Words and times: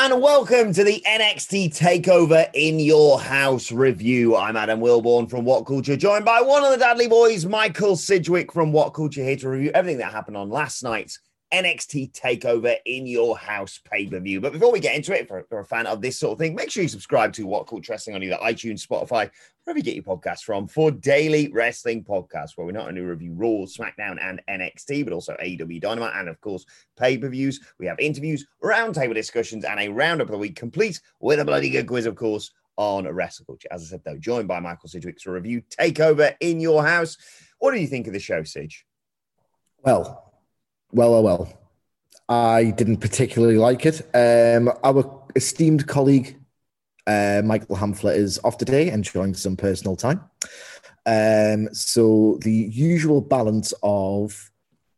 And 0.00 0.22
welcome 0.22 0.72
to 0.74 0.84
the 0.84 1.02
NXT 1.04 1.76
Takeover 1.76 2.48
in 2.54 2.78
Your 2.78 3.18
House 3.18 3.72
review. 3.72 4.36
I'm 4.36 4.56
Adam 4.56 4.78
Wilbourn 4.78 5.28
from 5.28 5.44
What 5.44 5.66
Culture, 5.66 5.96
joined 5.96 6.24
by 6.24 6.40
one 6.40 6.62
of 6.62 6.70
the 6.70 6.76
Dudley 6.76 7.08
boys, 7.08 7.44
Michael 7.44 7.96
Sidgwick 7.96 8.52
from 8.52 8.70
What 8.70 8.90
Culture, 8.90 9.24
here 9.24 9.34
to 9.34 9.48
review 9.48 9.72
everything 9.74 9.98
that 9.98 10.12
happened 10.12 10.36
on 10.36 10.50
last 10.50 10.84
night's 10.84 11.18
NXT 11.52 12.12
Takeover 12.12 12.76
in 12.84 13.06
Your 13.06 13.36
House 13.36 13.80
pay 13.90 14.06
per 14.06 14.20
view. 14.20 14.40
But 14.40 14.52
before 14.52 14.72
we 14.72 14.80
get 14.80 14.94
into 14.94 15.12
it, 15.12 15.30
you're 15.50 15.60
a 15.60 15.64
fan 15.64 15.86
of 15.86 16.02
this 16.02 16.18
sort 16.18 16.32
of 16.32 16.38
thing, 16.38 16.54
make 16.54 16.70
sure 16.70 16.82
you 16.82 16.88
subscribe 16.88 17.32
to 17.34 17.46
What 17.46 17.66
Culture 17.66 17.92
Wrestling 17.92 18.16
on 18.16 18.22
either 18.22 18.36
iTunes, 18.36 18.86
Spotify, 18.86 19.30
wherever 19.64 19.78
you 19.78 19.84
get 19.84 19.94
your 19.94 20.04
podcasts 20.04 20.42
from, 20.42 20.66
for 20.66 20.90
daily 20.90 21.50
wrestling 21.52 22.04
podcasts 22.04 22.56
where 22.56 22.66
we 22.66 22.72
not 22.72 22.88
only 22.88 23.00
review 23.00 23.32
Raw, 23.34 23.66
SmackDown, 23.66 24.18
and 24.20 24.42
NXT, 24.48 25.04
but 25.04 25.12
also 25.12 25.36
AEW 25.42 25.80
Dynamite 25.80 26.16
and, 26.16 26.28
of 26.28 26.40
course, 26.40 26.66
pay 26.98 27.16
per 27.16 27.28
views. 27.28 27.60
We 27.78 27.86
have 27.86 27.98
interviews, 27.98 28.46
roundtable 28.62 29.14
discussions, 29.14 29.64
and 29.64 29.80
a 29.80 29.88
roundup 29.88 30.28
of 30.28 30.32
the 30.32 30.38
week, 30.38 30.56
complete 30.56 31.00
with 31.20 31.40
a 31.40 31.44
bloody 31.44 31.70
good 31.70 31.86
quiz, 31.86 32.06
of 32.06 32.16
course, 32.16 32.50
on 32.76 33.08
Wrestle 33.08 33.44
Culture. 33.46 33.68
As 33.70 33.82
I 33.82 33.86
said, 33.86 34.02
though, 34.04 34.16
joined 34.16 34.48
by 34.48 34.60
Michael 34.60 34.88
Sidgwick 34.88 35.18
to 35.18 35.32
review 35.32 35.62
Takeover 35.62 36.34
in 36.40 36.60
Your 36.60 36.84
House. 36.84 37.16
What 37.58 37.72
do 37.72 37.80
you 37.80 37.88
think 37.88 38.06
of 38.06 38.12
the 38.12 38.20
show, 38.20 38.42
Sidge? 38.44 38.86
Well, 39.82 40.27
well, 40.92 41.12
well, 41.12 41.22
well. 41.22 41.52
I 42.28 42.72
didn't 42.76 42.98
particularly 42.98 43.56
like 43.56 43.86
it. 43.86 44.02
Um, 44.14 44.70
our 44.84 45.22
esteemed 45.34 45.86
colleague, 45.86 46.38
uh, 47.06 47.42
Michael 47.44 47.76
Hamflett, 47.76 48.16
is 48.16 48.38
off 48.44 48.58
today, 48.58 48.90
enjoying 48.90 49.34
some 49.34 49.56
personal 49.56 49.96
time. 49.96 50.22
Um, 51.06 51.72
so 51.72 52.38
the 52.42 52.52
usual 52.52 53.22
balance 53.22 53.72
of 53.82 54.50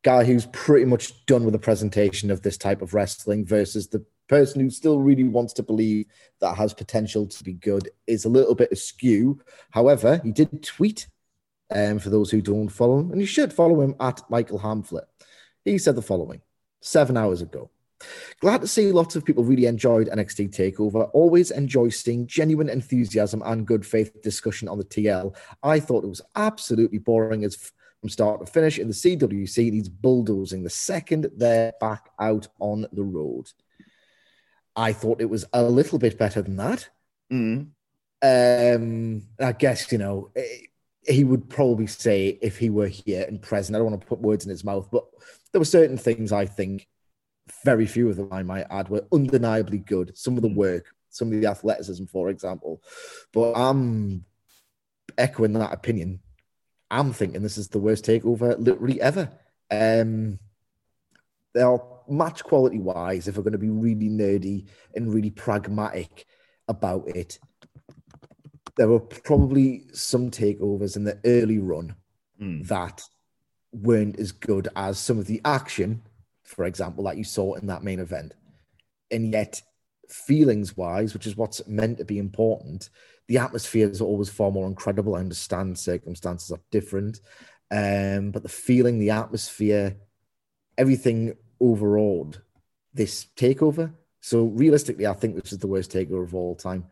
guy 0.03 0.25
who's 0.25 0.47
pretty 0.47 0.87
much 0.87 1.25
done 1.27 1.45
with 1.45 1.53
the 1.53 1.59
presentation 1.59 2.31
of 2.31 2.43
this 2.43 2.57
type 2.57 2.83
of 2.83 2.95
wrestling 2.95 3.45
versus 3.47 3.87
the 3.89 4.05
person 4.29 4.61
who 4.61 4.71
still 4.71 5.01
really 5.01 5.25
wants 5.25 5.53
to 5.53 5.63
believe 5.63 6.07
that 6.41 6.57
has 6.57 6.73
potential 6.73 7.27
to 7.27 7.45
be 7.45 7.53
good 7.53 7.91
is 8.07 8.25
a 8.25 8.29
little 8.29 8.55
bit 8.55 8.73
askew. 8.73 9.41
However, 9.71 10.21
he 10.25 10.33
did 10.33 10.63
tweet 10.63 11.07
um, 11.73 11.99
for 11.99 12.11
those 12.11 12.31
who 12.31 12.41
don't 12.41 12.69
follow 12.69 12.99
him, 12.99 13.13
and 13.13 13.21
you 13.21 13.27
should 13.27 13.53
follow 13.53 13.81
him 13.81 13.95
at 14.01 14.23
Michael 14.31 14.61
Hamflett. 14.61 15.10
He 15.65 15.79
said 15.79 15.97
the 15.97 16.03
following 16.03 16.41
seven 16.81 17.17
hours 17.17 17.43
ago. 17.43 17.71
Glad 18.41 18.63
to 18.63 18.67
see 18.67 18.93
lots 18.93 19.15
of 19.15 19.25
people 19.25 19.45
really 19.45 19.67
enjoyed 19.67 20.09
NXT 20.09 20.51
TakeOver. 20.57 21.11
Always 21.13 21.51
enjoy 21.51 21.91
seeing 21.91 22.27
genuine 22.27 22.71
enthusiasm 22.71 23.43
and 23.45 23.67
good 23.67 23.85
faith 23.85 24.23
discussion 24.23 24.69
on 24.69 24.79
the 24.79 24.85
TL. 24.85 25.37
I 25.63 25.81
thought 25.81 26.05
it 26.05 26.09
was 26.09 26.23
absolutely 26.35 26.99
boring 26.99 27.45
as 27.45 27.57
f- 27.57 27.73
from 28.01 28.09
start 28.09 28.45
to 28.45 28.51
finish 28.51 28.79
in 28.79 28.89
the 28.89 28.95
CWC 28.95 29.73
needs 29.73 29.91
bulldozing 29.91 30.63
the 30.63 30.71
second 30.71 31.27
they're 31.37 31.75
back 31.81 32.09
out 32.19 32.49
on 32.59 32.87
the 32.93 33.03
road. 33.03 33.51
I 34.75 34.95
thought 34.95 35.21
it 35.21 35.29
was 35.29 35.45
a 35.53 35.63
little 35.63 35.99
bit 35.99 36.17
better 36.17 36.41
than 36.41 36.57
that. 36.57 36.89
Mm. 37.31 37.69
Um, 38.23 39.23
I 39.39 39.53
guess, 39.53 39.93
you 39.93 39.99
know, 39.99 40.31
eh, 40.35 40.43
he 41.07 41.25
would 41.25 41.51
probably 41.51 41.87
say 41.87 42.39
if 42.41 42.57
he 42.59 42.71
were 42.71 42.89
here 42.89 43.27
and 43.27 43.43
present, 43.43 43.77
I 43.77 43.79
don't 43.79 43.91
want 43.91 44.01
to 44.01 44.07
put 44.07 44.21
words 44.21 44.45
in 44.45 44.51
his 44.51 44.65
mouth, 44.65 44.89
but 44.91 45.05
there 45.53 45.61
were 45.61 45.65
certain 45.65 45.97
things 45.99 46.33
I 46.33 46.47
think, 46.47 46.87
very 47.65 47.87
few 47.87 48.09
of 48.09 48.17
them 48.17 48.29
I 48.33 48.43
might 48.43 48.67
add, 48.71 48.89
were 48.89 49.07
undeniably 49.13 49.79
good. 49.79 50.17
Some 50.17 50.37
of 50.37 50.43
the 50.43 50.49
work, 50.49 50.95
some 51.09 51.33
of 51.33 51.41
the 51.41 51.49
athleticism, 51.49 52.05
for 52.05 52.31
example. 52.31 52.83
But 53.33 53.53
I'm 53.55 54.25
echoing 55.19 55.55
that 55.55 55.73
opinion. 55.73 56.21
I'm 56.91 57.13
thinking 57.13 57.43
this 57.43 57.59
is 57.59 57.69
the 57.69 57.79
worst 57.79 58.05
takeover 58.05 58.57
literally 58.59 59.01
ever. 59.01 59.31
Um, 59.71 60.39
they 61.55 61.63
are 61.63 61.83
match 62.09 62.45
quality 62.45 62.79
wise, 62.79 63.27
if 63.29 63.37
we're 63.37 63.43
going 63.43 63.53
to 63.53 63.59
be 63.59 63.71
really 63.71 64.09
nerdy 64.09 64.69
and 64.95 65.13
really 65.13 65.31
pragmatic 65.31 66.27
about 66.69 67.09
it, 67.09 67.39
there 68.77 68.89
were 68.89 69.01
probably 69.01 69.87
some 69.93 70.31
takeovers 70.31 70.97
in 70.97 71.05
the 71.05 71.19
early 71.25 71.59
run 71.59 71.95
Mm. 72.41 72.67
that 72.69 73.03
weren't 73.73 74.19
as 74.19 74.33
good 74.33 74.69
as 74.77 74.99
some 74.99 75.19
of 75.19 75.27
the 75.27 75.41
action, 75.45 76.03
for 76.43 76.65
example, 76.65 77.05
that 77.05 77.17
you 77.17 77.25
saw 77.25 77.55
in 77.55 77.67
that 77.67 77.85
main 77.85 78.01
event. 78.01 78.35
And 79.11 79.33
yet, 79.33 79.63
feelings 80.09 80.77
wise, 80.77 81.15
which 81.15 81.27
is 81.27 81.37
what's 81.37 81.67
meant 81.67 81.99
to 81.99 82.05
be 82.05 82.19
important, 82.19 82.91
the 83.29 83.39
atmosphere 83.39 83.89
is 83.89 84.01
always 84.01 84.29
far 84.29 84.51
more 84.51 84.67
incredible. 84.67 85.15
I 85.15 85.21
understand 85.21 85.79
circumstances 85.79 86.51
are 86.51 86.61
different, 86.71 87.21
um, 87.71 88.33
but 88.33 88.43
the 88.43 88.49
feeling, 88.49 88.99
the 88.99 89.11
atmosphere, 89.11 89.97
everything 90.77 91.37
overall, 91.61 92.33
this 92.93 93.27
takeover. 93.37 93.93
So 94.21 94.47
realistically, 94.47 95.07
I 95.07 95.15
think 95.15 95.37
this 95.37 95.53
is 95.53 95.59
the 95.59 95.69
worst 95.69 95.93
takeover 95.93 96.25
of 96.25 96.35
all 96.35 96.57
time. 96.57 96.87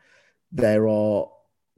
There 0.53 0.89
are 0.89 1.29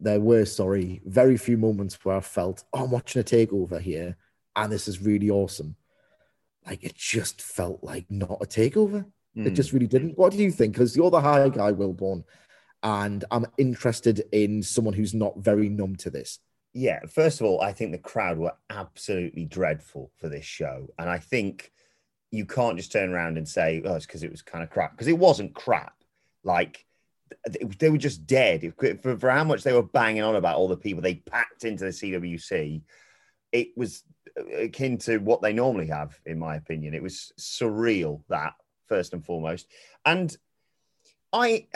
there 0.02 0.20
were 0.20 0.46
sorry 0.46 1.02
very 1.04 1.36
few 1.36 1.58
moments 1.58 2.02
where 2.04 2.16
I 2.16 2.20
felt 2.20 2.64
oh, 2.72 2.84
I'm 2.84 2.90
watching 2.90 3.20
a 3.20 3.24
takeover 3.24 3.80
here, 3.80 4.16
and 4.56 4.72
this 4.72 4.88
is 4.88 5.00
really 5.00 5.30
awesome. 5.30 5.76
Like 6.66 6.84
it 6.84 6.94
just 6.94 7.40
felt 7.42 7.82
like 7.82 8.10
not 8.10 8.38
a 8.42 8.46
takeover. 8.46 9.06
It 9.36 9.52
Mm. 9.52 9.54
just 9.54 9.72
really 9.72 9.86
didn't. 9.86 10.18
What 10.18 10.32
do 10.32 10.38
you 10.38 10.50
think? 10.50 10.74
Because 10.74 10.96
you're 10.96 11.10
the 11.10 11.20
high 11.20 11.48
guy, 11.48 11.72
Wilbourn, 11.72 12.24
and 12.82 13.24
I'm 13.30 13.46
interested 13.58 14.24
in 14.32 14.62
someone 14.62 14.94
who's 14.94 15.14
not 15.14 15.38
very 15.38 15.68
numb 15.68 15.96
to 15.96 16.10
this. 16.10 16.40
Yeah, 16.72 17.00
first 17.06 17.40
of 17.40 17.46
all, 17.46 17.60
I 17.60 17.72
think 17.72 17.92
the 17.92 17.98
crowd 17.98 18.38
were 18.38 18.54
absolutely 18.68 19.44
dreadful 19.44 20.10
for 20.16 20.28
this 20.28 20.44
show. 20.44 20.88
And 20.98 21.08
I 21.08 21.18
think 21.18 21.72
you 22.30 22.44
can't 22.44 22.76
just 22.76 22.92
turn 22.92 23.10
around 23.12 23.38
and 23.38 23.48
say, 23.48 23.82
oh, 23.84 23.94
it's 23.94 24.06
because 24.06 24.22
it 24.22 24.30
was 24.30 24.42
kind 24.42 24.62
of 24.62 24.70
crap, 24.70 24.92
because 24.92 25.08
it 25.08 25.18
wasn't 25.18 25.54
crap. 25.54 25.94
Like, 26.44 26.84
they 27.78 27.90
were 27.90 27.98
just 27.98 28.26
dead. 28.26 28.72
For, 29.02 29.16
for 29.16 29.30
how 29.30 29.44
much 29.44 29.62
they 29.62 29.72
were 29.72 29.82
banging 29.82 30.22
on 30.22 30.36
about 30.36 30.56
all 30.56 30.68
the 30.68 30.76
people 30.76 31.02
they 31.02 31.16
packed 31.16 31.64
into 31.64 31.84
the 31.84 31.90
CWC, 31.90 32.82
it 33.52 33.68
was 33.76 34.04
uh, 34.38 34.44
akin 34.56 34.98
to 34.98 35.18
what 35.18 35.42
they 35.42 35.52
normally 35.52 35.88
have, 35.88 36.18
in 36.26 36.38
my 36.38 36.56
opinion. 36.56 36.94
It 36.94 37.02
was 37.02 37.32
surreal, 37.38 38.22
that, 38.28 38.54
first 38.86 39.12
and 39.12 39.24
foremost. 39.24 39.66
And 40.04 40.36
I, 41.32 41.66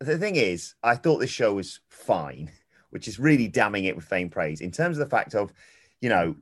the 0.00 0.18
thing 0.18 0.36
is, 0.36 0.74
I 0.82 0.96
thought 0.96 1.18
this 1.18 1.30
show 1.30 1.54
was 1.54 1.80
fine 1.88 2.50
which 2.92 3.08
is 3.08 3.18
really 3.18 3.48
damning 3.48 3.86
it 3.86 3.96
with 3.96 4.04
faint 4.04 4.30
praise 4.30 4.60
in 4.60 4.70
terms 4.70 4.98
of 4.98 5.04
the 5.04 5.10
fact 5.10 5.34
of, 5.34 5.50
you 6.02 6.10
know, 6.10 6.36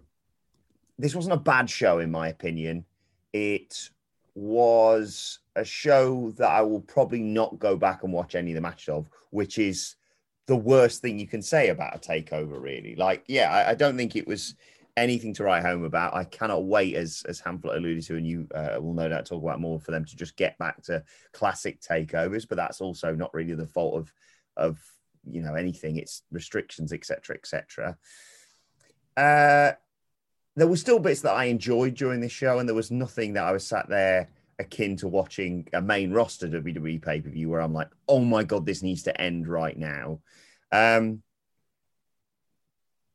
this 0.98 1.14
wasn't 1.14 1.32
a 1.32 1.38
bad 1.38 1.70
show 1.70 2.00
in 2.00 2.10
my 2.10 2.26
opinion. 2.26 2.84
It 3.32 3.88
was 4.34 5.38
a 5.54 5.64
show 5.64 6.32
that 6.38 6.50
I 6.50 6.60
will 6.62 6.80
probably 6.80 7.22
not 7.22 7.60
go 7.60 7.76
back 7.76 8.02
and 8.02 8.12
watch 8.12 8.34
any 8.34 8.50
of 8.50 8.56
the 8.56 8.60
matches 8.60 8.88
of, 8.88 9.08
which 9.30 9.58
is 9.58 9.94
the 10.46 10.56
worst 10.56 11.02
thing 11.02 11.18
you 11.18 11.26
can 11.26 11.42
say 11.42 11.68
about 11.68 11.94
a 11.94 11.98
takeover, 11.98 12.60
really. 12.60 12.96
Like, 12.96 13.24
yeah, 13.28 13.50
I, 13.50 13.70
I 13.70 13.74
don't 13.74 13.96
think 13.96 14.16
it 14.16 14.26
was 14.26 14.54
anything 14.96 15.32
to 15.34 15.44
write 15.44 15.62
home 15.62 15.84
about. 15.84 16.14
I 16.14 16.24
cannot 16.24 16.64
wait, 16.64 16.94
as 16.94 17.22
as 17.28 17.40
Hamflett 17.40 17.76
alluded 17.76 18.04
to, 18.04 18.16
and 18.16 18.26
you 18.26 18.48
uh, 18.54 18.78
will 18.80 18.94
no 18.94 19.08
doubt 19.08 19.26
talk 19.26 19.42
about 19.42 19.60
more 19.60 19.80
for 19.80 19.90
them 19.90 20.04
to 20.04 20.16
just 20.16 20.36
get 20.36 20.58
back 20.58 20.82
to 20.84 21.02
classic 21.32 21.80
takeovers. 21.80 22.46
But 22.48 22.56
that's 22.56 22.80
also 22.80 23.14
not 23.14 23.32
really 23.34 23.54
the 23.54 23.66
fault 23.66 23.96
of 23.98 24.12
of 24.56 24.78
you 25.24 25.42
know 25.42 25.54
anything. 25.54 25.96
It's 25.96 26.22
restrictions, 26.30 26.92
etc., 26.92 27.36
etc. 27.36 27.96
Uh, 29.16 29.72
there 30.56 30.66
were 30.66 30.76
still 30.76 30.98
bits 30.98 31.22
that 31.22 31.34
I 31.34 31.44
enjoyed 31.44 31.94
during 31.94 32.20
this 32.20 32.32
show, 32.32 32.58
and 32.58 32.68
there 32.68 32.76
was 32.76 32.90
nothing 32.90 33.34
that 33.34 33.44
I 33.44 33.52
was 33.52 33.66
sat 33.66 33.88
there 33.88 34.28
akin 34.60 34.96
to 34.96 35.08
watching 35.08 35.66
a 35.72 35.80
main 35.80 36.12
roster 36.12 36.46
WWE 36.46 37.02
pay 37.02 37.20
per 37.20 37.30
view 37.30 37.48
where 37.48 37.60
I'm 37.60 37.72
like, 37.72 37.88
oh 38.06 38.20
my 38.20 38.44
god, 38.44 38.66
this 38.66 38.82
needs 38.82 39.02
to 39.04 39.20
end 39.20 39.48
right 39.48 39.76
now. 39.76 40.20
Um, 40.70 41.22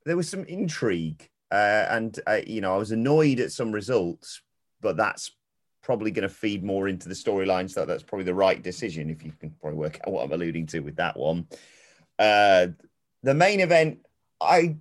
there 0.06 0.18
was 0.18 0.30
some 0.30 0.44
intrigue, 0.46 1.30
uh, 1.52 1.86
and 1.90 2.20
uh, 2.28 2.42
you 2.46 2.62
know, 2.62 2.74
I 2.74 2.78
was 2.78 2.92
annoyed 2.92 3.40
at 3.40 3.52
some 3.52 3.72
results, 3.72 4.42
but 4.82 4.98
that's 4.98 5.32
probably 5.82 6.12
going 6.12 6.28
to 6.28 6.34
feed 6.34 6.64
more 6.64 6.88
into 6.88 7.08
the 7.08 7.16
storyline. 7.16 7.70
So 7.70 7.86
that's 7.86 8.04
probably 8.04 8.26
the 8.26 8.34
right 8.34 8.62
decision. 8.62 9.10
If 9.10 9.24
you 9.24 9.32
can 9.40 9.52
probably 9.62 9.78
work 9.78 10.00
out 10.06 10.12
what 10.12 10.26
I'm 10.26 10.34
alluding 10.34 10.66
to 10.68 10.80
with 10.80 10.98
that 10.98 11.18
one. 11.18 11.48
Uh, 12.18 12.68
the 13.24 13.34
main 13.34 13.60
event, 13.60 14.00
I 14.42 14.78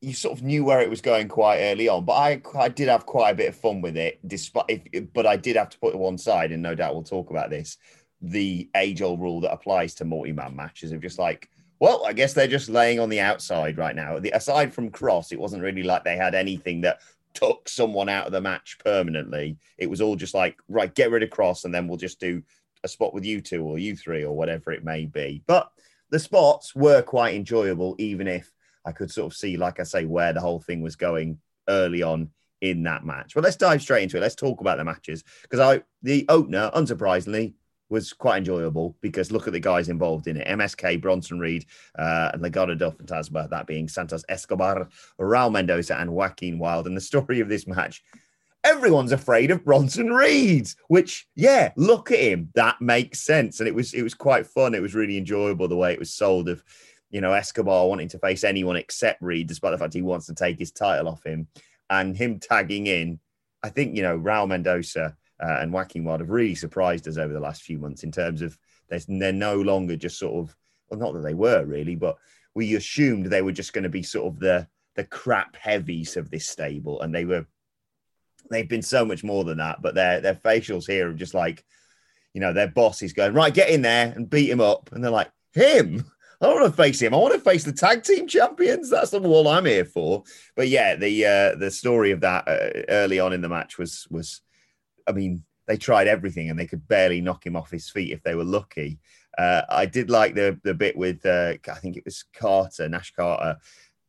you 0.00 0.14
sort 0.14 0.38
of 0.38 0.42
knew 0.42 0.64
where 0.64 0.80
it 0.80 0.88
was 0.88 1.00
going 1.00 1.28
quite 1.28 1.60
early 1.60 1.88
on, 1.88 2.04
but 2.04 2.14
I 2.14 2.42
I 2.58 2.68
did 2.68 2.88
have 2.88 3.06
quite 3.06 3.30
a 3.30 3.34
bit 3.34 3.48
of 3.50 3.56
fun 3.56 3.80
with 3.82 3.96
it. 3.96 4.18
Despite, 4.26 4.64
if, 4.68 5.12
but 5.12 5.26
I 5.26 5.36
did 5.36 5.56
have 5.56 5.70
to 5.70 5.78
put 5.78 5.94
it 5.94 5.98
one 5.98 6.18
side, 6.18 6.52
and 6.52 6.62
no 6.62 6.74
doubt 6.74 6.94
we'll 6.94 7.02
talk 7.02 7.30
about 7.30 7.50
this. 7.50 7.76
The 8.22 8.68
age 8.76 9.02
old 9.02 9.20
rule 9.20 9.40
that 9.42 9.52
applies 9.52 9.94
to 9.96 10.04
multi 10.04 10.32
man 10.32 10.56
matches 10.56 10.92
of 10.92 11.00
just 11.00 11.18
like, 11.18 11.50
well, 11.80 12.04
I 12.06 12.12
guess 12.12 12.32
they're 12.32 12.46
just 12.46 12.68
laying 12.68 12.98
on 13.00 13.08
the 13.08 13.20
outside 13.20 13.78
right 13.78 13.96
now. 13.96 14.18
The, 14.18 14.30
aside 14.30 14.72
from 14.72 14.90
Cross, 14.90 15.32
it 15.32 15.40
wasn't 15.40 15.62
really 15.62 15.82
like 15.82 16.04
they 16.04 16.16
had 16.16 16.34
anything 16.34 16.80
that 16.82 17.00
took 17.34 17.68
someone 17.68 18.08
out 18.08 18.26
of 18.26 18.32
the 18.32 18.40
match 18.40 18.78
permanently. 18.84 19.56
It 19.78 19.88
was 19.88 20.00
all 20.00 20.16
just 20.16 20.34
like, 20.34 20.58
right, 20.68 20.94
get 20.94 21.10
rid 21.10 21.22
of 21.22 21.30
Cross, 21.30 21.64
and 21.64 21.74
then 21.74 21.86
we'll 21.86 21.98
just 21.98 22.20
do 22.20 22.42
a 22.84 22.88
spot 22.88 23.12
with 23.12 23.24
you 23.24 23.42
two 23.42 23.62
or 23.64 23.78
you 23.78 23.94
three 23.94 24.24
or 24.24 24.34
whatever 24.34 24.72
it 24.72 24.84
may 24.84 25.04
be. 25.04 25.42
But 25.46 25.70
the 26.08 26.18
spots 26.18 26.74
were 26.74 27.02
quite 27.02 27.34
enjoyable, 27.34 27.96
even 27.98 28.26
if 28.26 28.50
I 28.84 28.92
could 28.92 29.10
sort 29.10 29.32
of 29.32 29.36
see, 29.36 29.56
like 29.56 29.80
I 29.80 29.84
say, 29.84 30.04
where 30.04 30.32
the 30.32 30.40
whole 30.40 30.60
thing 30.60 30.82
was 30.82 30.96
going 30.96 31.38
early 31.68 32.02
on 32.02 32.30
in 32.60 32.82
that 32.84 33.04
match. 33.04 33.34
But 33.34 33.44
let's 33.44 33.56
dive 33.56 33.82
straight 33.82 34.02
into 34.02 34.16
it. 34.16 34.20
Let's 34.20 34.34
talk 34.34 34.60
about 34.60 34.78
the 34.78 34.84
matches 34.84 35.24
because 35.42 35.60
I 35.60 35.82
the 36.02 36.26
opener, 36.28 36.70
unsurprisingly, 36.74 37.54
was 37.88 38.12
quite 38.12 38.38
enjoyable 38.38 38.96
because 39.00 39.32
look 39.32 39.46
at 39.46 39.52
the 39.52 39.60
guys 39.60 39.88
involved 39.88 40.26
in 40.26 40.36
it: 40.36 40.46
MSK, 40.46 41.00
Bronson 41.00 41.38
Reed, 41.38 41.66
uh, 41.98 42.30
and 42.32 42.42
Legado 42.42 42.78
del 42.78 42.92
Fantasma. 42.92 43.48
That 43.50 43.66
being 43.66 43.88
Santos 43.88 44.24
Escobar, 44.28 44.88
Raul 45.18 45.52
Mendoza, 45.52 45.96
and 45.96 46.12
Joaquin 46.12 46.58
Wilde. 46.58 46.86
And 46.86 46.96
the 46.96 47.00
story 47.00 47.40
of 47.40 47.48
this 47.48 47.66
match. 47.66 48.02
Everyone's 48.62 49.12
afraid 49.12 49.50
of 49.50 49.64
Bronson 49.64 50.08
Reed, 50.08 50.68
which, 50.88 51.26
yeah, 51.34 51.72
look 51.76 52.10
at 52.10 52.18
him. 52.18 52.50
That 52.54 52.78
makes 52.78 53.20
sense, 53.20 53.58
and 53.58 53.66
it 53.66 53.74
was 53.74 53.94
it 53.94 54.02
was 54.02 54.12
quite 54.12 54.46
fun. 54.46 54.74
It 54.74 54.82
was 54.82 54.94
really 54.94 55.16
enjoyable 55.16 55.66
the 55.66 55.76
way 55.76 55.94
it 55.94 55.98
was 55.98 56.12
sold. 56.12 56.46
Of 56.46 56.62
you 57.10 57.20
know, 57.20 57.32
Escobar 57.32 57.88
wanting 57.88 58.08
to 58.08 58.18
face 58.18 58.44
anyone 58.44 58.76
except 58.76 59.22
Reed, 59.22 59.48
despite 59.48 59.72
the 59.72 59.78
fact 59.78 59.94
he 59.94 60.02
wants 60.02 60.26
to 60.26 60.34
take 60.34 60.58
his 60.58 60.72
title 60.72 61.08
off 61.08 61.24
him, 61.24 61.48
and 61.88 62.16
him 62.16 62.38
tagging 62.38 62.86
in. 62.86 63.20
I 63.62 63.68
think, 63.68 63.96
you 63.96 64.02
know, 64.02 64.18
Raul 64.18 64.48
Mendoza 64.48 65.16
uh, 65.42 65.56
and 65.60 65.72
Joaquin 65.72 66.04
Wilde 66.04 66.20
have 66.20 66.30
really 66.30 66.54
surprised 66.54 67.06
us 67.08 67.18
over 67.18 67.32
the 67.32 67.40
last 67.40 67.62
few 67.62 67.78
months 67.78 68.04
in 68.04 68.12
terms 68.12 68.42
of 68.42 68.56
they're 68.88 69.32
no 69.32 69.60
longer 69.60 69.96
just 69.96 70.18
sort 70.18 70.34
of, 70.34 70.56
well, 70.88 71.00
not 71.00 71.14
that 71.14 71.22
they 71.22 71.34
were 71.34 71.64
really, 71.64 71.94
but 71.94 72.16
we 72.54 72.74
assumed 72.74 73.26
they 73.26 73.42
were 73.42 73.52
just 73.52 73.72
going 73.72 73.84
to 73.84 73.90
be 73.90 74.02
sort 74.02 74.32
of 74.32 74.40
the 74.40 74.66
the 74.96 75.04
crap 75.04 75.56
heavies 75.56 76.16
of 76.16 76.30
this 76.30 76.48
stable, 76.48 77.00
and 77.00 77.14
they 77.14 77.24
were 77.24 77.46
they've 78.50 78.68
been 78.68 78.82
so 78.82 79.04
much 79.04 79.22
more 79.22 79.44
than 79.44 79.58
that. 79.58 79.80
But 79.82 79.94
their 79.94 80.20
their 80.20 80.34
facials 80.34 80.86
here 80.86 81.10
are 81.10 81.14
just 81.14 81.34
like, 81.34 81.64
you 82.34 82.40
know, 82.40 82.52
their 82.52 82.68
boss 82.68 83.02
is 83.02 83.12
going 83.12 83.34
right, 83.34 83.54
get 83.54 83.70
in 83.70 83.82
there 83.82 84.12
and 84.14 84.28
beat 84.28 84.50
him 84.50 84.60
up, 84.60 84.90
and 84.92 85.02
they're 85.02 85.10
like, 85.10 85.30
him. 85.52 86.04
I 86.40 86.46
don't 86.46 86.60
want 86.62 86.74
to 86.74 86.82
face 86.82 87.02
him. 87.02 87.12
I 87.12 87.18
want 87.18 87.34
to 87.34 87.40
face 87.40 87.64
the 87.64 87.72
tag 87.72 88.02
team 88.02 88.26
champions. 88.26 88.88
That's 88.88 89.10
the 89.10 89.20
wall 89.20 89.46
I'm 89.46 89.66
here 89.66 89.84
for. 89.84 90.24
But 90.56 90.68
yeah, 90.68 90.96
the 90.96 91.26
uh, 91.26 91.58
the 91.58 91.70
story 91.70 92.12
of 92.12 92.20
that 92.20 92.48
uh, 92.48 92.82
early 92.88 93.20
on 93.20 93.34
in 93.34 93.42
the 93.42 93.48
match 93.48 93.76
was 93.76 94.06
was, 94.10 94.40
I 95.06 95.12
mean, 95.12 95.44
they 95.66 95.76
tried 95.76 96.08
everything 96.08 96.48
and 96.48 96.58
they 96.58 96.66
could 96.66 96.88
barely 96.88 97.20
knock 97.20 97.44
him 97.44 97.56
off 97.56 97.70
his 97.70 97.90
feet 97.90 98.12
if 98.12 98.22
they 98.22 98.34
were 98.34 98.44
lucky. 98.44 98.98
Uh, 99.36 99.62
I 99.68 99.84
did 99.84 100.08
like 100.08 100.34
the 100.34 100.58
the 100.64 100.72
bit 100.72 100.96
with 100.96 101.26
uh, 101.26 101.54
I 101.70 101.74
think 101.74 101.98
it 101.98 102.06
was 102.06 102.24
Carter 102.32 102.88
Nash 102.88 103.12
Carter 103.14 103.58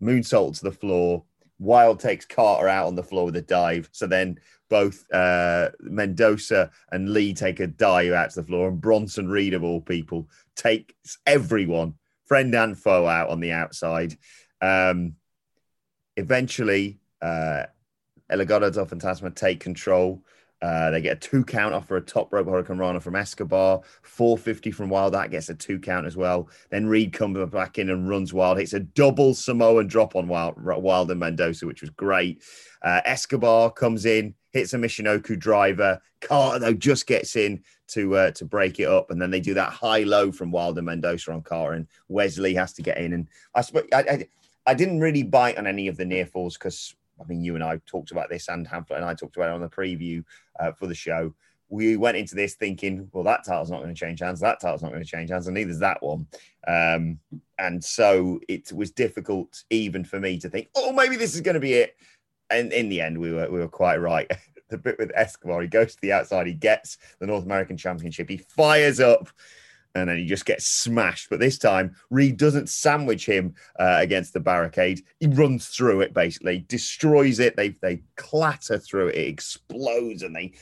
moonsault 0.01 0.57
to 0.59 0.63
the 0.63 0.71
floor. 0.71 1.25
Wilde 1.59 1.99
takes 1.99 2.25
Carter 2.25 2.69
out 2.69 2.87
on 2.87 2.95
the 2.95 3.03
floor 3.03 3.25
with 3.25 3.35
a 3.35 3.41
dive. 3.41 3.89
So 3.91 4.07
then 4.07 4.39
both 4.69 5.05
uh, 5.13 5.69
Mendoza 5.81 6.71
and 6.93 7.11
Lee 7.11 7.33
take 7.33 7.59
a 7.59 7.67
dive 7.67 8.13
out 8.13 8.31
to 8.31 8.41
the 8.41 8.47
floor, 8.47 8.69
and 8.69 8.79
Bronson 8.79 9.27
Reed 9.27 9.53
of 9.53 9.65
all 9.65 9.81
people 9.81 10.29
takes 10.55 11.19
everyone 11.27 11.93
friend 12.31 12.55
and 12.55 12.79
foe 12.79 13.07
out 13.07 13.27
on 13.27 13.41
the 13.41 13.51
outside. 13.51 14.17
Um, 14.61 15.15
eventually, 16.15 16.97
uh, 17.21 17.63
El 18.29 18.39
Legado 18.39 18.73
del 18.73 18.85
Fantasma 18.85 19.35
take 19.35 19.59
control. 19.59 20.23
Uh, 20.61 20.91
they 20.91 21.01
get 21.01 21.17
a 21.17 21.19
two 21.19 21.43
count 21.43 21.73
off 21.73 21.89
for 21.89 21.97
a 21.97 22.01
top 22.01 22.31
rope 22.31 22.47
hurricanrana 22.47 23.01
from 23.01 23.17
Escobar, 23.17 23.81
450 24.03 24.71
from 24.71 24.89
Wilde. 24.89 25.13
That 25.13 25.29
gets 25.29 25.49
a 25.49 25.55
two 25.55 25.77
count 25.77 26.05
as 26.07 26.15
well. 26.15 26.47
Then 26.69 26.87
Reed 26.87 27.11
comes 27.11 27.37
back 27.49 27.77
in 27.77 27.89
and 27.89 28.07
runs 28.07 28.33
Wilde. 28.33 28.59
Hits 28.59 28.71
a 28.71 28.79
double 28.79 29.33
Samoan 29.33 29.87
drop 29.87 30.15
on 30.15 30.29
Wild, 30.29 30.53
Wilde 30.57 31.11
and 31.11 31.19
Mendoza, 31.19 31.67
which 31.67 31.81
was 31.81 31.89
great. 31.89 32.43
Uh, 32.81 33.01
Escobar 33.03 33.71
comes 33.71 34.05
in, 34.05 34.35
hits 34.51 34.71
a 34.73 34.77
Michinoku 34.77 35.37
driver. 35.37 35.99
Carter, 36.21 36.59
though, 36.59 36.73
just 36.73 37.07
gets 37.07 37.35
in 37.35 37.61
to 37.91 38.15
uh, 38.15 38.31
to 38.31 38.45
break 38.45 38.79
it 38.79 38.87
up, 38.87 39.11
and 39.11 39.21
then 39.21 39.31
they 39.31 39.39
do 39.39 39.53
that 39.53 39.71
high 39.71 40.03
low 40.03 40.31
from 40.31 40.51
Wilder 40.51 40.81
Mendoza 40.81 41.31
on 41.31 41.41
Carter, 41.41 41.75
and 41.75 41.87
Wesley 42.07 42.53
has 42.55 42.73
to 42.73 42.81
get 42.81 42.97
in. 42.97 43.13
And 43.13 43.27
I, 43.55 43.63
I, 43.93 43.99
I, 43.99 44.27
I 44.67 44.73
didn't 44.73 44.99
really 44.99 45.23
bite 45.23 45.57
on 45.57 45.67
any 45.67 45.87
of 45.87 45.97
the 45.97 46.05
near 46.05 46.25
falls 46.25 46.57
because 46.57 46.95
I 47.21 47.27
mean, 47.27 47.43
you 47.43 47.55
and 47.55 47.63
I 47.63 47.79
talked 47.85 48.11
about 48.11 48.29
this, 48.29 48.47
and 48.47 48.67
Hamflett 48.67 48.97
and 48.97 49.05
I 49.05 49.13
talked 49.13 49.35
about 49.35 49.49
it 49.49 49.53
on 49.53 49.61
the 49.61 49.69
preview 49.69 50.23
uh, 50.59 50.71
for 50.71 50.87
the 50.87 50.95
show. 50.95 51.33
We 51.69 51.95
went 51.95 52.17
into 52.17 52.35
this 52.35 52.55
thinking, 52.55 53.09
well, 53.13 53.23
that 53.23 53.45
title's 53.45 53.71
not 53.71 53.81
going 53.81 53.93
to 53.93 53.99
change 53.99 54.19
hands, 54.19 54.41
that 54.41 54.59
title's 54.59 54.81
not 54.81 54.91
going 54.91 55.03
to 55.03 55.09
change 55.09 55.29
hands, 55.29 55.47
and 55.47 55.55
neither's 55.55 55.79
that 55.79 56.03
one. 56.03 56.27
Um, 56.67 57.19
and 57.59 57.83
so 57.83 58.41
it 58.49 58.73
was 58.73 58.91
difficult 58.91 59.63
even 59.69 60.03
for 60.03 60.19
me 60.19 60.37
to 60.39 60.49
think, 60.49 60.69
oh, 60.75 60.91
maybe 60.91 61.15
this 61.15 61.33
is 61.33 61.41
going 61.41 61.53
to 61.53 61.61
be 61.61 61.73
it. 61.73 61.95
And 62.49 62.73
in 62.73 62.89
the 62.89 62.99
end, 62.99 63.17
we 63.17 63.31
were 63.31 63.49
we 63.49 63.59
were 63.59 63.69
quite 63.69 63.97
right. 63.97 64.29
the 64.71 64.77
bit 64.77 64.97
with 64.97 65.11
Escobar. 65.13 65.61
He 65.61 65.67
goes 65.67 65.93
to 65.93 66.01
the 66.01 66.13
outside, 66.13 66.47
he 66.47 66.53
gets 66.53 66.97
the 67.19 67.27
North 67.27 67.45
American 67.45 67.77
Championship, 67.77 68.29
he 68.29 68.37
fires 68.37 68.99
up, 68.99 69.29
and 69.93 70.09
then 70.09 70.17
he 70.17 70.25
just 70.25 70.45
gets 70.45 70.65
smashed. 70.65 71.29
But 71.29 71.39
this 71.39 71.57
time, 71.57 71.95
Reed 72.09 72.37
doesn't 72.37 72.69
sandwich 72.69 73.25
him 73.25 73.53
uh, 73.79 73.97
against 73.99 74.33
the 74.33 74.39
barricade. 74.39 75.01
He 75.19 75.27
runs 75.27 75.67
through 75.67 76.01
it, 76.01 76.13
basically, 76.13 76.65
destroys 76.67 77.39
it. 77.39 77.55
They 77.55 77.69
they 77.69 78.01
clatter 78.15 78.79
through 78.79 79.09
it. 79.09 79.15
It 79.15 79.27
explodes, 79.27 80.23
and 80.23 80.35
they 80.35 80.53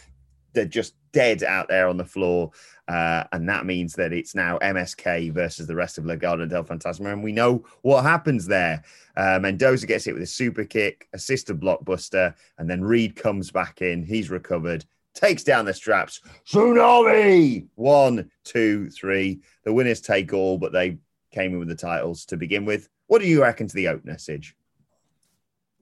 they're 0.54 0.66
just 0.66 0.96
dead 1.12 1.44
out 1.44 1.68
there 1.68 1.88
on 1.88 1.98
the 1.98 2.06
floor. 2.06 2.51
Uh, 2.88 3.24
and 3.32 3.48
that 3.48 3.66
means 3.66 3.94
that 3.94 4.12
it's 4.12 4.34
now 4.34 4.58
MSK 4.60 5.32
versus 5.32 5.68
the 5.68 5.75
rest 5.75 5.98
of 5.98 6.06
Legado 6.06 6.50
del 6.50 6.63
Fantasma. 6.63 7.13
And 7.13 7.24
we 7.24 7.32
know 7.32 7.63
what 7.82 8.04
happens 8.04 8.48
there. 8.48 8.84
Uh, 9.16 9.38
Mendoza 9.39 9.86
gets 9.86 10.06
hit 10.06 10.16
with 10.16 10.24
a 10.24 10.28
super 10.28 10.63
kick, 10.63 11.08
assisted 11.13 11.60
blockbuster, 11.60 12.34
and 12.58 12.70
then 12.70 12.84
Reed 12.84 13.16
comes 13.16 13.51
back 13.51 13.82
in. 13.82 14.04
He's 14.04 14.32
recovered, 14.32 14.86
takes 15.13 15.44
down 15.44 15.66
the 15.66 15.74
straps. 15.74 16.22
Tsunami! 16.48 17.68
One, 17.75 18.32
two, 18.44 18.89
three. 18.89 19.42
The 19.66 19.74
winners 19.74 20.01
take 20.01 20.34
all, 20.34 20.58
but 20.58 20.72
they 20.72 20.98
came 21.32 21.54
in 21.54 21.60
with 21.60 21.68
the 21.68 21.75
titles 21.75 22.25
to 22.25 22.38
begin 22.38 22.66
with. 22.66 22.89
What 23.08 23.22
do 23.22 23.28
you 23.28 23.42
reckon 23.42 23.68
to 23.68 23.75
the 23.75 23.89
opener, 23.89 24.18
Sidge? 24.18 24.56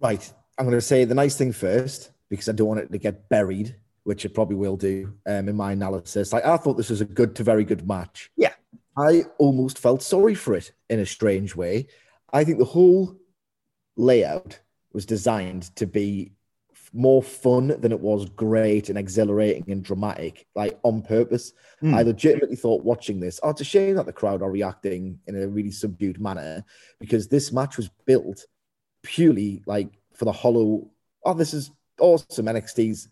Right. 0.02 0.34
I'm 0.58 0.66
going 0.66 0.78
to 0.78 0.82
say 0.82 1.06
the 1.06 1.16
nice 1.16 1.38
thing 1.38 1.52
first 1.52 2.12
because 2.30 2.50
I 2.50 2.52
don't 2.52 2.68
want 2.68 2.80
it 2.82 2.92
to 2.92 2.98
get 2.98 3.30
buried 3.30 3.76
which 4.08 4.24
it 4.24 4.34
probably 4.34 4.56
will 4.56 4.78
do 4.78 5.14
um, 5.26 5.50
in 5.50 5.56
my 5.58 5.74
analysis. 5.74 6.32
Like 6.32 6.46
I 6.46 6.56
thought 6.56 6.78
this 6.78 6.90
was 6.90 7.02
a 7.02 7.06
good 7.06 7.36
to 7.36 7.44
very 7.44 7.66
good 7.66 7.86
match. 7.86 8.32
Yeah. 8.38 8.54
I 8.98 9.26
almost 9.38 9.80
felt 9.80 10.02
sorry 10.02 10.34
for 10.34 10.56
it 10.56 10.72
in 10.90 11.02
a 11.02 11.06
strange 11.06 11.58
way. 11.58 11.88
I 12.32 12.46
think 12.46 12.58
the 12.58 12.64
whole 12.64 13.18
layout 13.98 14.62
was 14.94 15.06
designed 15.06 15.76
to 15.76 15.86
be 15.86 16.32
more 16.94 17.22
fun 17.22 17.76
than 17.82 17.92
it 17.92 18.00
was 18.00 18.30
great 18.30 18.88
and 18.88 18.98
exhilarating 18.98 19.70
and 19.70 19.84
dramatic, 19.84 20.48
like 20.56 20.80
on 20.84 21.02
purpose. 21.02 21.52
Mm. 21.84 21.94
I 21.94 22.04
legitimately 22.04 22.56
thought 22.56 22.86
watching 22.86 23.20
this, 23.20 23.42
oh, 23.44 23.50
it's 23.50 23.60
a 23.60 23.66
shame 23.66 23.98
that 23.98 24.06
the 24.06 24.14
crowd 24.14 24.42
are 24.42 24.50
reacting 24.50 25.20
in 25.28 25.36
a 25.36 25.50
really 25.50 25.72
subdued 25.72 26.22
manner 26.22 26.64
because 27.02 27.28
this 27.28 27.52
match 27.52 27.76
was 27.76 27.90
built 28.06 28.46
purely 29.04 29.64
like 29.66 29.90
for 30.14 30.24
the 30.24 30.32
hollow. 30.32 30.90
Oh, 31.26 31.34
this 31.34 31.54
is 31.54 31.72
awesome. 32.00 32.46
NXT's 32.46 33.10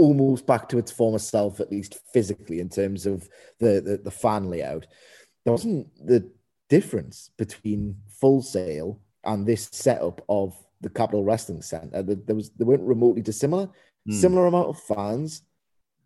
almost 0.00 0.46
back 0.46 0.66
to 0.70 0.78
its 0.78 0.90
former 0.90 1.18
self, 1.18 1.60
at 1.60 1.70
least 1.70 1.98
physically, 2.14 2.58
in 2.58 2.70
terms 2.70 3.04
of 3.04 3.28
the, 3.58 3.82
the, 3.82 4.00
the 4.02 4.10
fan 4.10 4.48
layout. 4.48 4.86
There 5.44 5.52
wasn't 5.52 5.88
the 6.06 6.30
difference 6.70 7.30
between 7.36 7.96
Full 8.18 8.40
Sail 8.40 8.98
and 9.24 9.46
this 9.46 9.68
setup 9.72 10.24
of 10.26 10.56
the 10.80 10.88
Capitol 10.88 11.22
Wrestling 11.22 11.60
Center. 11.60 12.02
There 12.02 12.34
was 12.34 12.50
they 12.50 12.64
weren't 12.64 12.82
remotely 12.82 13.20
dissimilar. 13.20 13.68
Mm. 14.08 14.14
Similar 14.14 14.46
amount 14.46 14.68
of 14.68 14.80
fans. 14.80 15.42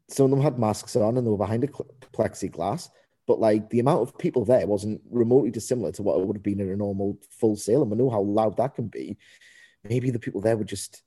Some 0.09 0.25
of 0.25 0.31
them 0.33 0.41
had 0.41 0.59
masks 0.59 0.97
on 0.97 1.17
and 1.17 1.25
they 1.25 1.31
were 1.31 1.37
behind 1.37 1.63
a 1.63 1.69
plexiglass. 1.69 2.89
But 3.29 3.39
like 3.39 3.71
the 3.71 3.79
amount 3.79 4.03
of 4.03 4.19
people 4.19 4.45
there 4.45 4.67
wasn't 4.67 5.01
remotely 5.09 5.53
dissimilar 5.53 5.93
to 5.93 6.03
what 6.03 6.19
it 6.19 6.27
would 6.27 6.37
have 6.37 6.43
been 6.43 6.61
in 6.61 6.71
a 6.71 6.77
normal 6.77 7.17
Full 7.39 7.55
Sail. 7.55 7.83
And 7.83 7.91
we 7.93 7.97
know 7.97 8.11
how 8.11 8.23
loud 8.23 8.57
that 8.57 8.75
can 8.75 8.89
be. 8.89 9.17
Maybe 9.85 10.11
the 10.11 10.19
people 10.19 10.41
there 10.41 10.57
were 10.57 10.65
just 10.65 11.03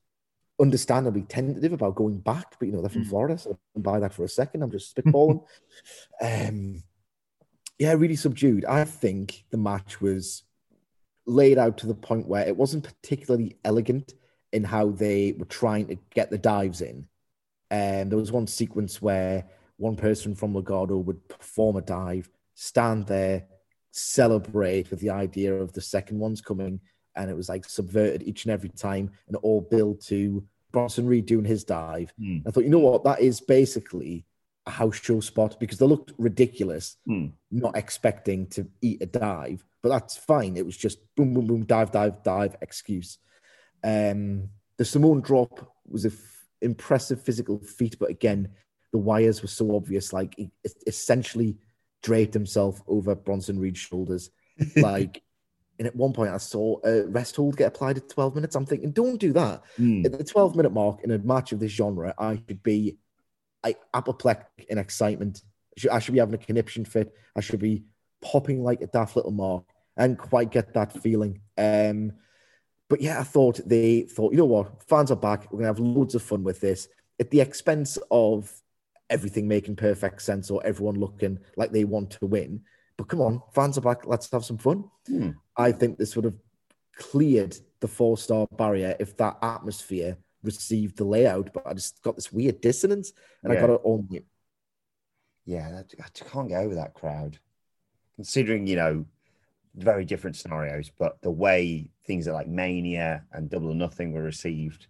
understandably 0.59 1.21
tentative 1.23 1.73
about 1.73 1.95
going 1.95 2.19
back, 2.19 2.55
but 2.59 2.65
you 2.65 2.71
know, 2.71 2.81
they're 2.81 2.89
from 2.89 3.05
mm. 3.05 3.09
Florida, 3.09 3.37
so 3.37 3.57
I 3.75 3.79
buy 3.79 3.99
that 3.99 4.13
for 4.13 4.23
a 4.23 4.29
second. 4.29 4.63
I'm 4.63 4.71
just 4.71 4.95
spitballing. 4.95 5.43
um, 6.21 6.83
yeah, 7.77 7.93
really 7.93 8.15
subdued. 8.15 8.65
I 8.65 8.83
think 8.85 9.45
the 9.51 9.57
match 9.57 10.01
was 10.01 10.43
laid 11.25 11.57
out 11.57 11.77
to 11.77 11.87
the 11.87 11.93
point 11.93 12.27
where 12.27 12.47
it 12.47 12.57
wasn't 12.57 12.85
particularly 12.85 13.57
elegant 13.63 14.13
in 14.51 14.63
how 14.63 14.89
they 14.89 15.33
were 15.37 15.45
trying 15.45 15.87
to 15.87 15.97
get 16.13 16.31
the 16.31 16.37
dives 16.37 16.81
in. 16.81 17.07
And 17.69 18.03
um, 18.03 18.09
there 18.09 18.17
was 18.17 18.31
one 18.31 18.47
sequence 18.47 19.01
where 19.01 19.45
one 19.75 19.95
person 19.95 20.33
from 20.35 20.53
Legado 20.53 21.03
would 21.03 21.27
perform 21.27 21.75
a 21.75 21.81
dive, 21.81 22.29
stand 22.55 23.05
there, 23.07 23.45
celebrate 23.91 24.89
with 24.89 25.01
the 25.01 25.09
idea 25.09 25.53
of 25.53 25.73
the 25.73 25.81
second 25.81 26.17
one's 26.17 26.41
coming, 26.41 26.79
and 27.17 27.29
it 27.29 27.35
was 27.35 27.49
like 27.49 27.65
subverted 27.65 28.23
each 28.23 28.45
and 28.45 28.51
every 28.51 28.69
time, 28.69 29.11
and 29.27 29.35
all 29.37 29.61
built 29.61 30.01
to 30.05 30.43
Bronson 30.71 31.07
Reed 31.07 31.25
doing 31.25 31.45
his 31.45 31.63
dive. 31.63 32.13
Mm. 32.19 32.43
I 32.47 32.51
thought, 32.51 32.63
you 32.63 32.69
know 32.69 32.79
what, 32.79 33.03
that 33.03 33.21
is 33.21 33.41
basically 33.41 34.25
a 34.65 34.71
house 34.71 35.01
show 35.01 35.19
spot 35.19 35.59
because 35.59 35.79
they 35.79 35.85
looked 35.85 36.13
ridiculous, 36.17 36.97
mm. 37.07 37.31
not 37.51 37.75
expecting 37.77 38.47
to 38.47 38.67
eat 38.81 39.01
a 39.01 39.05
dive, 39.05 39.63
but 39.81 39.89
that's 39.89 40.17
fine. 40.17 40.57
It 40.57 40.65
was 40.65 40.77
just 40.77 40.99
boom, 41.15 41.33
boom, 41.33 41.47
boom, 41.47 41.65
dive, 41.65 41.91
dive, 41.91 42.21
dive 42.23 42.55
excuse. 42.61 43.17
Um, 43.83 44.49
the 44.77 44.85
Samoan 44.85 45.21
drop 45.21 45.73
was 45.87 46.05
an 46.05 46.11
f- 46.11 46.45
impressive 46.61 47.21
physical 47.21 47.59
feat, 47.59 47.97
but 47.99 48.09
again, 48.09 48.49
the 48.91 48.97
wires 48.97 49.41
were 49.41 49.47
so 49.47 49.75
obvious. 49.75 50.13
Like 50.13 50.35
he 50.37 50.51
essentially 50.85 51.57
draped 52.03 52.33
himself 52.33 52.81
over 52.87 53.15
Bronson 53.15 53.59
Reed's 53.59 53.79
shoulders, 53.79 54.29
like 54.75 55.23
and 55.79 55.87
at 55.87 55.95
one 55.95 56.13
point, 56.13 56.31
I 56.31 56.37
saw 56.37 56.79
a 56.83 57.07
rest 57.07 57.35
hold 57.35 57.57
get 57.57 57.67
applied 57.67 57.97
at 57.97 58.09
12 58.09 58.35
minutes. 58.35 58.55
I'm 58.55 58.65
thinking, 58.65 58.91
don't 58.91 59.19
do 59.19 59.31
that. 59.33 59.63
Mm. 59.79 60.05
At 60.05 60.17
the 60.17 60.23
12 60.23 60.55
minute 60.55 60.71
mark 60.71 61.03
in 61.03 61.11
a 61.11 61.19
match 61.19 61.51
of 61.51 61.59
this 61.59 61.71
genre, 61.71 62.13
I 62.17 62.41
should 62.47 62.63
be 62.63 62.97
I, 63.63 63.75
apoplectic 63.93 64.65
in 64.69 64.77
excitement. 64.77 65.41
I 65.77 65.79
should, 65.79 65.91
I 65.91 65.99
should 65.99 66.13
be 66.13 66.19
having 66.19 66.35
a 66.35 66.39
conniption 66.39 66.85
fit. 66.85 67.13
I 67.35 67.41
should 67.41 67.59
be 67.59 67.83
popping 68.21 68.63
like 68.63 68.81
a 68.81 68.87
daft 68.87 69.15
little 69.15 69.31
mark 69.31 69.65
and 69.95 70.17
quite 70.17 70.51
get 70.51 70.73
that 70.73 70.93
feeling. 71.01 71.41
Um, 71.57 72.13
but 72.89 73.01
yeah, 73.01 73.19
I 73.19 73.23
thought 73.23 73.59
they 73.65 74.01
thought, 74.03 74.31
you 74.31 74.37
know 74.37 74.45
what, 74.45 74.83
fans 74.87 75.11
are 75.11 75.17
back. 75.17 75.51
We're 75.51 75.59
gonna 75.59 75.67
have 75.67 75.79
loads 75.79 76.15
of 76.15 76.23
fun 76.23 76.43
with 76.43 76.61
this 76.61 76.87
at 77.19 77.31
the 77.31 77.41
expense 77.41 77.97
of 78.09 78.51
everything 79.09 79.47
making 79.47 79.75
perfect 79.75 80.21
sense 80.21 80.49
or 80.51 80.65
everyone 80.65 80.99
looking 80.99 81.39
like 81.55 81.71
they 81.71 81.83
want 81.83 82.11
to 82.11 82.25
win. 82.25 82.61
But 82.97 83.07
come 83.07 83.21
on, 83.21 83.41
fans 83.53 83.77
are 83.77 83.81
back. 83.81 84.05
Let's 84.05 84.31
have 84.31 84.45
some 84.45 84.57
fun. 84.57 84.85
Hmm. 85.07 85.31
I 85.55 85.71
think 85.71 85.97
this 85.97 86.15
would 86.15 86.25
have 86.25 86.37
cleared 86.95 87.55
the 87.79 87.87
four 87.87 88.17
star 88.17 88.47
barrier 88.51 88.95
if 88.99 89.15
that 89.17 89.37
atmosphere 89.41 90.17
received 90.43 90.97
the 90.97 91.05
layout. 91.05 91.53
But 91.53 91.67
I 91.67 91.73
just 91.73 92.01
got 92.01 92.15
this 92.15 92.31
weird 92.31 92.61
dissonance 92.61 93.13
and 93.43 93.53
yeah. 93.53 93.59
I 93.59 93.61
got 93.61 93.73
it 93.73 93.81
on 93.83 94.07
you. 94.09 94.23
Yeah, 95.45 95.83
I 95.99 96.09
can't 96.09 96.49
get 96.49 96.61
over 96.61 96.75
that 96.75 96.93
crowd. 96.93 97.39
Considering, 98.15 98.65
you 98.67 98.75
know, 98.75 99.05
very 99.75 100.03
different 100.03 100.35
scenarios, 100.35 100.91
but 100.97 101.21
the 101.21 101.31
way 101.31 101.91
things 102.05 102.27
are 102.27 102.33
like 102.33 102.47
Mania 102.47 103.23
and 103.31 103.49
Double 103.49 103.69
or 103.69 103.75
Nothing 103.75 104.11
were 104.11 104.23
received, 104.23 104.87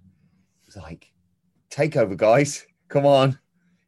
it's 0.66 0.78
like, 0.78 1.12
take 1.70 1.98
over, 1.98 2.16
guys. 2.16 2.66
Come 2.88 3.06
on. 3.06 3.38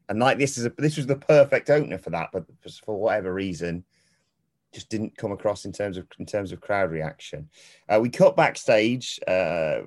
And 0.09 0.19
like 0.19 0.37
this 0.37 0.57
is 0.57 0.65
a 0.65 0.73
this 0.77 0.97
was 0.97 1.05
the 1.05 1.15
perfect 1.15 1.69
opener 1.69 1.99
for 1.99 2.09
that, 2.09 2.29
but 2.33 2.45
for 2.83 2.99
whatever 2.99 3.31
reason, 3.31 3.85
just 4.73 4.89
didn't 4.89 5.17
come 5.17 5.31
across 5.31 5.65
in 5.65 5.71
terms 5.71 5.97
of 5.97 6.05
in 6.19 6.25
terms 6.25 6.51
of 6.51 6.61
crowd 6.61 6.91
reaction. 6.91 7.49
Uh, 7.87 7.99
we 8.01 8.09
cut 8.09 8.35
backstage 8.35 9.19
uh, 9.27 9.79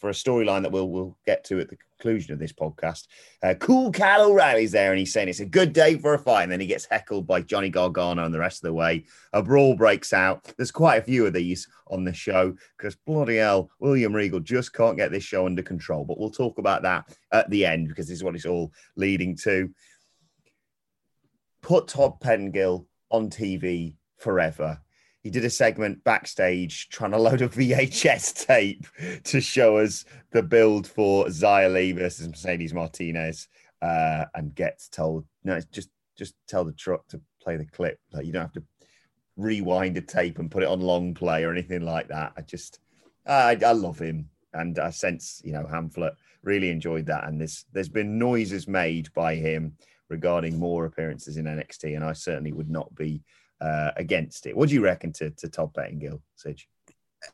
for 0.00 0.10
a 0.10 0.14
storyline 0.14 0.62
that 0.62 0.72
we'll 0.72 0.88
we'll 0.88 1.16
get 1.26 1.44
to 1.44 1.60
at 1.60 1.68
the 1.68 1.76
conclusion 1.76 2.32
of 2.32 2.38
this 2.38 2.52
podcast. 2.52 3.06
Uh, 3.42 3.54
cool 3.54 3.92
Kyle 3.92 4.28
O'Reilly's 4.30 4.72
there, 4.72 4.90
and 4.90 4.98
he's 4.98 5.12
saying 5.12 5.28
it's 5.28 5.40
a 5.40 5.46
good 5.46 5.72
day 5.72 5.96
for 5.96 6.14
a 6.14 6.18
fight, 6.18 6.42
and 6.42 6.52
then 6.52 6.60
he 6.60 6.66
gets 6.66 6.86
heckled 6.86 7.26
by 7.26 7.40
Johnny 7.40 7.70
Gargano 7.70 8.24
and 8.24 8.34
the 8.34 8.38
rest 8.38 8.58
of 8.58 8.68
the 8.68 8.74
way. 8.74 9.04
A 9.32 9.42
brawl 9.42 9.76
breaks 9.76 10.12
out. 10.12 10.52
There's 10.56 10.72
quite 10.72 10.96
a 10.96 11.04
few 11.04 11.26
of 11.26 11.32
these 11.32 11.68
on 11.88 12.04
the 12.04 12.12
show 12.12 12.54
because 12.76 12.96
bloody 12.96 13.36
hell, 13.36 13.70
William 13.78 14.14
Regal 14.14 14.40
just 14.40 14.72
can't 14.72 14.96
get 14.96 15.12
this 15.12 15.24
show 15.24 15.46
under 15.46 15.62
control. 15.62 16.04
But 16.04 16.18
we'll 16.18 16.30
talk 16.30 16.58
about 16.58 16.82
that 16.82 17.16
at 17.32 17.48
the 17.50 17.64
end 17.64 17.88
because 17.88 18.08
this 18.08 18.16
is 18.16 18.24
what 18.24 18.34
it's 18.34 18.46
all 18.46 18.72
leading 18.96 19.36
to. 19.38 19.70
Put 21.62 21.88
Todd 21.88 22.20
Pettengill 22.20 22.86
on 23.10 23.30
TV 23.30 23.94
forever. 24.26 24.80
He 25.22 25.30
did 25.30 25.44
a 25.44 25.50
segment 25.50 26.02
backstage 26.02 26.88
trying 26.88 27.12
to 27.12 27.18
load 27.18 27.42
a 27.42 27.48
VHS 27.60 28.44
tape 28.44 28.84
to 29.22 29.40
show 29.40 29.76
us 29.76 30.04
the 30.32 30.42
build 30.42 30.88
for 30.88 31.26
Li 31.28 31.92
versus 31.92 32.26
Mercedes 32.26 32.74
Martinez, 32.74 33.46
uh, 33.80 34.24
and 34.34 34.52
gets 34.52 34.88
told 34.88 35.24
no, 35.44 35.60
just 35.70 35.90
just 36.18 36.34
tell 36.48 36.64
the 36.64 36.72
truck 36.72 37.06
to 37.08 37.20
play 37.40 37.56
the 37.56 37.66
clip. 37.66 38.00
Like 38.12 38.26
you 38.26 38.32
don't 38.32 38.42
have 38.42 38.52
to 38.54 38.64
rewind 39.36 39.96
a 39.96 40.00
tape 40.00 40.40
and 40.40 40.50
put 40.50 40.64
it 40.64 40.68
on 40.68 40.80
long 40.80 41.14
play 41.14 41.44
or 41.44 41.52
anything 41.52 41.82
like 41.82 42.08
that. 42.08 42.32
I 42.36 42.40
just 42.40 42.80
I, 43.24 43.56
I 43.64 43.72
love 43.72 44.00
him, 44.00 44.28
and 44.54 44.76
I 44.80 44.90
sense 44.90 45.40
you 45.44 45.52
know 45.52 45.68
Hamflett 45.70 46.16
really 46.42 46.70
enjoyed 46.70 47.06
that. 47.06 47.28
And 47.28 47.40
there's 47.40 47.64
there's 47.72 47.88
been 47.88 48.18
noises 48.18 48.66
made 48.66 49.12
by 49.14 49.36
him 49.36 49.76
regarding 50.08 50.58
more 50.58 50.84
appearances 50.84 51.36
in 51.36 51.44
NXT, 51.44 51.94
and 51.94 52.04
I 52.04 52.12
certainly 52.12 52.52
would 52.52 52.70
not 52.70 52.92
be 52.96 53.22
uh, 53.60 53.90
against 53.96 54.46
it. 54.46 54.56
What 54.56 54.68
do 54.68 54.74
you 54.74 54.82
reckon 54.82 55.12
to, 55.14 55.30
to 55.30 55.48
Todd 55.48 55.74
Pettengill, 55.74 56.22
Sidge? 56.34 56.68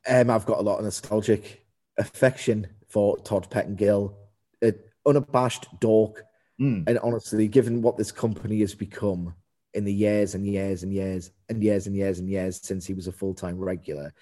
Um, 0.08 0.30
I've 0.30 0.46
got 0.46 0.58
a 0.58 0.62
lot 0.62 0.78
of 0.78 0.84
nostalgic 0.84 1.66
affection 1.98 2.66
for 2.88 3.18
Todd 3.18 3.48
Pettengill, 3.50 4.16
an 4.60 4.74
unabashed 5.06 5.66
dork. 5.80 6.24
Mm. 6.60 6.84
And 6.86 6.98
honestly, 7.00 7.48
given 7.48 7.82
what 7.82 7.96
this 7.96 8.12
company 8.12 8.60
has 8.60 8.74
become 8.74 9.34
in 9.74 9.84
the 9.84 9.92
years 9.92 10.34
and 10.34 10.46
years 10.46 10.82
and 10.82 10.92
years 10.92 11.30
and 11.48 11.62
years 11.62 11.86
and 11.86 11.96
years 11.96 12.18
and 12.18 12.28
years 12.28 12.60
since 12.62 12.86
he 12.86 12.94
was 12.94 13.06
a 13.06 13.12
full 13.12 13.34
time 13.34 13.58
regular, 13.58 14.12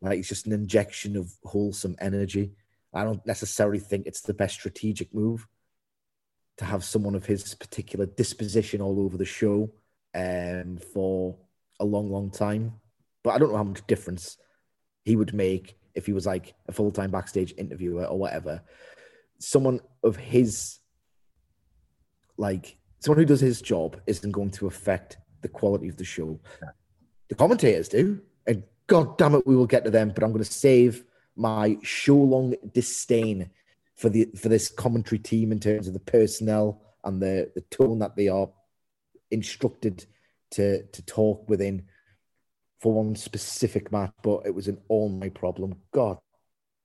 like 0.00 0.18
it's 0.18 0.28
just 0.28 0.46
an 0.46 0.52
injection 0.52 1.16
of 1.16 1.32
wholesome 1.44 1.96
energy. 2.00 2.52
I 2.92 3.04
don't 3.04 3.24
necessarily 3.26 3.78
think 3.78 4.06
it's 4.06 4.22
the 4.22 4.34
best 4.34 4.54
strategic 4.54 5.14
move 5.14 5.46
to 6.58 6.64
have 6.64 6.84
someone 6.84 7.14
of 7.14 7.26
his 7.26 7.54
particular 7.54 8.06
disposition 8.06 8.80
all 8.80 9.00
over 9.00 9.16
the 9.16 9.24
show 9.24 9.70
um, 10.14 10.78
for 10.92 11.36
a 11.80 11.84
long, 11.84 12.10
long 12.10 12.30
time. 12.30 12.74
But 13.24 13.30
I 13.30 13.38
don't 13.38 13.50
know 13.50 13.56
how 13.56 13.64
much 13.64 13.86
difference 13.86 14.36
he 15.04 15.16
would 15.16 15.34
make 15.34 15.76
if 15.94 16.06
he 16.06 16.12
was 16.12 16.26
like 16.26 16.54
a 16.68 16.72
full 16.72 16.92
time 16.92 17.10
backstage 17.10 17.54
interviewer 17.58 18.04
or 18.04 18.18
whatever. 18.18 18.62
Someone 19.38 19.80
of 20.04 20.16
his, 20.16 20.78
like, 22.36 22.76
someone 23.00 23.18
who 23.18 23.24
does 23.24 23.40
his 23.40 23.60
job 23.60 24.00
isn't 24.06 24.30
going 24.30 24.50
to 24.52 24.66
affect 24.66 25.18
the 25.40 25.48
quality 25.48 25.88
of 25.88 25.96
the 25.96 26.04
show. 26.04 26.38
The 27.28 27.34
commentators 27.34 27.88
do. 27.88 28.20
And 28.46 28.62
God 28.86 29.16
damn 29.18 29.34
it, 29.34 29.46
we 29.46 29.56
will 29.56 29.66
get 29.66 29.84
to 29.84 29.90
them, 29.90 30.12
but 30.14 30.22
I'm 30.22 30.32
going 30.32 30.44
to 30.44 30.50
save 30.50 31.04
my 31.36 31.78
show 31.82 32.16
long 32.16 32.54
disdain 32.74 33.50
for 33.96 34.08
the 34.08 34.28
for 34.36 34.48
this 34.48 34.68
commentary 34.68 35.18
team 35.18 35.52
in 35.52 35.60
terms 35.60 35.86
of 35.86 35.94
the 35.94 36.00
personnel 36.00 36.82
and 37.04 37.20
the, 37.20 37.50
the 37.54 37.60
tone 37.62 37.98
that 38.00 38.16
they 38.16 38.28
are 38.28 38.48
instructed 39.30 40.06
to 40.52 40.84
to 40.84 41.02
talk 41.02 41.48
within 41.48 41.84
for 42.80 42.92
one 42.92 43.14
specific 43.14 43.92
match, 43.92 44.12
but 44.22 44.46
it 44.46 44.54
was 44.54 44.68
an 44.68 44.78
all 44.88 45.08
my 45.08 45.28
problem. 45.28 45.74
God 45.92 46.18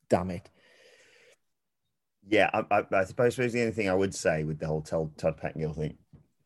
damn 0.10 0.32
it. 0.32 0.50
Yeah, 2.28 2.50
I, 2.54 2.80
I, 2.80 2.84
I 2.92 3.04
suppose 3.06 3.36
the 3.36 3.44
only 3.62 3.72
thing 3.72 3.90
I 3.90 3.94
would 3.94 4.14
say 4.14 4.44
with 4.44 4.60
the 4.60 4.68
whole 4.68 4.82
Todd 4.82 5.38
Pettengill 5.38 5.74
thing, 5.74 5.98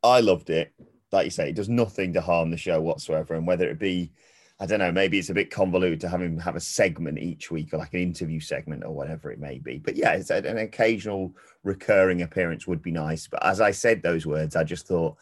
I 0.03 0.19
loved 0.19 0.49
it. 0.49 0.73
Like 1.11 1.25
you 1.25 1.31
say, 1.31 1.49
it 1.49 1.55
does 1.55 1.69
nothing 1.69 2.13
to 2.13 2.21
harm 2.21 2.51
the 2.51 2.57
show 2.57 2.81
whatsoever. 2.81 3.33
And 3.33 3.47
whether 3.47 3.67
it 3.69 3.79
be, 3.79 4.11
I 4.59 4.65
don't 4.65 4.79
know, 4.79 4.91
maybe 4.91 5.17
it's 5.17 5.29
a 5.29 5.33
bit 5.33 5.49
convoluted 5.49 6.01
to 6.01 6.09
have 6.09 6.21
him 6.21 6.38
have 6.38 6.57
a 6.57 6.61
segment 6.61 7.17
each 7.17 7.49
week 7.49 7.73
or 7.73 7.77
like 7.77 7.93
an 7.93 8.01
interview 8.01 8.39
segment 8.39 8.83
or 8.83 8.93
whatever 8.93 9.31
it 9.31 9.39
may 9.39 9.57
be. 9.57 9.79
But 9.79 9.95
yeah, 9.95 10.13
it's 10.13 10.29
an 10.29 10.57
occasional 10.57 11.33
recurring 11.63 12.21
appearance 12.21 12.67
would 12.67 12.81
be 12.81 12.91
nice. 12.91 13.27
But 13.27 13.43
as 13.45 13.61
I 13.61 13.71
said 13.71 14.03
those 14.03 14.25
words, 14.25 14.55
I 14.55 14.63
just 14.63 14.85
thought, 14.85 15.17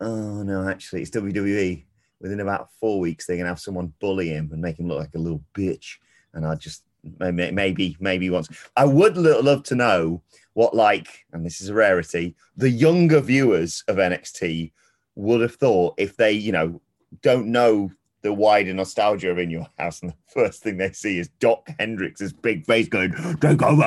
oh 0.00 0.42
no, 0.42 0.68
actually, 0.68 1.02
it's 1.02 1.10
WWE. 1.10 1.84
Within 2.20 2.40
about 2.40 2.68
four 2.78 3.00
weeks, 3.00 3.26
they're 3.26 3.36
gonna 3.36 3.48
have 3.48 3.60
someone 3.60 3.92
bully 3.98 4.28
him 4.28 4.50
and 4.52 4.60
make 4.60 4.78
him 4.78 4.88
look 4.88 4.98
like 4.98 5.14
a 5.14 5.18
little 5.18 5.42
bitch. 5.54 5.96
And 6.34 6.46
I 6.46 6.54
just 6.54 6.82
maybe 7.18 7.96
maybe 7.98 8.30
once 8.30 8.48
I 8.76 8.84
would 8.84 9.16
love 9.16 9.62
to 9.64 9.74
know 9.74 10.22
what 10.54 10.74
like, 10.74 11.24
and 11.32 11.44
this 11.44 11.60
is 11.60 11.68
a 11.68 11.74
rarity, 11.74 12.34
the 12.56 12.70
younger 12.70 13.20
viewers 13.20 13.84
of 13.88 13.96
NXT 13.96 14.72
would 15.14 15.40
have 15.40 15.54
thought 15.54 15.94
if 15.96 16.16
they, 16.16 16.32
you 16.32 16.52
know, 16.52 16.80
don't 17.22 17.46
know 17.46 17.90
the 18.22 18.32
wider 18.32 18.74
nostalgia 18.74 19.30
of 19.30 19.38
in 19.38 19.50
your 19.50 19.66
house, 19.78 20.02
and 20.02 20.10
the 20.10 20.16
first 20.28 20.62
thing 20.62 20.76
they 20.76 20.92
see 20.92 21.18
is 21.18 21.28
Doc 21.40 21.68
Hendrix's 21.78 22.32
big 22.32 22.64
face 22.66 22.88
going, 22.88 23.12
"Take 23.40 23.62
over!" 23.62 23.82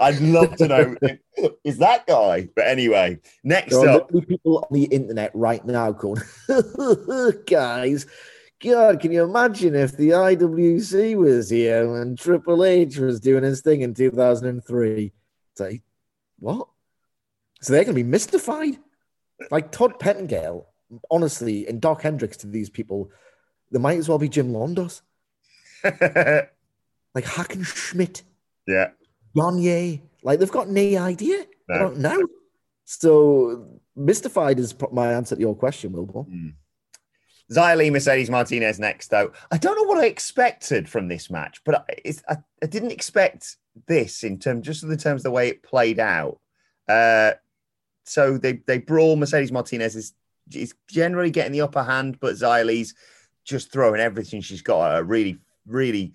I'd 0.00 0.20
love 0.20 0.56
to 0.56 0.68
know 0.68 0.96
is 1.64 1.78
that 1.78 2.06
guy. 2.06 2.48
But 2.54 2.66
anyway, 2.66 3.20
next 3.42 3.76
there 3.78 3.90
up, 3.90 4.10
people 4.28 4.58
on 4.58 4.68
the 4.70 4.84
internet 4.84 5.30
right 5.34 5.64
now 5.64 5.92
going, 5.92 6.22
"Guys, 7.46 8.06
God, 8.60 9.00
can 9.00 9.12
you 9.12 9.24
imagine 9.24 9.74
if 9.74 9.96
the 9.96 10.10
IWC 10.10 11.16
was 11.16 11.50
here 11.50 11.96
and 11.96 12.18
Triple 12.18 12.64
H 12.64 12.98
was 12.98 13.20
doing 13.20 13.44
his 13.44 13.62
thing 13.62 13.80
in 13.80 13.94
2003?" 13.94 15.12
Say, 15.56 15.82
what? 16.38 16.68
So 17.60 17.72
they're 17.72 17.84
going 17.84 17.94
to 17.94 18.02
be 18.02 18.08
mystified. 18.08 18.78
Like 19.50 19.72
Todd 19.72 19.98
Pettengill 19.98 20.71
honestly, 21.10 21.68
in 21.68 21.80
Doc 21.80 22.02
Hendrix 22.02 22.36
to 22.38 22.46
these 22.46 22.70
people, 22.70 23.10
there 23.70 23.80
might 23.80 23.98
as 23.98 24.08
well 24.08 24.18
be 24.18 24.28
Jim 24.28 24.52
Londos. 24.52 25.02
like 25.84 27.24
Hackenschmidt. 27.24 28.22
Yeah. 28.66 28.90
Gagne. 29.34 30.02
Like 30.22 30.38
they've 30.38 30.50
got 30.50 30.68
no 30.68 30.96
idea. 30.98 31.46
No. 31.68 31.74
I 31.74 31.78
don't 31.78 31.98
know. 31.98 32.26
So 32.84 33.80
mystified 33.96 34.58
is 34.58 34.74
my 34.92 35.12
answer 35.12 35.34
to 35.34 35.40
your 35.40 35.56
question, 35.56 35.92
Wilbur. 35.92 36.22
Mm. 36.22 36.54
Xia 37.50 37.92
Mercedes 37.92 38.30
Martinez 38.30 38.78
next, 38.78 39.08
though. 39.08 39.32
I 39.50 39.58
don't 39.58 39.76
know 39.76 39.82
what 39.84 40.02
I 40.02 40.06
expected 40.06 40.88
from 40.88 41.08
this 41.08 41.30
match, 41.30 41.60
but 41.64 41.84
I, 42.06 42.12
I, 42.28 42.36
I 42.62 42.66
didn't 42.66 42.92
expect 42.92 43.56
this 43.86 44.24
in 44.24 44.38
terms 44.38 44.66
just 44.66 44.82
in 44.82 44.88
the 44.88 44.96
terms 44.96 45.20
of 45.20 45.24
the 45.24 45.30
way 45.30 45.48
it 45.48 45.62
played 45.62 45.98
out. 45.98 46.38
Uh, 46.88 47.32
so 48.04 48.38
they 48.38 48.54
they 48.66 48.78
brawl. 48.78 49.16
Mercedes 49.16 49.52
Martinez 49.52 49.96
is 49.96 50.14
is 50.52 50.74
generally 50.88 51.30
getting 51.30 51.52
the 51.52 51.60
upper 51.60 51.82
hand, 51.82 52.18
but 52.20 52.34
Xia 52.34 52.64
Li's 52.64 52.94
just 53.44 53.72
throwing 53.72 54.00
everything 54.00 54.40
she's 54.40 54.62
got 54.62 54.94
at 54.94 55.06
Really, 55.06 55.38
really, 55.66 56.12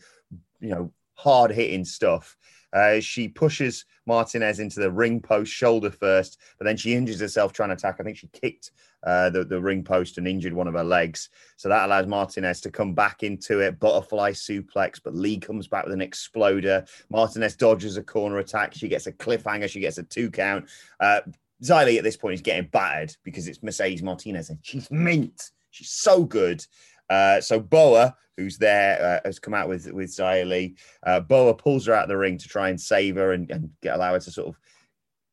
you 0.60 0.70
know, 0.70 0.92
hard 1.16 1.52
hitting 1.52 1.86
stuff. 1.86 2.38
Uh, 2.74 3.00
she 3.00 3.28
pushes 3.28 3.86
Martinez 4.06 4.60
into 4.60 4.80
the 4.80 4.92
ring 4.92 5.22
post 5.22 5.52
shoulder 5.52 5.90
first, 5.90 6.38
but 6.58 6.66
then 6.66 6.78
she 6.78 6.94
injures 6.94 7.20
herself 7.20 7.54
trying 7.54 7.70
to 7.70 7.76
attack. 7.76 7.98
I 8.00 8.04
think 8.04 8.18
she 8.18 8.28
kicked 8.28 8.72
uh, 9.04 9.30
the, 9.30 9.46
the 9.46 9.60
ring 9.60 9.84
post 9.84 10.18
and 10.18 10.28
injured 10.28 10.54
one 10.54 10.68
of 10.68 10.74
her 10.74 10.84
legs. 10.84 11.30
So 11.56 11.70
that 11.70 11.86
allows 11.86 12.08
Martinez 12.08 12.62
to 12.62 12.72
come 12.72 12.94
back 12.94 13.24
into 13.24 13.60
it. 13.62 13.80
Butterfly 13.80 14.32
suplex, 14.32 15.00
but 15.04 15.16
Lee 15.16 15.40
comes 15.40 15.68
back 15.68 15.86
with 15.86 15.94
an 15.94 16.02
exploder. 16.02 16.86
Martinez 17.10 17.56
dodges 17.56 17.98
a 17.98 18.04
corner 18.04 18.40
attack. 18.40 18.74
She 18.74 18.90
gets 18.90 19.08
a 19.08 19.14
cliffhanger. 19.14 19.70
She 19.70 19.80
gets 19.80 19.98
a 19.98 20.04
two 20.04 20.30
count. 20.30 20.66
Uh, 21.00 21.22
Xia 21.64 21.86
Li 21.86 21.98
at 21.98 22.04
this 22.04 22.18
point 22.18 22.36
is 22.36 22.42
getting 22.42 22.70
battered 22.70 23.16
because 23.24 23.48
it's 23.48 23.64
Mercedes 23.64 24.04
Martinez 24.04 24.50
and 24.50 24.60
she's 24.62 24.90
mint. 24.92 25.52
She's 25.72 25.90
so 25.90 26.24
good. 26.24 26.64
Uh, 27.10 27.42
so 27.42 27.60
Boa, 27.60 28.16
who's 28.36 28.58
there, 28.58 29.22
uh, 29.24 29.28
has 29.28 29.40
come 29.40 29.54
out 29.54 29.68
with 29.68 29.92
with 29.92 30.10
Xia 30.10 30.48
Li. 30.48 30.76
Uh, 31.04 31.20
Boa 31.20 31.54
pulls 31.54 31.86
her 31.86 31.94
out 31.94 32.04
of 32.04 32.10
the 32.10 32.18
ring 32.18 32.38
to 32.38 32.48
try 32.48 32.70
and 32.70 32.80
save 32.80 33.16
her 33.16 33.32
and, 33.32 33.50
and 33.50 33.70
get, 33.82 33.96
allow 33.96 34.14
her 34.14 34.20
to 34.20 34.32
sort 34.32 34.48
of 34.48 34.60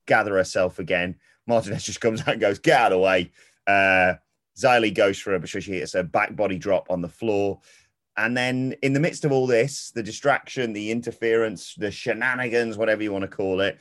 gather 0.07 0.37
herself 0.37 0.79
again. 0.79 1.17
Martinez 1.47 1.85
just 1.85 2.01
comes 2.01 2.21
out 2.23 2.29
and 2.29 2.41
goes, 2.41 2.59
"Get 2.59 2.81
out 2.81 2.93
of 2.93 2.97
the 2.97 3.05
way." 3.05 3.31
Uh, 3.67 4.15
Xia 4.57 4.81
Li 4.81 4.91
goes 4.91 5.19
for 5.19 5.33
her, 5.33 5.39
but 5.39 5.49
she 5.49 5.61
hits 5.61 5.95
a 5.95 6.05
back 6.05 6.37
body 6.37 6.59
drop 6.59 6.91
on 6.91 7.03
the 7.03 7.09
floor. 7.09 7.61
And 8.17 8.37
then, 8.37 8.77
in 8.83 8.93
the 8.93 9.01
midst 9.01 9.25
of 9.25 9.33
all 9.33 9.47
this, 9.47 9.91
the 9.91 10.03
distraction, 10.03 10.73
the 10.73 10.93
interference, 10.93 11.75
the 11.75 11.91
shenanigans, 11.91 12.77
whatever 12.77 13.03
you 13.03 13.13
want 13.13 13.23
to 13.23 13.37
call 13.37 13.61
it, 13.61 13.81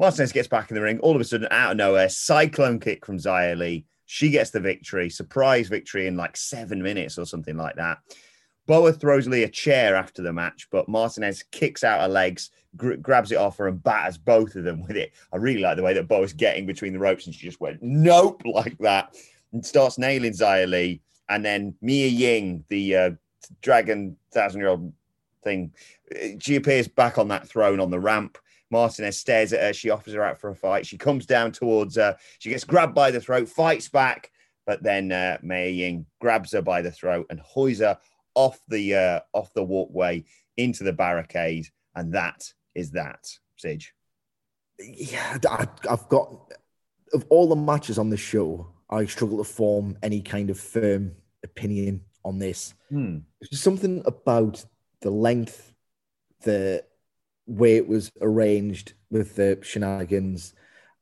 Martinez 0.00 0.32
gets 0.32 0.48
back 0.48 0.70
in 0.70 0.74
the 0.74 0.80
ring. 0.80 0.98
All 1.00 1.14
of 1.14 1.20
a 1.20 1.24
sudden, 1.24 1.46
out 1.50 1.72
of 1.72 1.76
nowhere, 1.76 2.08
cyclone 2.08 2.80
kick 2.80 3.04
from 3.04 3.18
Xia 3.18 3.54
Li. 3.54 3.84
She 4.06 4.30
gets 4.30 4.48
the 4.48 4.58
victory, 4.58 5.10
surprise 5.10 5.68
victory 5.68 6.06
in 6.06 6.16
like 6.16 6.38
seven 6.38 6.82
minutes 6.82 7.18
or 7.18 7.26
something 7.26 7.58
like 7.58 7.76
that. 7.76 7.98
Boa 8.66 8.94
throws 8.94 9.28
Lee 9.28 9.42
a 9.42 9.48
chair 9.48 9.94
after 9.94 10.22
the 10.22 10.32
match, 10.32 10.68
but 10.72 10.88
Martinez 10.88 11.44
kicks 11.50 11.84
out 11.84 12.00
her 12.00 12.08
legs, 12.08 12.50
gr- 12.76 12.94
grabs 12.94 13.30
it 13.30 13.36
off 13.36 13.58
her, 13.58 13.68
and 13.68 13.82
batters 13.82 14.16
both 14.16 14.56
of 14.56 14.64
them 14.64 14.80
with 14.80 14.96
it. 14.96 15.12
I 15.34 15.36
really 15.36 15.60
like 15.60 15.76
the 15.76 15.82
way 15.82 15.92
that 15.92 16.08
Boa's 16.08 16.32
getting 16.32 16.64
between 16.64 16.94
the 16.94 16.98
ropes, 16.98 17.26
and 17.26 17.34
she 17.34 17.46
just 17.46 17.60
went 17.60 17.82
nope 17.82 18.40
like 18.46 18.78
that 18.78 19.14
and 19.52 19.64
starts 19.64 19.98
nailing 19.98 20.32
Xia 20.32 20.66
Li. 20.66 21.02
And 21.28 21.44
then 21.44 21.74
Mei 21.82 22.08
Ying, 22.08 22.64
the 22.70 22.96
uh, 22.96 23.10
dragon 23.60 24.16
thousand 24.32 24.62
year 24.62 24.70
old 24.70 24.94
thing, 25.44 25.74
she 26.38 26.56
appears 26.56 26.88
back 26.88 27.18
on 27.18 27.28
that 27.28 27.46
throne 27.46 27.80
on 27.80 27.90
the 27.90 28.00
ramp. 28.00 28.38
Martinez 28.70 29.18
stares 29.18 29.52
at 29.52 29.60
her. 29.60 29.72
She 29.72 29.90
offers 29.90 30.14
her 30.14 30.22
out 30.22 30.40
for 30.40 30.50
a 30.50 30.54
fight. 30.54 30.86
She 30.86 30.98
comes 30.98 31.26
down 31.26 31.52
towards 31.52 31.96
her. 31.96 32.16
She 32.38 32.50
gets 32.50 32.64
grabbed 32.64 32.94
by 32.94 33.10
the 33.10 33.20
throat, 33.20 33.48
fights 33.48 33.88
back, 33.88 34.30
but 34.66 34.82
then 34.82 35.12
uh, 35.12 35.38
Mei 35.42 35.70
Ying 35.70 36.06
grabs 36.20 36.52
her 36.52 36.62
by 36.62 36.82
the 36.82 36.92
throat 36.92 37.26
and 37.30 37.40
hoys 37.40 37.80
her 37.80 37.98
off 38.34 38.60
the 38.68 38.94
uh, 38.94 39.20
off 39.32 39.52
the 39.54 39.64
walkway 39.64 40.24
into 40.56 40.84
the 40.84 40.92
barricade, 40.92 41.66
and 41.94 42.12
that 42.14 42.52
is 42.74 42.92
that. 42.92 43.26
Sidge. 43.56 43.92
Yeah, 44.78 45.38
I, 45.48 45.66
I've 45.88 46.08
got 46.08 46.52
of 47.12 47.26
all 47.28 47.48
the 47.48 47.56
matches 47.56 47.98
on 47.98 48.10
the 48.10 48.16
show, 48.16 48.68
I 48.88 49.04
struggle 49.06 49.38
to 49.38 49.44
form 49.44 49.96
any 50.02 50.20
kind 50.20 50.50
of 50.50 50.58
firm 50.58 51.12
opinion 51.42 52.02
on 52.24 52.38
this. 52.38 52.74
Hmm. 52.90 53.18
There's 53.40 53.60
something 53.60 54.02
about 54.06 54.64
the 55.00 55.10
length, 55.10 55.72
the 56.42 56.84
way 57.50 57.76
it 57.76 57.88
was 57.88 58.10
arranged 58.20 58.94
with 59.10 59.36
the 59.36 59.58
shenanigans, 59.62 60.54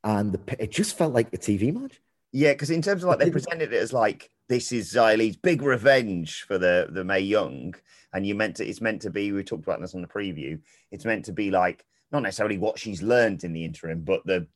and 0.04 0.32
the 0.32 0.62
it 0.62 0.70
just 0.70 0.96
felt 0.96 1.12
like 1.12 1.32
a 1.32 1.38
TV 1.38 1.72
match. 1.72 2.00
Yeah, 2.32 2.52
because 2.52 2.70
in 2.70 2.82
terms 2.82 3.02
of 3.02 3.08
like 3.08 3.18
they 3.18 3.30
presented 3.30 3.72
it 3.72 3.82
as 3.82 3.92
like 3.92 4.30
this 4.48 4.72
is 4.72 4.92
Xia 4.92 5.16
Li's 5.16 5.36
big 5.36 5.62
revenge 5.62 6.44
for 6.46 6.58
the 6.58 6.88
the 6.90 7.04
Mae 7.04 7.20
Young, 7.20 7.74
and 8.12 8.26
you 8.26 8.34
meant 8.34 8.56
to 8.56 8.66
it's 8.66 8.80
meant 8.80 9.02
to 9.02 9.10
be. 9.10 9.32
We 9.32 9.42
talked 9.42 9.64
about 9.64 9.80
this 9.80 9.94
on 9.94 10.02
the 10.02 10.08
preview. 10.08 10.60
It's 10.90 11.04
meant 11.04 11.24
to 11.26 11.32
be 11.32 11.50
like 11.50 11.84
not 12.12 12.22
necessarily 12.22 12.58
what 12.58 12.78
she's 12.78 13.02
learned 13.02 13.44
in 13.44 13.52
the 13.52 13.64
interim, 13.64 14.02
but 14.02 14.24
the 14.24 14.46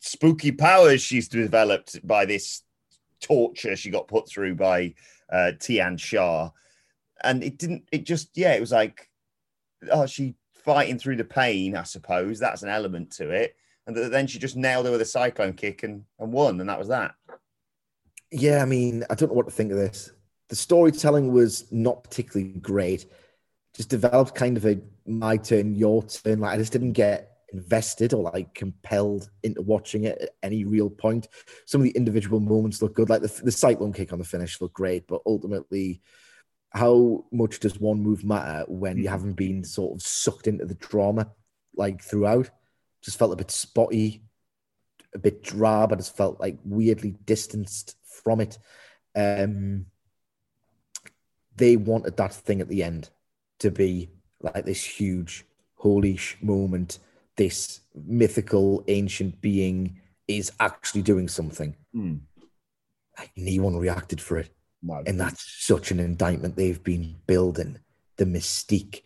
spooky 0.00 0.52
powers 0.52 1.00
she's 1.00 1.28
developed 1.28 2.06
by 2.06 2.24
this 2.24 2.62
torture 3.20 3.76
she 3.76 3.90
got 3.90 4.08
put 4.08 4.28
through 4.28 4.54
by 4.54 4.94
uh, 5.30 5.52
Tian 5.60 5.96
Sha. 5.96 6.50
And 7.22 7.44
it 7.44 7.56
didn't. 7.58 7.84
It 7.92 8.04
just 8.04 8.36
yeah. 8.36 8.54
It 8.54 8.60
was 8.60 8.72
like 8.72 9.08
oh 9.90 10.06
she 10.06 10.34
fighting 10.64 10.98
through 10.98 11.16
the 11.16 11.24
pain, 11.24 11.76
I 11.76 11.82
suppose. 11.82 12.38
That's 12.38 12.62
an 12.62 12.68
element 12.68 13.10
to 13.12 13.30
it. 13.30 13.56
And 13.86 13.96
then 13.96 14.26
she 14.26 14.38
just 14.38 14.56
nailed 14.56 14.86
her 14.86 14.92
with 14.92 15.00
a 15.00 15.06
cyclone 15.06 15.54
kick 15.54 15.82
and, 15.82 16.04
and 16.18 16.32
won, 16.32 16.60
and 16.60 16.68
that 16.68 16.78
was 16.78 16.88
that. 16.88 17.14
Yeah, 18.30 18.62
I 18.62 18.64
mean, 18.64 19.04
I 19.10 19.14
don't 19.14 19.28
know 19.28 19.34
what 19.34 19.46
to 19.46 19.52
think 19.52 19.72
of 19.72 19.76
this. 19.76 20.12
The 20.48 20.56
storytelling 20.56 21.32
was 21.32 21.70
not 21.72 22.04
particularly 22.04 22.52
great. 22.54 23.06
Just 23.74 23.88
developed 23.88 24.34
kind 24.34 24.56
of 24.56 24.66
a 24.66 24.80
my 25.06 25.36
turn, 25.36 25.74
your 25.74 26.02
turn. 26.04 26.40
Like 26.40 26.54
I 26.54 26.58
just 26.58 26.72
didn't 26.72 26.92
get 26.92 27.32
invested 27.52 28.14
or 28.14 28.22
like 28.22 28.54
compelled 28.54 29.30
into 29.42 29.62
watching 29.62 30.04
it 30.04 30.18
at 30.20 30.30
any 30.42 30.64
real 30.64 30.88
point. 30.88 31.28
Some 31.66 31.80
of 31.80 31.84
the 31.84 31.90
individual 31.90 32.40
moments 32.40 32.82
look 32.82 32.94
good, 32.94 33.10
like 33.10 33.22
the, 33.22 33.42
the 33.42 33.52
cyclone 33.52 33.92
kick 33.92 34.12
on 34.12 34.18
the 34.18 34.24
finish 34.24 34.60
looked 34.60 34.74
great, 34.74 35.06
but 35.06 35.22
ultimately 35.26 36.00
how 36.74 37.24
much 37.30 37.60
does 37.60 37.78
one 37.78 38.02
move 38.02 38.24
matter 38.24 38.64
when 38.66 38.96
you 38.96 39.04
mm. 39.04 39.10
haven't 39.10 39.34
been 39.34 39.62
sort 39.62 39.94
of 39.94 40.02
sucked 40.02 40.46
into 40.46 40.64
the 40.64 40.74
drama 40.74 41.30
like 41.76 42.02
throughout? 42.02 42.50
Just 43.02 43.18
felt 43.18 43.32
a 43.32 43.36
bit 43.36 43.50
spotty, 43.50 44.22
a 45.14 45.18
bit 45.18 45.42
drab. 45.42 45.92
I 45.92 45.96
just 45.96 46.16
felt 46.16 46.40
like 46.40 46.58
weirdly 46.64 47.14
distanced 47.24 47.96
from 48.04 48.40
it. 48.40 48.58
Um, 49.14 49.86
they 51.56 51.76
wanted 51.76 52.16
that 52.16 52.32
thing 52.32 52.60
at 52.60 52.68
the 52.68 52.82
end 52.82 53.10
to 53.58 53.70
be 53.70 54.08
like 54.40 54.64
this 54.64 54.82
huge, 54.82 55.44
holy 55.74 56.18
moment. 56.40 56.98
This 57.36 57.80
mythical 57.94 58.82
ancient 58.88 59.40
being 59.40 60.00
is 60.26 60.52
actually 60.58 61.02
doing 61.02 61.28
something. 61.28 61.76
Mm. 61.94 62.20
Like, 63.18 63.30
no 63.36 63.62
one 63.62 63.76
reacted 63.76 64.20
for 64.20 64.38
it. 64.38 64.54
No. 64.82 65.02
And 65.06 65.20
that's 65.20 65.64
such 65.64 65.90
an 65.90 66.00
indictment. 66.00 66.56
They've 66.56 66.82
been 66.82 67.16
building 67.26 67.78
the 68.16 68.24
mystique 68.24 69.02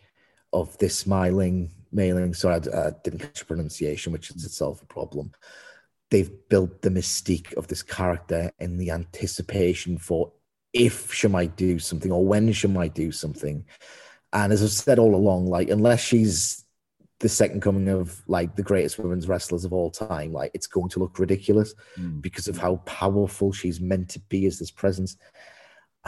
of 0.53 0.77
this 0.79 0.97
smiling 0.97 1.71
mailing. 1.91 2.33
Sorry, 2.33 2.55
I, 2.73 2.87
I 2.87 2.91
didn't 3.03 3.19
catch 3.19 3.47
pronunciation, 3.47 4.11
which 4.11 4.31
is 4.31 4.43
itself 4.43 4.81
a 4.81 4.85
problem. 4.85 5.31
They've 6.09 6.31
built 6.49 6.81
the 6.81 6.89
mystique 6.89 7.53
of 7.55 7.67
this 7.67 7.83
character 7.83 8.51
and 8.59 8.79
the 8.79 8.91
anticipation 8.91 9.97
for 9.97 10.31
if 10.73 11.13
she 11.13 11.27
might 11.27 11.55
do 11.55 11.79
something 11.79 12.11
or 12.11 12.25
when 12.25 12.51
she 12.53 12.67
might 12.67 12.93
do 12.93 13.11
something. 13.11 13.65
And 14.33 14.53
as 14.53 14.63
I've 14.63 14.71
said 14.71 14.99
all 14.99 15.15
along, 15.15 15.47
like 15.47 15.69
unless 15.69 16.01
she's 16.01 16.63
the 17.19 17.29
second 17.29 17.61
coming 17.61 17.89
of 17.89 18.21
like 18.27 18.55
the 18.55 18.63
greatest 18.63 18.99
women's 18.99 19.27
wrestlers 19.27 19.65
of 19.65 19.73
all 19.73 19.89
time, 19.89 20.31
like 20.31 20.51
it's 20.53 20.67
going 20.67 20.89
to 20.89 20.99
look 20.99 21.19
ridiculous 21.19 21.73
mm. 21.97 22.21
because 22.21 22.47
of 22.47 22.57
how 22.57 22.77
powerful 22.85 23.51
she's 23.51 23.81
meant 23.81 24.09
to 24.09 24.19
be 24.19 24.45
as 24.45 24.59
this 24.59 24.71
presence 24.71 25.17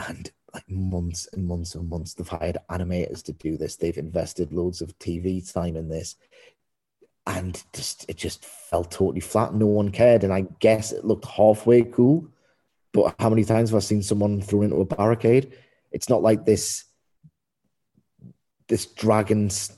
and 0.08 0.30
like 0.52 0.68
months 0.68 1.28
and 1.32 1.46
months 1.46 1.74
and 1.74 1.88
months 1.88 2.14
they've 2.14 2.28
hired 2.28 2.58
animators 2.70 3.22
to 3.24 3.32
do 3.32 3.56
this. 3.56 3.76
They've 3.76 3.96
invested 3.96 4.52
loads 4.52 4.80
of 4.80 4.98
tv 4.98 5.52
time 5.52 5.76
in 5.76 5.88
this. 5.88 6.16
And 7.26 7.62
just 7.72 8.08
it 8.08 8.16
just 8.16 8.44
fell 8.44 8.84
totally 8.84 9.20
flat. 9.20 9.54
No 9.54 9.66
one 9.66 9.90
cared. 9.90 10.24
And 10.24 10.32
i 10.32 10.46
guess 10.58 10.92
it 10.92 11.04
looked 11.04 11.26
halfway 11.26 11.82
cool. 11.82 12.28
But 12.92 13.14
how 13.20 13.30
many 13.30 13.44
times 13.44 13.70
have 13.70 13.76
i 13.76 13.80
seen 13.80 14.02
someone 14.02 14.40
thrown 14.40 14.64
into 14.64 14.80
a 14.80 14.84
barricade? 14.84 15.56
It's 15.92 16.08
not 16.08 16.22
like 16.22 16.44
this 16.44 16.84
this 18.68 18.86
dragon's 18.86 19.76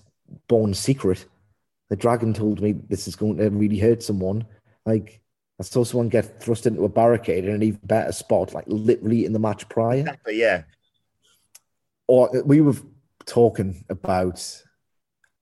born 0.49 0.75
secret. 0.75 1.25
The 1.89 1.97
dragon 1.97 2.33
told 2.33 2.61
me 2.61 2.73
this 2.73 3.09
is 3.09 3.17
going 3.17 3.39
to 3.39 3.51
really 3.51 3.79
hurt 3.79 4.03
someone. 4.03 4.47
Like 4.87 5.22
I 5.63 5.65
saw 5.65 5.85
someone 5.85 6.09
get 6.09 6.43
thrust 6.43 6.67
into 6.67 6.85
a 6.85 6.89
barricade 6.89 7.45
in 7.45 7.55
an 7.55 7.63
even 7.63 7.79
better 7.85 8.11
spot, 8.11 8.53
like 8.53 8.65
literally 8.67 9.25
in 9.25 9.33
the 9.33 9.39
match 9.39 9.69
prior. 9.69 10.01
Exactly, 10.01 10.41
yeah. 10.41 10.65
Or 12.09 12.43
we 12.43 12.61
were 12.61 12.75
talking 13.27 13.85
about 13.89 14.61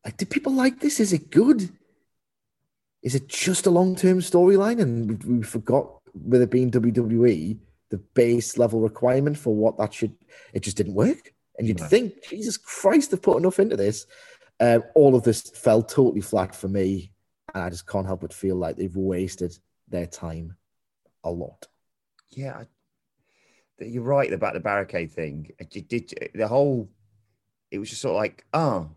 like, 0.04 0.18
do 0.18 0.26
people 0.26 0.52
like 0.52 0.78
this? 0.78 1.00
Is 1.00 1.14
it 1.14 1.30
good? 1.30 1.70
Is 3.02 3.14
it 3.14 3.28
just 3.28 3.64
a 3.64 3.70
long 3.70 3.96
term 3.96 4.18
storyline? 4.18 4.83
And 4.83 5.24
we, 5.24 5.37
we 5.37 5.42
forgot 5.42 5.90
with 6.12 6.42
it 6.42 6.50
being 6.50 6.70
WWE, 6.70 7.59
the 7.88 7.96
base 8.12 8.59
level 8.59 8.80
requirement 8.80 9.38
for 9.38 9.54
what 9.54 9.78
that 9.78 9.94
should, 9.94 10.14
it 10.52 10.61
just 10.61 10.76
didn't 10.76 10.92
work. 10.92 11.33
And 11.59 11.66
you'd 11.66 11.80
think, 11.80 12.12
Jesus 12.28 12.59
Christ, 12.59 13.11
they've 13.11 13.22
put 13.22 13.38
enough 13.38 13.59
into 13.59 13.76
this. 13.78 14.04
Um, 14.61 14.85
all 14.94 15.16
of 15.16 15.22
this 15.22 15.40
fell 15.40 15.83
totally 15.83 16.20
flat 16.20 16.54
for 16.54 16.68
me. 16.68 17.11
And 17.54 17.64
I 17.64 17.70
just 17.70 17.87
can't 17.87 18.06
help 18.06 18.20
but 18.20 18.35
feel 18.35 18.56
like 18.56 18.76
they've 18.76 18.94
wasted 18.94 19.59
their 19.90 20.07
time 20.07 20.57
a 21.24 21.31
lot. 21.31 21.66
Yeah, 22.31 22.64
you're 23.79 24.03
right 24.03 24.33
about 24.33 24.55
the 24.55 24.61
barricade 24.61 25.12
thing. 25.12 25.50
Did 25.70 26.31
the 26.35 26.48
whole. 26.48 26.88
It 27.70 27.79
was 27.79 27.90
just 27.90 28.03
sort 28.03 28.12
of 28.12 28.18
like, 28.18 28.44
oh, 28.53 28.90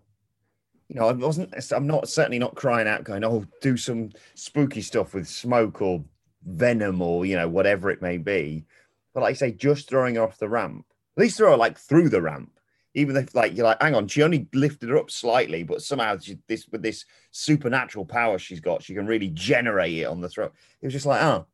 you 0.88 1.00
know, 1.00 1.08
I 1.08 1.14
wasn't. 1.14 1.54
I'm 1.72 1.88
not 1.88 2.08
certainly 2.08 2.40
not 2.40 2.56
crying 2.56 2.88
out, 2.88 3.04
going, 3.04 3.24
"Oh, 3.24 3.46
do 3.62 3.78
some 3.78 4.12
spooky 4.36 4.82
stuff 4.82 5.14
with 5.14 5.28
smoke 5.28 5.82
or 5.82 6.04
venom 6.46 7.02
or 7.02 7.26
you 7.26 7.36
know 7.36 7.48
whatever 7.48 7.90
it 7.90 8.02
may 8.02 8.18
be." 8.18 8.66
But 9.14 9.22
like 9.22 9.32
I 9.32 9.34
say, 9.34 9.52
just 9.52 9.90
throwing 9.90 10.18
off 10.18 10.38
the 10.38 10.50
ramp. 10.50 10.86
At 11.18 11.22
least 11.22 11.38
throw 11.38 11.52
her 11.52 11.58
like 11.58 11.78
through 11.78 12.10
the 12.10 12.22
ramp. 12.22 12.52
Even 12.96 13.18
if 13.18 13.34
like 13.34 13.56
you're 13.56 13.66
like, 13.66 13.82
hang 13.82 13.96
on, 13.96 14.08
she 14.08 14.22
only 14.22 14.48
lifted 14.54 14.90
her 14.90 14.98
up 14.98 15.10
slightly, 15.10 15.64
but 15.64 15.82
somehow 15.82 16.18
she, 16.18 16.38
this 16.48 16.68
with 16.72 16.82
this 16.82 17.06
supernatural 17.32 18.06
power 18.06 18.38
she's 18.38 18.60
got, 18.60 18.84
she 18.84 18.94
can 18.94 19.08
really 19.08 19.30
generate 19.30 19.98
it 19.98 20.06
on 20.06 20.22
the 20.22 20.30
throat. 20.30 20.54
It 20.82 20.86
was 20.86 20.94
just 20.94 21.06
like, 21.06 21.22
oh, 21.22 21.48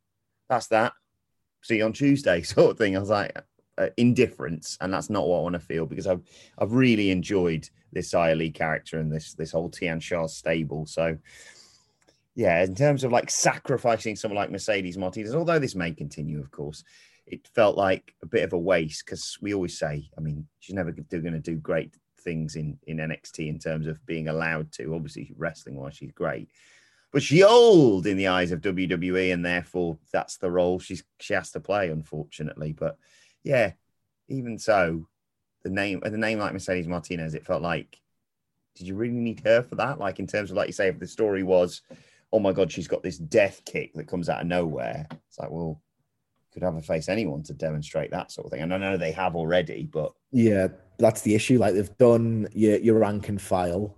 that's 0.50 0.68
that. 0.68 0.94
See 1.62 1.78
you 1.78 1.86
on 1.86 1.94
Tuesday, 1.94 2.42
sort 2.44 2.72
of 2.72 2.78
thing. 2.78 2.96
I 2.96 3.00
was 3.00 3.10
like, 3.10 3.38
uh, 3.78 3.90
indifference, 3.96 4.78
and 4.82 4.94
that's 4.94 5.10
not 5.10 5.28
what 5.28 5.40
I 5.40 5.44
want 5.44 5.54
to 5.54 5.60
feel 5.60 5.86
because 5.86 6.08
I've 6.08 6.22
I've 6.58 6.74
really 6.74 7.12
enjoyed 7.12 7.70
this 7.94 8.14
Li 8.14 8.52
character 8.52 9.00
and 9.00 9.12
this 9.12 9.34
this 9.34 9.54
whole 9.54 9.70
Tian 9.70 10.00
Sha 10.00 10.28
stable. 10.28 10.86
So 10.86 11.18
yeah, 12.36 12.64
in 12.64 12.76
terms 12.76 13.04
of 13.04 13.12
like 13.12 13.30
sacrificing 13.30 14.16
someone 14.16 14.38
like 14.38 14.52
Mercedes 14.52 14.98
Martinez, 14.98 15.36
although 15.36 15.60
this 15.60 15.76
may 15.76 15.92
continue, 15.92 16.40
of 16.40 16.52
course, 16.52 16.84
it 17.30 17.48
felt 17.54 17.78
like 17.78 18.16
a 18.22 18.26
bit 18.26 18.44
of 18.44 18.54
a 18.54 18.58
waste 18.58 19.06
because 19.06 19.38
we 19.42 19.54
always 19.54 19.78
say, 19.78 20.10
I 20.18 20.22
mean, 20.22 20.48
she's 20.60 20.76
never 20.76 20.92
going 20.92 21.34
to 21.34 21.40
do 21.40 21.56
great 21.56 21.94
things 22.20 22.56
in 22.56 22.78
in 22.88 22.98
NXT 22.98 23.48
in 23.48 23.60
terms 23.60 23.88
of 23.88 24.06
being 24.06 24.28
allowed 24.28 24.72
to. 24.74 24.94
Obviously, 24.94 25.34
wrestling 25.38 25.76
wise, 25.76 25.96
she's 25.96 26.12
great, 26.12 26.50
but 27.12 27.24
she's 27.24 27.44
old 27.44 28.08
in 28.08 28.18
the 28.18 28.28
eyes 28.28 28.52
of 28.52 28.62
WWE, 28.62 29.32
and 29.34 29.46
therefore 29.46 29.98
that's 30.12 30.38
the 30.38 30.52
role 30.52 30.80
she's 30.80 31.04
she 31.20 31.34
has 31.34 31.52
to 31.52 31.60
play, 31.60 31.90
unfortunately. 31.90 32.74
But 32.74 32.98
yeah, 33.44 33.74
even 34.28 34.58
so, 34.58 35.08
the 35.64 35.70
name 35.70 36.02
the 36.04 36.18
name 36.18 36.40
like 36.40 36.54
Mercedes 36.54 36.88
Martinez, 36.88 37.36
it 37.36 37.46
felt 37.46 37.62
like, 37.62 38.00
did 38.76 38.88
you 38.88 38.96
really 38.96 39.14
need 39.14 39.42
her 39.46 39.62
for 39.62 39.76
that? 39.76 40.00
Like 40.00 40.20
in 40.20 40.28
terms 40.28 40.50
of 40.50 40.58
like 40.58 40.68
you 40.68 40.74
say, 40.74 40.88
if 40.88 41.00
the 41.00 41.08
story 41.08 41.44
was, 41.44 41.82
oh 42.34 42.40
my 42.40 42.54
god, 42.54 42.72
she's 42.72 42.88
got 42.88 43.04
this 43.04 43.18
death 43.18 43.62
kick 43.66 43.94
that 43.94 44.08
comes 44.08 44.30
out 44.30 44.42
of 44.42 44.48
nowhere, 44.48 45.08
it's 45.28 45.38
like, 45.38 45.52
well, 45.52 45.82
could 46.52 46.64
have 46.64 46.76
a 46.76 46.82
face 46.82 47.10
anyone 47.10 47.44
to 47.44 47.54
demonstrate 47.54 48.12
that 48.12 48.32
sort 48.32 48.46
of 48.46 48.52
thing. 48.52 48.62
And 48.62 48.74
I 48.74 48.78
know 48.78 48.98
they 48.98 49.12
have 49.12 49.36
already, 49.36 49.90
but 49.92 50.14
yeah, 50.32 50.68
that's 50.98 51.22
the 51.22 51.36
issue. 51.36 51.60
Like 51.60 51.74
they've 51.74 51.98
done 51.98 52.48
your 52.54 52.78
your 52.78 53.00
rank 53.00 53.30
and 53.30 53.42
file. 53.42 53.96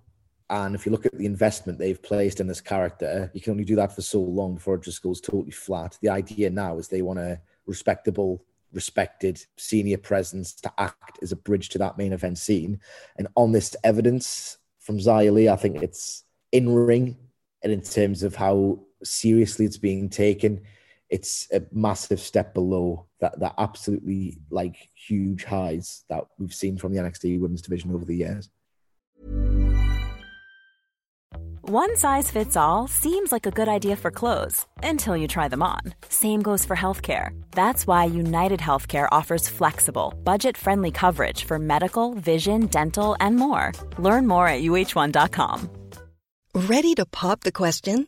And 0.49 0.75
if 0.75 0.85
you 0.85 0.91
look 0.91 1.05
at 1.05 1.17
the 1.17 1.25
investment 1.25 1.79
they've 1.79 2.01
placed 2.01 2.41
in 2.41 2.47
this 2.47 2.59
character, 2.59 3.31
you 3.33 3.39
can 3.39 3.51
only 3.51 3.63
do 3.63 3.77
that 3.77 3.95
for 3.95 4.01
so 4.01 4.19
long 4.19 4.55
before 4.55 4.75
it 4.75 4.83
just 4.83 5.01
goes 5.01 5.21
totally 5.21 5.51
flat. 5.51 5.97
The 6.01 6.09
idea 6.09 6.49
now 6.49 6.77
is 6.77 6.87
they 6.87 7.01
want 7.01 7.19
a 7.19 7.39
respectable 7.65 8.43
respected 8.73 9.43
senior 9.57 9.97
presence 9.97 10.53
to 10.53 10.71
act 10.77 11.19
as 11.21 11.31
a 11.31 11.37
bridge 11.37 11.69
to 11.69 11.77
that 11.77 11.97
main 11.97 12.13
event 12.13 12.37
scene. 12.37 12.79
And 13.17 13.27
on 13.35 13.51
this 13.51 13.75
evidence 13.83 14.57
from 14.79 14.97
Xia 14.97 15.31
Li, 15.31 15.49
I 15.49 15.55
think 15.55 15.81
it's 15.81 16.23
in 16.51 16.69
ring 16.73 17.17
and 17.63 17.71
in 17.71 17.81
terms 17.81 18.23
of 18.23 18.35
how 18.35 18.79
seriously 19.03 19.65
it's 19.65 19.77
being 19.77 20.09
taken, 20.09 20.61
it's 21.11 21.47
a 21.51 21.61
massive 21.73 22.19
step 22.19 22.53
below 22.53 23.05
that 23.19 23.39
that 23.41 23.53
absolutely 23.57 24.37
like 24.49 24.77
huge 24.95 25.43
highs 25.43 26.03
that 26.09 26.23
we've 26.39 26.53
seen 26.53 26.77
from 26.77 26.93
the 26.93 26.99
NXT 26.99 27.39
women's 27.39 27.61
division 27.61 27.93
over 27.93 28.05
the 28.05 28.15
years. 28.15 28.49
One 31.63 31.95
size 31.95 32.31
fits 32.31 32.57
all 32.57 32.87
seems 32.87 33.31
like 33.31 33.45
a 33.45 33.51
good 33.51 33.69
idea 33.69 33.95
for 33.95 34.09
clothes 34.09 34.65
until 34.81 35.15
you 35.15 35.27
try 35.27 35.47
them 35.47 35.61
on. 35.61 35.81
Same 36.09 36.41
goes 36.41 36.65
for 36.65 36.75
healthcare. 36.75 37.29
That's 37.51 37.85
why 37.85 38.05
United 38.05 38.59
Healthcare 38.59 39.07
offers 39.11 39.47
flexible, 39.47 40.13
budget 40.23 40.57
friendly 40.57 40.91
coverage 40.91 41.43
for 41.43 41.59
medical, 41.59 42.15
vision, 42.15 42.65
dental, 42.65 43.15
and 43.19 43.35
more. 43.35 43.73
Learn 43.99 44.27
more 44.27 44.47
at 44.47 44.63
uh1.com. 44.63 45.69
Ready 46.55 46.95
to 46.95 47.05
pop 47.05 47.41
the 47.41 47.51
question? 47.51 48.07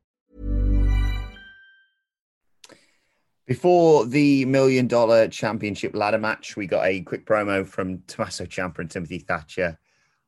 Before 3.51 4.05
the 4.05 4.45
million 4.45 4.87
dollar 4.87 5.27
championship 5.27 5.93
ladder 5.93 6.17
match, 6.17 6.55
we 6.55 6.67
got 6.67 6.85
a 6.85 7.01
quick 7.01 7.25
promo 7.25 7.67
from 7.67 8.01
Tommaso 8.07 8.45
Ciampa 8.45 8.79
and 8.79 8.89
Timothy 8.89 9.19
Thatcher. 9.19 9.77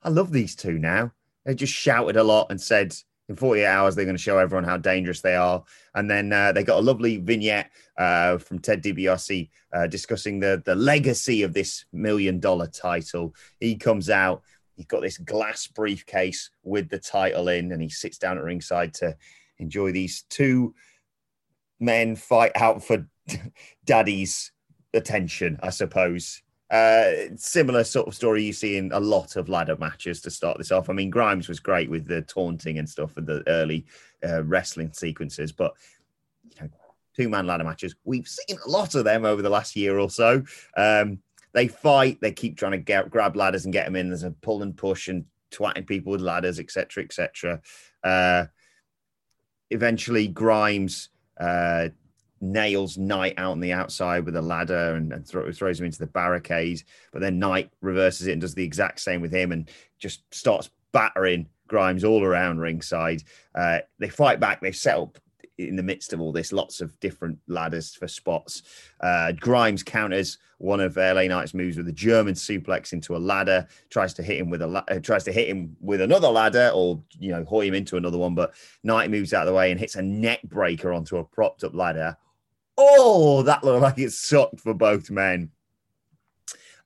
I 0.03 0.09
love 0.09 0.33
these 0.33 0.57
two 0.57 0.77
now. 0.77 1.13
They 1.45 1.55
just 1.55 1.71
shouted 1.71 2.17
a 2.17 2.23
lot 2.25 2.47
and 2.49 2.59
said 2.59 2.93
in 3.29 3.38
48 3.38 3.65
hours 3.65 3.95
they're 3.95 4.03
going 4.03 4.17
to 4.17 4.21
show 4.21 4.39
everyone 4.39 4.65
how 4.65 4.75
dangerous 4.75 5.21
they 5.21 5.38
are. 5.38 5.63
And 5.95 6.12
then 6.12 6.33
uh, 6.33 6.51
they 6.51 6.65
got 6.65 6.79
a 6.79 6.81
lovely 6.81 7.15
vignette 7.15 7.71
uh, 7.97 8.39
from 8.39 8.59
Ted 8.59 8.83
DiBiase 8.83 9.49
uh, 9.71 9.88
discussing 9.88 10.41
the 10.41 10.62
the 10.65 10.75
legacy 10.75 11.43
of 11.43 11.53
this 11.53 11.86
million 11.93 12.41
dollar 12.41 12.67
title. 12.67 13.33
He 13.57 13.77
comes 13.77 14.09
out. 14.09 14.43
He's 14.75 14.88
got 14.88 15.01
this 15.01 15.17
glass 15.17 15.65
briefcase 15.65 16.49
with 16.62 16.89
the 16.89 16.99
title 16.99 17.47
in, 17.47 17.71
and 17.71 17.81
he 17.81 17.88
sits 17.88 18.17
down 18.17 18.38
at 18.38 18.43
ringside 18.43 18.93
to 18.95 19.15
enjoy 19.59 19.93
these 19.93 20.23
two 20.23 20.75
men 21.79 22.15
fight 22.15 22.51
out 22.55 22.83
for 22.83 23.05
daddy's 23.86 24.51
attention, 24.93 25.59
I 25.62 25.69
suppose. 25.69 26.41
Uh, 26.69 27.27
similar 27.36 27.83
sort 27.83 28.07
of 28.07 28.15
story 28.15 28.43
you 28.43 28.53
see 28.53 28.77
in 28.77 28.91
a 28.93 28.99
lot 28.99 29.36
of 29.36 29.47
ladder 29.47 29.75
matches 29.77 30.21
to 30.21 30.31
start 30.31 30.57
this 30.57 30.71
off. 30.71 30.89
I 30.89 30.93
mean, 30.93 31.12
Grimes 31.12 31.47
was 31.47 31.59
great 31.59 31.89
with 31.89 32.07
the 32.07 32.23
taunting 32.23 32.79
and 32.79 32.89
stuff 32.89 33.15
and 33.17 33.27
the 33.27 33.43
early 33.47 33.86
uh, 34.27 34.43
wrestling 34.43 34.91
sequences, 34.91 35.51
but 35.51 35.73
you 36.43 36.62
know, 36.62 36.69
two 37.15 37.29
man 37.29 37.45
ladder 37.45 37.63
matches, 37.63 37.95
we've 38.05 38.27
seen 38.27 38.57
a 38.65 38.69
lot 38.69 38.95
of 38.95 39.03
them 39.03 39.25
over 39.25 39.41
the 39.41 39.49
last 39.49 39.75
year 39.75 39.99
or 39.99 40.09
so. 40.09 40.43
Um, 40.75 41.19
they 41.53 41.67
fight, 41.67 42.19
they 42.21 42.31
keep 42.31 42.57
trying 42.57 42.71
to 42.71 42.79
get, 42.79 43.12
grab 43.12 43.36
ladders 43.36 43.65
and 43.65 43.73
get 43.73 43.86
them 43.86 43.95
in. 43.95 44.09
There's 44.09 44.23
a 44.23 44.31
pull 44.31 44.63
and 44.63 44.75
push 44.75 45.07
and 45.07 45.25
twatting 45.51 45.86
people 45.86 46.12
with 46.12 46.21
ladders, 46.21 46.59
etc., 46.59 47.03
etc. 47.03 47.62
Uh, 48.03 48.45
eventually, 49.69 50.27
Grimes 50.27 51.09
uh, 51.39 51.89
nails 52.43 52.97
Knight 52.97 53.36
out 53.38 53.51
on 53.51 53.60
the 53.60 53.71
outside 53.71 54.25
with 54.25 54.36
a 54.36 54.41
ladder 54.41 54.95
and, 54.95 55.12
and 55.13 55.27
throw, 55.27 55.51
throws 55.51 55.79
him 55.79 55.86
into 55.86 55.99
the 55.99 56.08
barricade. 56.08 56.84
But 57.12 57.21
then 57.21 57.39
Knight 57.39 57.71
reverses 57.82 58.27
it 58.27 58.34
and 58.34 58.41
does 58.41 58.53
the 58.53 58.63
exact 58.63 58.99
same 58.99 59.21
with 59.21 59.32
him 59.32 59.51
and 59.51 59.69
just 59.99 60.21
starts 60.34 60.69
battering 60.91 61.47
Grimes 61.67 62.03
all 62.03 62.23
around 62.23 62.60
ringside. 62.60 63.23
Uh, 63.56 63.79
they 63.97 64.10
fight 64.10 64.39
back. 64.39 64.62
They 64.62 64.71
set 64.71 64.97
up 64.97 65.17
in 65.58 65.75
the 65.75 65.84
midst 65.84 66.13
of 66.13 66.21
all 66.21 66.32
this, 66.32 66.51
lots 66.51 66.82
of 66.82 66.99
different 66.99 67.39
ladders 67.47 67.95
for 67.95 68.08
spots. 68.08 68.63
Uh, 68.99 69.32
Grimes 69.32 69.84
counters 69.84 70.38
one 70.58 70.79
of 70.79 70.95
LA 70.95 71.23
Knight's 71.23 71.53
moves 71.53 71.77
with 71.77 71.88
a 71.89 71.93
German 71.93 72.36
suplex 72.36 72.93
into 72.93 73.15
a 73.15 73.17
ladder, 73.17 73.67
tries 73.89 74.13
to 74.13 74.23
hit 74.23 74.39
him 74.39 74.49
with 74.49 74.62
a 74.62 74.67
uh, 74.89 74.99
tries 74.99 75.25
to 75.25 75.32
hit 75.32 75.49
him 75.49 75.75
with 75.82 75.99
another 75.99 76.29
ladder, 76.29 76.71
or 76.73 77.01
you 77.19 77.32
know, 77.32 77.43
hoy 77.43 77.67
him 77.67 77.73
into 77.73 77.97
another 77.97 78.17
one. 78.17 78.34
But 78.34 78.53
Knight 78.84 79.12
moves 79.12 79.34
out 79.34 79.41
of 79.41 79.47
the 79.47 79.53
way 79.53 79.71
and 79.71 79.79
hits 79.79 79.95
a 79.95 80.01
neck 80.01 80.41
breaker 80.43 80.93
onto 80.93 81.17
a 81.17 81.23
propped 81.23 81.63
up 81.63 81.75
ladder. 81.75 82.17
Oh, 82.77 83.43
that 83.43 83.63
looked 83.63 83.81
like 83.81 83.99
it 83.99 84.12
sucked 84.12 84.59
for 84.59 84.73
both 84.73 85.09
men. 85.09 85.51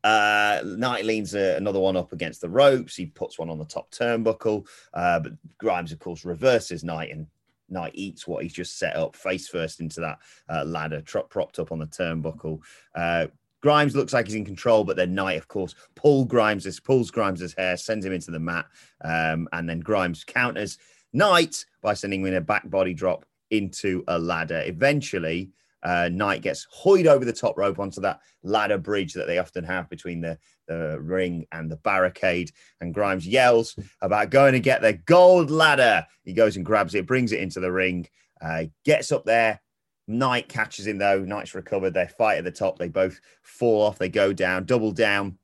Uh, 0.04 0.62
Knight 0.64 1.06
leans 1.06 1.36
uh, 1.36 1.56
another 1.58 1.80
one 1.80 1.98
up 1.98 2.14
against 2.14 2.42
the 2.42 2.50
ropes. 2.50 2.96
He 2.96 3.08
puts 3.08 3.40
one 3.40 3.50
on 3.50 3.58
the 3.58 3.66
top 3.66 3.92
turnbuckle, 3.92 4.68
uh, 4.94 5.20
but 5.20 5.34
Grimes, 5.58 5.92
of 5.92 6.00
course, 6.00 6.24
reverses 6.24 6.84
Knight 6.84 7.12
and 7.12 7.28
Knight 7.70 7.92
eats 7.96 8.28
what 8.28 8.44
he's 8.44 8.54
just 8.54 8.80
set 8.80 8.96
up 8.96 9.16
face 9.16 9.48
first 9.48 9.82
into 9.82 10.00
that 10.02 10.20
uh, 10.50 10.64
ladder, 10.64 11.02
tro- 11.02 11.24
propped 11.24 11.60
up 11.60 11.72
on 11.72 11.80
the 11.80 11.88
turnbuckle. 11.88 12.60
Uh, 12.96 13.28
Grimes 13.62 13.96
looks 13.96 14.14
like 14.14 14.28
he's 14.28 14.36
in 14.36 14.46
control, 14.46 14.84
but 14.84 14.96
then 14.96 15.16
Knight, 15.16 15.38
of 15.38 15.48
course, 15.48 15.76
pull 15.96 16.26
Grimes, 16.26 16.80
pulls 16.80 17.12
Grimes's 17.12 17.54
hair, 17.58 17.76
sends 17.76 18.06
him 18.06 18.14
into 18.14 18.32
the 18.32 18.40
mat, 18.40 18.66
um, 19.04 19.50
and 19.52 19.68
then 19.68 19.80
Grimes 19.80 20.24
counters 20.24 20.78
Knight 21.12 21.66
by 21.82 21.94
sending 21.94 22.22
him 22.22 22.28
in 22.28 22.36
a 22.36 22.42
back 22.42 22.70
body 22.70 22.94
drop 22.94 23.26
into 23.50 24.04
a 24.08 24.20
ladder. 24.20 24.64
Eventually, 24.66 25.52
uh, 25.88 26.10
Knight 26.12 26.42
gets 26.42 26.68
hoyed 26.70 27.08
over 27.08 27.24
the 27.24 27.32
top 27.32 27.58
rope 27.58 27.80
onto 27.80 28.02
that 28.02 28.20
ladder 28.44 28.78
bridge 28.78 29.14
that 29.14 29.26
they 29.26 29.38
often 29.38 29.64
have 29.64 29.90
between 29.90 30.20
the, 30.20 30.38
the 30.68 31.00
ring 31.00 31.46
and 31.54 31.72
the 31.72 31.78
barricade. 31.78 32.52
And 32.82 32.94
Grimes 32.94 33.26
yells 33.26 33.80
about 34.02 34.30
going 34.30 34.52
to 34.52 34.60
get 34.60 34.82
the 34.82 34.92
gold 34.92 35.50
ladder. 35.50 36.06
He 36.26 36.34
goes 36.34 36.58
and 36.58 36.66
grabs 36.66 36.94
it, 36.94 37.08
brings 37.08 37.32
it 37.32 37.40
into 37.40 37.62
the 37.62 37.72
ring, 37.72 38.06
uh, 38.42 38.66
gets 38.84 39.14
up 39.14 39.24
there. 39.24 39.62
Knight 40.10 40.50
catches 40.50 40.86
him 40.86 40.98
though. 40.98 41.22
Knight's 41.22 41.56
recovered. 41.56 41.94
They 41.94 42.10
fight 42.18 42.38
at 42.38 42.44
the 42.44 42.52
top. 42.52 42.78
They 42.78 42.90
both 42.90 43.22
fall 43.44 43.82
off. 43.82 43.98
They 43.98 44.10
go 44.10 44.34
down, 44.34 44.66
double 44.66 44.92
down. 44.92 45.38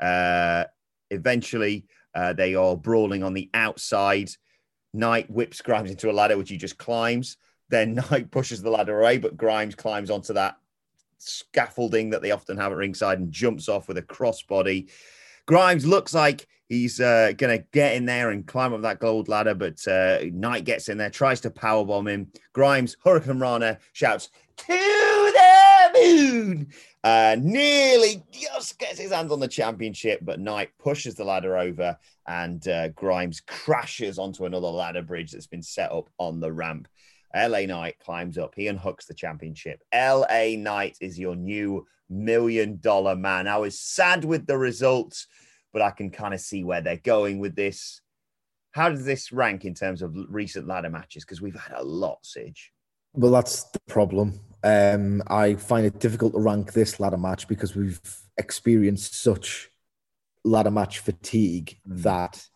Uh, 0.00 0.64
eventually, 1.10 1.84
uh, 2.14 2.32
they 2.32 2.54
are 2.54 2.74
brawling 2.74 3.22
on 3.22 3.34
the 3.34 3.50
outside. 3.52 4.30
Knight 4.94 5.30
whips 5.30 5.60
Grimes 5.60 5.90
into 5.90 6.10
a 6.10 6.12
ladder, 6.12 6.38
which 6.38 6.48
he 6.48 6.56
just 6.56 6.78
climbs. 6.78 7.36
Then 7.70 7.94
Knight 8.10 8.30
pushes 8.30 8.62
the 8.62 8.70
ladder 8.70 9.00
away, 9.00 9.18
but 9.18 9.36
Grimes 9.36 9.74
climbs 9.74 10.10
onto 10.10 10.34
that 10.34 10.56
scaffolding 11.18 12.10
that 12.10 12.22
they 12.22 12.30
often 12.30 12.56
have 12.56 12.72
at 12.72 12.78
ringside 12.78 13.18
and 13.18 13.32
jumps 13.32 13.68
off 13.68 13.88
with 13.88 13.98
a 13.98 14.02
crossbody. 14.02 14.90
Grimes 15.46 15.86
looks 15.86 16.14
like 16.14 16.46
he's 16.68 17.00
uh, 17.00 17.32
going 17.36 17.58
to 17.58 17.64
get 17.72 17.94
in 17.94 18.06
there 18.06 18.30
and 18.30 18.46
climb 18.46 18.72
up 18.72 18.82
that 18.82 19.00
gold 19.00 19.28
ladder, 19.28 19.54
but 19.54 19.86
uh, 19.88 20.18
Knight 20.32 20.64
gets 20.64 20.88
in 20.88 20.98
there, 20.98 21.10
tries 21.10 21.40
to 21.40 21.50
powerbomb 21.50 22.08
him. 22.08 22.30
Grimes, 22.52 22.96
Hurricane 23.04 23.38
Rana, 23.38 23.78
shouts, 23.92 24.30
To 24.58 24.66
the 24.68 25.90
moon! 25.94 26.68
Uh, 27.02 27.36
nearly 27.40 28.22
just 28.30 28.78
gets 28.78 28.98
his 28.98 29.10
hands 29.10 29.32
on 29.32 29.40
the 29.40 29.48
championship, 29.48 30.20
but 30.22 30.38
Knight 30.38 30.70
pushes 30.78 31.14
the 31.14 31.24
ladder 31.24 31.56
over 31.56 31.96
and 32.26 32.66
uh, 32.68 32.88
Grimes 32.88 33.40
crashes 33.40 34.18
onto 34.18 34.44
another 34.44 34.68
ladder 34.68 35.02
bridge 35.02 35.32
that's 35.32 35.46
been 35.46 35.62
set 35.62 35.90
up 35.90 36.10
on 36.18 36.40
the 36.40 36.52
ramp. 36.52 36.86
LA 37.34 37.60
Knight 37.60 37.96
climbs 37.98 38.38
up. 38.38 38.54
He 38.54 38.64
unhooks 38.64 39.06
the 39.06 39.14
championship. 39.14 39.82
LA 39.94 40.56
Knight 40.56 40.96
is 41.00 41.18
your 41.18 41.36
new 41.36 41.86
million 42.08 42.78
dollar 42.80 43.16
man. 43.16 43.46
I 43.46 43.58
was 43.58 43.78
sad 43.78 44.24
with 44.24 44.46
the 44.46 44.58
results, 44.58 45.26
but 45.72 45.82
I 45.82 45.90
can 45.90 46.10
kind 46.10 46.34
of 46.34 46.40
see 46.40 46.64
where 46.64 46.80
they're 46.80 46.96
going 46.96 47.38
with 47.38 47.54
this. 47.54 48.00
How 48.72 48.88
does 48.88 49.04
this 49.04 49.32
rank 49.32 49.64
in 49.64 49.74
terms 49.74 50.02
of 50.02 50.14
recent 50.28 50.66
ladder 50.66 50.90
matches? 50.90 51.24
Because 51.24 51.40
we've 51.40 51.58
had 51.58 51.76
a 51.76 51.84
lot, 51.84 52.18
Sidge. 52.22 52.72
Well, 53.12 53.32
that's 53.32 53.64
the 53.64 53.80
problem. 53.88 54.40
Um, 54.62 55.22
I 55.26 55.54
find 55.54 55.86
it 55.86 55.98
difficult 55.98 56.34
to 56.34 56.38
rank 56.38 56.72
this 56.72 57.00
ladder 57.00 57.16
match 57.16 57.48
because 57.48 57.74
we've 57.74 58.00
experienced 58.36 59.20
such 59.20 59.70
ladder 60.44 60.70
match 60.70 61.00
fatigue 61.00 61.78
that 61.86 62.46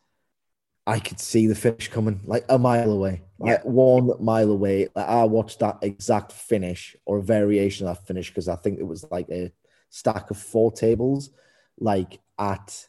I 0.86 0.98
could 0.98 1.18
see 1.18 1.46
the 1.46 1.54
finish 1.54 1.88
coming 1.88 2.20
like 2.24 2.44
a 2.48 2.58
mile 2.58 2.90
away, 2.90 3.22
like 3.38 3.60
yeah. 3.64 3.70
one 3.70 4.10
mile 4.20 4.50
away. 4.50 4.88
Like 4.94 5.08
I 5.08 5.24
watched 5.24 5.60
that 5.60 5.78
exact 5.80 6.32
finish 6.32 6.94
or 7.06 7.18
a 7.18 7.22
variation 7.22 7.86
of 7.86 7.96
that 7.96 8.06
finish 8.06 8.28
because 8.28 8.48
I 8.48 8.56
think 8.56 8.78
it 8.78 8.86
was 8.86 9.06
like 9.10 9.30
a 9.30 9.50
stack 9.88 10.30
of 10.30 10.36
four 10.36 10.72
tables, 10.72 11.30
like 11.78 12.20
at 12.38 12.86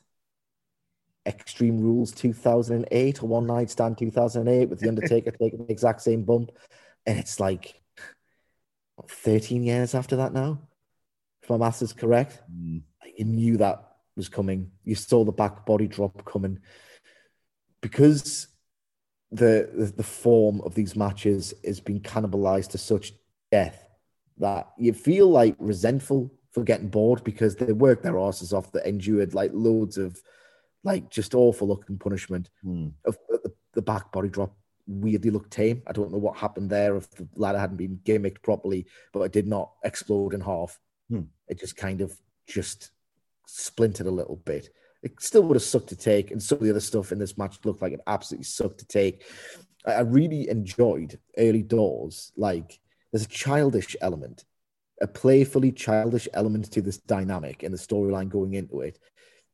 Extreme 1.26 1.80
Rules 1.80 2.12
2008 2.12 3.24
or 3.24 3.28
One 3.28 3.48
Night 3.48 3.70
Stand 3.70 3.98
2008 3.98 4.70
with 4.70 4.80
The 4.80 4.90
Undertaker 4.90 5.32
taking 5.40 5.66
the 5.66 5.72
exact 5.72 6.02
same 6.02 6.24
bump. 6.24 6.52
And 7.06 7.18
it's 7.18 7.40
like 7.40 7.82
13 9.08 9.64
years 9.64 9.96
after 9.96 10.18
that 10.18 10.34
now, 10.34 10.60
if 11.42 11.50
my 11.50 11.58
math 11.58 11.82
is 11.82 11.94
correct. 11.94 12.42
Mm. 12.52 12.82
You 13.16 13.26
knew 13.26 13.58
that 13.58 13.84
was 14.18 14.28
coming. 14.28 14.72
You 14.84 14.96
saw 14.96 15.24
the 15.24 15.32
back 15.32 15.66
body 15.66 15.88
drop 15.88 16.26
coming 16.26 16.60
because 17.86 18.48
the, 19.32 19.69
the, 19.76 19.93
the 19.98 20.04
form 20.04 20.60
of 20.62 20.74
these 20.74 20.95
matches 20.95 21.54
is 21.62 21.80
being 21.80 22.02
cannibalized 22.02 22.69
to 22.71 22.80
such 22.80 23.13
death 23.52 23.88
that 24.39 24.69
you 24.80 24.91
feel 24.91 25.30
like 25.30 25.56
resentful 25.60 26.34
for 26.52 26.63
getting 26.63 26.88
bored 26.88 27.24
because 27.24 27.56
they 27.56 27.74
worked 27.74 28.02
their 28.02 28.17
asses 28.17 28.54
off 28.54 28.71
that 28.71 28.88
endured 28.88 29.36
like 29.36 29.52
loads 29.54 30.00
of 30.00 30.19
like 30.84 31.12
just 31.12 31.36
awful 31.36 31.67
looking 31.67 32.00
punishment 32.00 32.50
mm. 32.65 32.91
of 33.06 33.19
the, 33.30 33.54
the 33.74 33.84
back 33.84 34.12
body 34.12 34.30
drop 34.30 34.56
weirdly 34.88 35.30
looked 35.30 35.52
tame. 35.52 35.84
I 35.86 35.91
don't 35.91 36.12
know 36.12 36.17
what 36.17 36.38
happened 36.38 36.71
there 36.71 36.95
if 36.95 37.08
the 37.12 37.28
ladder 37.36 37.60
hadn't 37.60 37.78
been 37.78 38.00
gimmicked 38.04 38.41
properly, 38.41 38.88
but 39.13 39.21
it 39.21 39.32
did 39.32 39.48
not 39.48 39.74
explode 39.84 40.34
in 40.34 40.41
half. 40.41 40.80
Hmm. 41.08 41.26
It 41.48 41.60
just 41.60 41.78
kind 41.78 42.02
of 42.02 42.17
just 42.48 42.89
splintered 43.45 44.08
a 44.08 44.12
little 44.12 44.38
bit. 44.38 44.69
It 45.06 45.22
still 45.22 45.44
would 45.44 45.56
have 45.56 45.63
sucked 45.63 45.89
to 45.89 45.96
take, 45.96 46.32
and 46.32 46.44
some 46.44 46.58
of 46.58 46.63
the 46.65 46.72
other 46.72 46.82
stuff 46.82 47.12
in 47.13 47.20
this 47.20 47.38
match 47.38 47.60
looked 47.63 47.82
like 47.82 47.94
it 47.94 48.02
absolutely 48.08 48.46
sucked 48.46 48.80
to 48.80 48.88
take. 48.88 49.24
I 49.86 50.02
really 50.02 50.50
enjoyed 50.50 51.20
early 51.38 51.62
doors. 51.62 52.34
Like 52.36 52.80
there's 53.12 53.26
a 53.26 53.30
childish 53.30 53.96
element, 54.02 54.46
a 55.02 55.08
playfully 55.08 55.72
childish 55.72 56.28
element 56.34 56.72
to 56.72 56.82
this 56.82 56.98
dynamic 56.98 57.63
and 57.63 57.74
the 57.74 57.78
storyline 57.78 58.30
going 58.30 58.56
into 58.56 58.82
it 58.82 59.00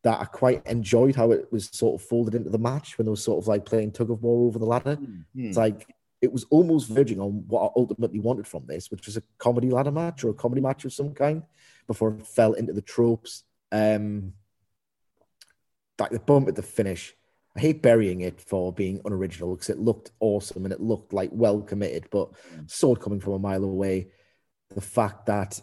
that 0.04 0.20
I 0.20 0.26
quite 0.26 0.66
enjoyed 0.66 1.16
how 1.16 1.32
it 1.32 1.52
was 1.52 1.70
sort 1.72 2.02
of 2.02 2.08
folded 2.08 2.34
into 2.34 2.50
the 2.50 2.58
match 2.58 2.98
when 2.98 3.08
it 3.08 3.12
was 3.12 3.24
sort 3.24 3.44
of 3.44 3.48
like 3.48 3.66
playing 3.66 3.92
tug 3.92 4.10
of 4.10 4.24
war 4.24 4.48
over 4.48 4.58
the 4.58 4.66
ladder. 4.66 4.96
Mm-hmm. 4.96 5.46
It's 5.46 5.58
like 5.58 5.94
it 6.22 6.32
was 6.32 6.46
almost 6.46 6.90
verging 6.90 7.20
on 7.20 7.44
what 7.48 7.64
I 7.64 7.70
ultimately 7.76 8.20
wanted 8.20 8.48
from 8.48 8.66
this, 8.66 8.90
which 8.90 9.06
was 9.06 9.18
a 9.18 9.24
comedy 9.38 9.70
ladder 9.70 9.92
match 9.92 10.24
or 10.24 10.30
a 10.30 10.36
comedy 10.36 10.62
match 10.62 10.86
of 10.86 10.94
some 10.94 11.14
kind 11.14 11.44
before 11.88 12.16
it 12.16 12.26
fell 12.26 12.54
into 12.54 12.74
the 12.74 12.82
tropes. 12.82 13.44
Um, 13.72 14.34
like 16.02 16.12
the 16.12 16.20
bump 16.20 16.48
at 16.48 16.56
the 16.56 16.62
finish. 16.62 17.14
I 17.56 17.60
hate 17.60 17.82
burying 17.82 18.22
it 18.22 18.40
for 18.40 18.72
being 18.72 19.02
unoriginal 19.04 19.56
because 19.56 19.70
it 19.70 19.80
looked 19.80 20.12
awesome 20.20 20.64
and 20.66 20.74
it 20.74 20.80
looked 20.80 21.12
like 21.12 21.30
well 21.34 21.62
committed, 21.62 22.08
but 22.10 22.30
sword 22.68 23.02
coming 23.02 23.20
from 23.20 23.34
a 23.34 23.40
mile 23.40 23.64
away. 23.64 24.08
The 24.74 24.82
fact 24.82 25.26
that 25.26 25.60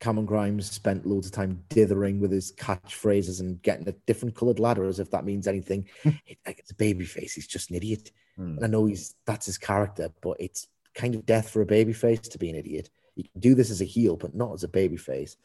Cameron 0.00 0.26
Grimes 0.26 0.70
spent 0.70 1.06
loads 1.06 1.26
of 1.26 1.32
time 1.32 1.62
dithering 1.68 2.20
with 2.20 2.30
his 2.30 2.52
catchphrases 2.52 3.40
and 3.40 3.60
getting 3.62 3.88
a 3.88 3.92
different 4.06 4.34
coloured 4.34 4.58
ladder 4.58 4.86
as 4.86 4.98
if 4.98 5.10
that 5.10 5.24
means 5.24 5.46
anything. 5.46 5.88
it, 6.04 6.38
like 6.46 6.58
it's 6.58 6.70
a 6.70 6.76
baby 6.76 7.04
face. 7.04 7.34
He's 7.34 7.46
just 7.46 7.70
an 7.70 7.76
idiot. 7.76 8.12
Mm. 8.38 8.56
And 8.56 8.64
I 8.64 8.68
know 8.68 8.86
he's 8.86 9.14
that's 9.26 9.46
his 9.46 9.58
character, 9.58 10.10
but 10.22 10.36
it's 10.40 10.68
kind 10.94 11.14
of 11.14 11.26
death 11.26 11.50
for 11.50 11.62
a 11.62 11.66
baby 11.66 11.92
face 11.92 12.20
to 12.20 12.38
be 12.38 12.50
an 12.50 12.56
idiot. 12.56 12.90
You 13.14 13.24
can 13.24 13.40
do 13.40 13.54
this 13.54 13.70
as 13.70 13.80
a 13.80 13.86
heel, 13.86 14.16
but 14.16 14.34
not 14.34 14.52
as 14.52 14.64
a 14.64 14.68
baby 14.68 14.96
face. 14.96 15.36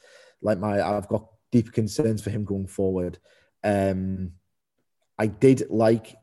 Like 0.41 0.58
my 0.58 0.82
I've 0.82 1.08
got 1.08 1.27
deep 1.51 1.71
concerns 1.71 2.21
for 2.21 2.30
him 2.30 2.43
going 2.43 2.67
forward. 2.67 3.19
Um, 3.63 4.34
I 5.17 5.28
did 5.28 5.69
like 5.69 6.15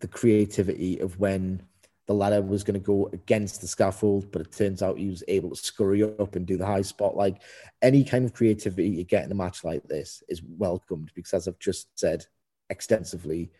the 0.00 0.08
creativity 0.08 0.98
of 0.98 1.18
when 1.18 1.62
the 2.06 2.14
ladder 2.14 2.42
was 2.42 2.64
going 2.64 2.80
to 2.80 2.84
go 2.84 3.08
against 3.12 3.60
the 3.60 3.68
scaffold, 3.68 4.32
but 4.32 4.42
it 4.42 4.52
turns 4.52 4.82
out 4.82 4.98
he 4.98 5.08
was 5.08 5.22
able 5.28 5.50
to 5.50 5.56
scurry 5.56 6.02
up 6.02 6.34
and 6.34 6.46
do 6.46 6.56
the 6.56 6.66
high 6.66 6.82
spot. 6.82 7.16
Like 7.16 7.42
any 7.80 8.02
kind 8.02 8.24
of 8.24 8.34
creativity 8.34 8.88
you 8.88 9.04
get 9.04 9.24
in 9.24 9.32
a 9.32 9.34
match 9.36 9.64
like 9.64 9.84
this 9.84 10.22
is 10.28 10.42
welcomed 10.42 11.12
because, 11.14 11.34
as 11.34 11.48
I've 11.48 11.58
just 11.58 11.96
said 11.98 12.26
extensively, 12.70 13.50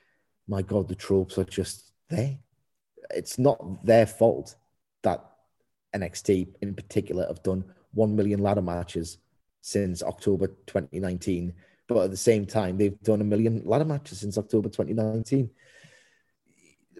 my 0.48 0.62
God, 0.62 0.88
the 0.88 0.94
tropes 0.94 1.38
are 1.38 1.44
just 1.44 1.92
there. 2.08 2.38
It's 3.10 3.38
not 3.38 3.84
their 3.84 4.06
fault 4.06 4.56
that 5.02 5.24
NXT 5.94 6.48
in 6.62 6.74
particular 6.74 7.26
have 7.26 7.42
done 7.42 7.64
1 7.94 8.16
million 8.16 8.40
ladder 8.40 8.62
matches 8.62 9.18
since 9.60 10.02
October 10.02 10.48
2019. 10.66 11.52
But 11.92 12.04
at 12.04 12.10
the 12.10 12.16
same 12.16 12.46
time, 12.46 12.78
they've 12.78 13.00
done 13.02 13.20
a 13.20 13.24
million 13.24 13.62
ladder 13.64 13.84
matches 13.84 14.20
since 14.20 14.38
October 14.38 14.68
2019. 14.68 15.50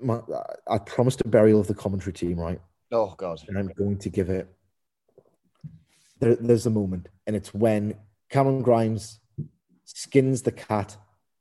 My, 0.00 0.20
I 0.68 0.78
promised 0.78 1.20
a 1.20 1.28
burial 1.28 1.60
of 1.60 1.68
the 1.68 1.74
commentary 1.74 2.12
team, 2.12 2.38
right? 2.38 2.60
Oh 2.90 3.14
God! 3.16 3.40
And 3.48 3.58
I'm 3.58 3.68
going 3.68 3.98
to 3.98 4.10
give 4.10 4.30
it 4.30 4.48
there, 6.18 6.36
there's 6.36 6.66
a 6.66 6.70
moment, 6.70 7.08
and 7.26 7.34
it's 7.34 7.52
when 7.52 7.94
Cameron 8.30 8.62
Grimes 8.62 9.20
skins 9.84 10.42
the 10.42 10.52
cat, 10.52 10.96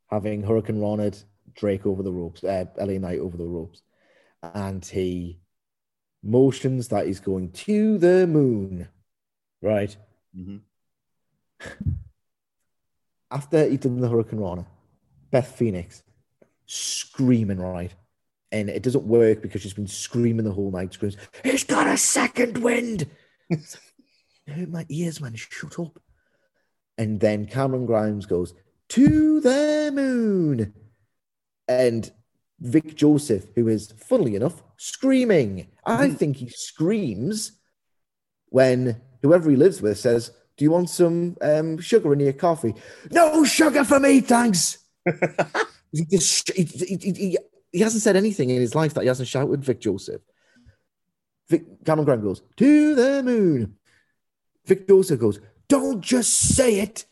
having 0.09 0.43
Hurricane 0.43 0.79
Ronald 0.79 1.23
Drake 1.53 1.85
over 1.85 2.03
the 2.03 2.11
ropes, 2.11 2.43
uh, 2.43 2.65
LA 2.77 2.97
Knight 2.97 3.19
over 3.19 3.37
the 3.37 3.45
ropes, 3.45 3.81
and 4.41 4.83
he 4.83 5.39
motions 6.23 6.87
that 6.89 7.07
he's 7.07 7.19
going 7.19 7.51
to 7.51 7.97
the 7.97 8.27
moon, 8.27 8.87
right? 9.61 9.95
Mhm. 10.35 10.61
After 13.31 13.67
he'd 13.67 13.79
done 13.79 13.99
the 13.99 14.09
hurricanrana, 14.09 14.65
Beth 15.31 15.55
Phoenix 15.55 16.03
screaming, 16.65 17.59
right? 17.59 17.93
And 18.51 18.69
it 18.69 18.83
doesn't 18.83 19.05
work 19.05 19.41
because 19.41 19.61
she's 19.61 19.73
been 19.73 19.87
screaming 19.87 20.45
the 20.45 20.51
whole 20.51 20.71
night. 20.71 20.93
Screams, 20.93 21.17
"He's 21.43 21.63
got 21.63 21.87
a 21.87 21.97
second 21.97 22.57
wind!" 22.57 23.07
"It 23.49 23.77
hurt 24.47 24.69
my 24.69 24.85
ears, 24.89 25.21
man. 25.21 25.35
Shut 25.35 25.79
up. 25.79 25.99
And 26.97 27.19
then 27.19 27.45
Cameron 27.45 27.85
Grimes 27.85 28.25
goes 28.25 28.53
to 28.89 29.39
the 29.39 29.91
moon, 29.93 30.73
and 31.67 32.11
Vic 32.59 32.95
Joseph, 32.95 33.47
who 33.55 33.67
is 33.69 33.93
funnily 33.97 34.35
enough 34.35 34.61
screaming. 34.77 35.67
I 35.85 36.07
mm-hmm. 36.07 36.15
think 36.15 36.37
he 36.37 36.49
screams 36.49 37.53
when 38.49 39.01
whoever 39.21 39.49
he 39.49 39.55
lives 39.55 39.81
with 39.81 39.97
says, 39.97 40.31
"Do 40.61 40.65
you 40.65 40.71
want 40.71 40.91
some 40.91 41.37
um, 41.41 41.79
sugar 41.79 42.13
in 42.13 42.19
your 42.19 42.33
coffee?" 42.33 42.75
No 43.09 43.43
sugar 43.43 43.83
for 43.83 43.99
me, 43.99 44.19
thanks. 44.21 44.77
he, 45.91 46.05
just, 46.05 46.51
he, 46.53 46.65
he, 46.65 47.37
he, 47.71 47.79
hasn't 47.79 48.03
said 48.03 48.15
anything 48.15 48.51
in 48.51 48.61
his 48.61 48.75
life 48.75 48.93
that 48.93 49.01
he 49.01 49.07
hasn't 49.07 49.27
shouted 49.27 49.65
Vic 49.65 49.81
Joseph. 49.81 50.21
Vic 51.49 51.83
Cameron 51.83 52.05
Grimes 52.05 52.23
goes 52.23 52.43
to 52.57 52.93
the 52.93 53.23
moon. 53.23 53.77
Vic 54.67 54.87
Joseph 54.87 55.19
goes, 55.19 55.39
"Don't 55.67 56.01
just 56.01 56.31
say 56.31 56.79
it, 56.79 57.05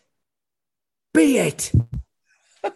be 1.12 1.40
it." 1.40 1.72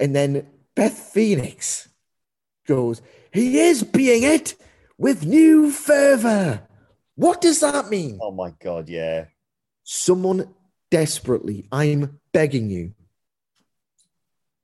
and 0.00 0.16
then 0.16 0.48
Beth 0.74 0.98
Phoenix 0.98 1.88
goes, 2.66 3.02
"He 3.32 3.60
is 3.60 3.84
being 3.84 4.24
it 4.24 4.56
with 4.98 5.24
new 5.24 5.70
fervor." 5.70 6.66
What 7.14 7.40
does 7.40 7.60
that 7.60 7.88
mean? 7.88 8.18
Oh 8.20 8.32
my 8.32 8.50
god, 8.50 8.88
yeah. 8.88 9.26
Someone 9.88 10.52
desperately, 10.90 11.68
I'm 11.70 12.18
begging 12.32 12.70
you, 12.70 12.92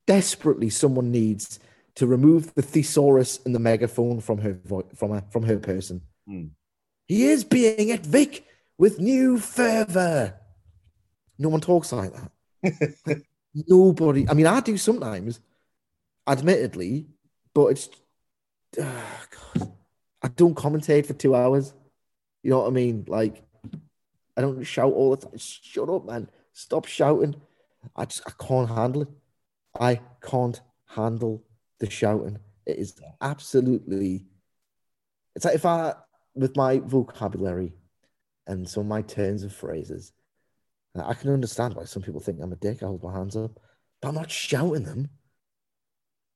desperately, 0.05 0.69
someone 0.69 1.11
needs 1.11 1.59
to 1.95 2.05
remove 2.05 2.53
the 2.55 2.61
thesaurus 2.61 3.39
and 3.45 3.55
the 3.55 3.59
megaphone 3.59 4.19
from 4.19 4.39
her 4.39 4.59
from 4.95 5.11
her 5.11 5.23
from 5.31 5.43
her 5.43 5.59
person. 5.59 6.01
Hmm. 6.27 6.47
He 7.07 7.23
is 7.27 7.45
being 7.45 7.91
at 7.91 8.05
Vic, 8.05 8.45
with 8.77 8.99
new 8.99 9.37
fervor. 9.39 10.33
No 11.39 11.47
one 11.47 11.61
talks 11.61 11.93
like 11.93 12.11
that. 12.13 13.23
Nobody. 13.53 14.27
I 14.27 14.33
mean, 14.33 14.47
I 14.47 14.59
do 14.59 14.75
sometimes, 14.75 15.39
admittedly, 16.27 17.07
but 17.53 17.67
it's. 17.67 17.89
ah, 18.81 19.25
God. 19.55 19.71
I 20.21 20.27
don't 20.27 20.55
commentate 20.55 21.05
for 21.05 21.13
two 21.13 21.33
hours. 21.33 21.73
You 22.41 22.51
know 22.51 22.59
what 22.59 22.67
I 22.67 22.71
mean? 22.71 23.05
Like, 23.07 23.41
I 24.35 24.41
don't 24.41 24.63
shout 24.63 24.91
all 24.93 25.15
the 25.15 25.25
time. 25.25 25.37
Shut 25.37 25.89
up, 25.89 26.05
man. 26.05 26.29
Stop 26.53 26.85
shouting. 26.85 27.35
I 27.95 28.05
just 28.05 28.21
I 28.25 28.31
can't 28.43 28.69
handle 28.69 29.03
it. 29.03 29.09
I 29.79 29.99
can't 30.21 30.59
handle 30.87 31.43
the 31.79 31.89
shouting. 31.89 32.39
It 32.65 32.77
is 32.77 32.99
absolutely. 33.21 34.25
It's 35.35 35.45
like 35.45 35.55
if 35.55 35.65
I, 35.65 35.95
with 36.35 36.55
my 36.55 36.79
vocabulary, 36.79 37.73
and 38.47 38.67
some 38.67 38.81
of 38.81 38.87
my 38.87 39.01
turns 39.01 39.43
of 39.43 39.53
phrases, 39.53 40.11
I 40.95 41.13
can 41.13 41.31
understand 41.31 41.75
why 41.75 41.85
some 41.85 42.03
people 42.03 42.19
think 42.19 42.39
I'm 42.41 42.51
a 42.51 42.57
dick. 42.57 42.83
I 42.83 42.87
hold 42.87 43.03
my 43.03 43.13
hands 43.13 43.35
up, 43.35 43.59
but 44.01 44.09
I'm 44.09 44.15
not 44.15 44.29
shouting 44.29 44.83
them. 44.83 45.09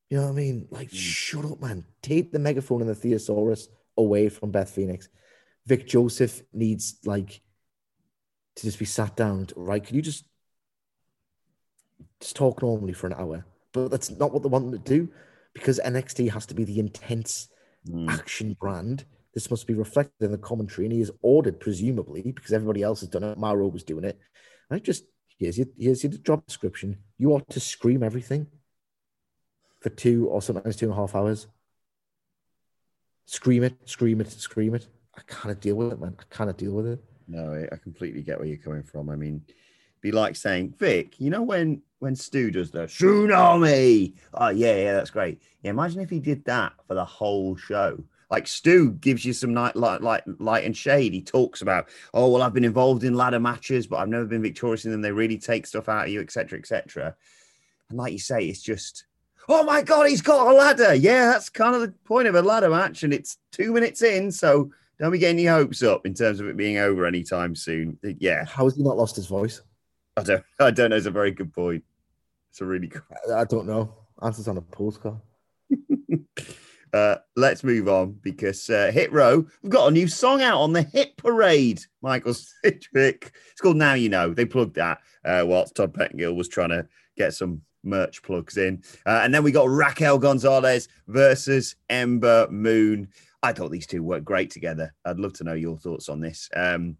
You 0.09 0.17
know 0.17 0.23
what 0.23 0.31
I 0.31 0.35
mean? 0.35 0.67
Like, 0.71 0.89
mm. 0.89 0.95
shut 0.95 1.45
up, 1.45 1.61
man. 1.61 1.85
Take 2.01 2.31
the 2.31 2.39
megaphone 2.39 2.81
and 2.81 2.89
the 2.89 2.95
thesaurus 2.95 3.67
away 3.97 4.29
from 4.29 4.51
Beth 4.51 4.69
Phoenix. 4.69 5.09
Vic 5.65 5.85
Joseph 5.85 6.41
needs 6.53 6.97
like 7.05 7.41
to 8.57 8.63
just 8.63 8.79
be 8.79 8.85
sat 8.85 9.15
down. 9.15 9.47
Right? 9.55 9.83
Can 9.83 9.95
you 9.95 10.01
just 10.01 10.25
just 12.19 12.35
talk 12.35 12.61
normally 12.61 12.93
for 12.93 13.07
an 13.07 13.13
hour? 13.13 13.45
But 13.71 13.89
that's 13.89 14.09
not 14.11 14.33
what 14.33 14.43
they 14.43 14.49
want 14.49 14.71
them 14.71 14.81
to 14.81 14.89
do 14.89 15.09
because 15.53 15.79
NXT 15.83 16.31
has 16.31 16.45
to 16.47 16.53
be 16.53 16.63
the 16.63 16.79
intense 16.79 17.49
mm. 17.87 18.09
action 18.09 18.55
brand. 18.59 19.05
This 19.33 19.49
must 19.51 19.67
be 19.67 19.73
reflected 19.73 20.25
in 20.25 20.31
the 20.31 20.37
commentary, 20.37 20.85
and 20.85 20.93
he 20.93 21.01
is 21.01 21.11
ordered 21.21 21.59
presumably 21.59 22.23
because 22.23 22.53
everybody 22.53 22.81
else 22.81 23.01
has 23.01 23.09
done 23.09 23.23
it. 23.23 23.37
Mauro 23.37 23.67
was 23.67 23.83
doing 23.83 24.03
it. 24.03 24.19
I 24.71 24.79
just 24.79 25.05
here's 25.37 25.57
your 25.57 25.67
here's 25.77 26.03
your 26.03 26.13
job 26.13 26.45
description. 26.47 26.97
You 27.17 27.33
ought 27.33 27.49
to 27.49 27.59
scream 27.59 28.03
everything 28.03 28.47
for 29.79 29.89
two 29.89 30.27
or 30.27 30.41
sometimes 30.41 30.75
two 30.75 30.85
and 30.85 30.93
a 30.93 30.97
half 30.97 31.15
hours. 31.15 31.47
Scream 33.25 33.63
it, 33.63 33.75
scream 33.85 34.21
it, 34.21 34.31
scream 34.31 34.73
it. 34.73 34.87
I 35.15 35.21
can't 35.27 35.59
deal 35.59 35.75
with 35.75 35.93
it, 35.93 35.99
man. 35.99 36.15
I 36.19 36.35
can't 36.35 36.57
deal 36.57 36.71
with 36.71 36.87
it. 36.87 37.03
No, 37.27 37.67
I- 37.71 37.75
completely 37.77 38.21
get 38.21 38.39
where 38.39 38.47
you're 38.47 38.57
coming 38.57 38.83
from. 38.83 39.09
I 39.09 39.15
mean, 39.15 39.43
be 40.01 40.11
like 40.11 40.35
saying, 40.35 40.75
Vic, 40.77 41.19
you 41.19 41.29
know 41.29 41.43
when 41.43 41.81
when 41.99 42.15
Stu 42.15 42.51
does 42.51 42.71
the 42.71 42.83
tsunami? 42.83 44.13
Oh 44.33 44.49
yeah, 44.49 44.75
yeah, 44.75 44.93
that's 44.93 45.09
great. 45.09 45.41
Yeah, 45.63 45.71
imagine 45.71 46.01
if 46.01 46.09
he 46.09 46.19
did 46.19 46.45
that 46.45 46.73
for 46.87 46.93
the 46.93 47.05
whole 47.05 47.55
show. 47.55 48.03
Like 48.29 48.45
Stu 48.47 48.91
gives 48.91 49.23
you 49.23 49.33
some 49.33 49.53
night 49.53 49.75
light, 49.75 50.01
light, 50.01 50.23
light 50.39 50.65
and 50.65 50.75
shade. 50.75 51.13
He 51.13 51.21
talks 51.21 51.61
about, 51.61 51.87
oh 52.13 52.29
well, 52.29 52.43
I've 52.43 52.53
been 52.53 52.65
involved 52.65 53.03
in 53.03 53.13
ladder 53.13 53.39
matches, 53.39 53.87
but 53.87 53.97
I've 53.97 54.09
never 54.09 54.25
been 54.25 54.41
victorious 54.41 54.85
in 54.85 54.91
them. 54.91 55.01
They 55.01 55.11
really 55.11 55.37
take 55.37 55.65
stuff 55.65 55.89
out 55.89 56.05
of 56.05 56.11
you, 56.11 56.21
etc., 56.21 56.59
etc. 56.59 57.15
And 57.89 57.97
like 57.97 58.11
you 58.11 58.19
say, 58.19 58.45
it's 58.45 58.61
just, 58.61 59.05
oh 59.47 59.63
my 59.63 59.81
god, 59.81 60.07
he's 60.09 60.21
got 60.21 60.51
a 60.51 60.53
ladder. 60.53 60.93
Yeah, 60.93 61.27
that's 61.31 61.49
kind 61.49 61.73
of 61.73 61.81
the 61.81 61.93
point 62.03 62.27
of 62.27 62.35
a 62.35 62.41
ladder 62.41 62.69
match, 62.69 63.03
and 63.03 63.13
it's 63.13 63.37
two 63.51 63.71
minutes 63.71 64.01
in, 64.01 64.31
so 64.31 64.71
don't 64.99 65.11
we 65.11 65.19
get 65.19 65.29
any 65.29 65.45
hopes 65.45 65.83
up 65.83 66.05
in 66.05 66.13
terms 66.13 66.39
of 66.39 66.47
it 66.47 66.57
being 66.57 66.77
over 66.77 67.05
anytime 67.05 67.55
soon. 67.55 67.99
Yeah, 68.19 68.45
How 68.45 68.65
has 68.65 68.75
he 68.75 68.83
not 68.83 68.97
lost 68.97 69.15
his 69.15 69.27
voice? 69.27 69.61
I 70.15 70.23
don't, 70.23 70.43
I 70.59 70.71
don't 70.71 70.89
know. 70.89 70.95
It's 70.95 71.05
a 71.05 71.11
very 71.11 71.31
good 71.31 71.53
point. 71.53 71.83
It's 72.49 72.61
a 72.61 72.65
really 72.65 72.87
good. 72.87 73.03
I, 73.29 73.41
I 73.41 73.43
don't 73.43 73.67
know. 73.67 73.93
Answers 74.21 74.47
on 74.47 74.57
a 74.57 74.61
postcard. 74.61 75.17
Uh, 76.93 77.17
let's 77.35 77.63
move 77.63 77.87
on 77.89 78.17
because 78.23 78.69
uh, 78.69 78.89
Hit 78.93 79.11
Row, 79.11 79.45
we've 79.61 79.71
got 79.71 79.89
a 79.89 79.91
new 79.91 80.07
song 80.07 80.41
out 80.41 80.61
on 80.61 80.73
the 80.73 80.81
Hit 80.81 81.17
Parade. 81.17 81.81
Michael 82.01 82.33
Sidgwick. 82.33 83.33
It's 83.51 83.61
called 83.61 83.75
Now 83.75 83.93
You 83.93 84.09
Know. 84.09 84.33
They 84.33 84.45
plugged 84.45 84.75
that 84.75 84.99
uh, 85.25 85.43
whilst 85.45 85.75
Todd 85.75 85.93
Pettengill 85.93 86.33
was 86.33 86.47
trying 86.47 86.69
to 86.69 86.87
get 87.17 87.33
some 87.33 87.61
merch 87.83 88.23
plugs 88.23 88.57
in. 88.57 88.83
Uh, 89.05 89.21
and 89.23 89.33
then 89.33 89.43
we 89.43 89.51
got 89.51 89.69
Raquel 89.69 90.17
Gonzalez 90.17 90.87
versus 91.07 91.75
Ember 91.89 92.47
Moon. 92.49 93.09
I 93.43 93.53
thought 93.53 93.71
these 93.71 93.87
two 93.87 94.03
worked 94.03 94.25
great 94.25 94.51
together. 94.51 94.93
I'd 95.05 95.19
love 95.19 95.33
to 95.33 95.43
know 95.43 95.53
your 95.53 95.77
thoughts 95.77 96.09
on 96.09 96.19
this. 96.19 96.49
Um, 96.55 96.97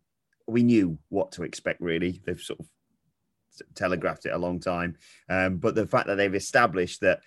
we 0.48 0.64
knew 0.64 0.98
what 1.10 1.32
to 1.34 1.44
expect, 1.44 1.82
really. 1.82 2.22
They've 2.26 2.40
sort 2.40 2.60
of 2.60 2.68
telegraphed 3.76 4.26
it 4.26 4.34
a 4.34 4.38
long 4.38 4.60
time. 4.60 4.98
Um, 5.30 5.58
but 5.58 5.76
the 5.76 5.88
fact 5.88 6.08
that 6.08 6.16
they've 6.16 6.34
established 6.34 7.02
that 7.02 7.22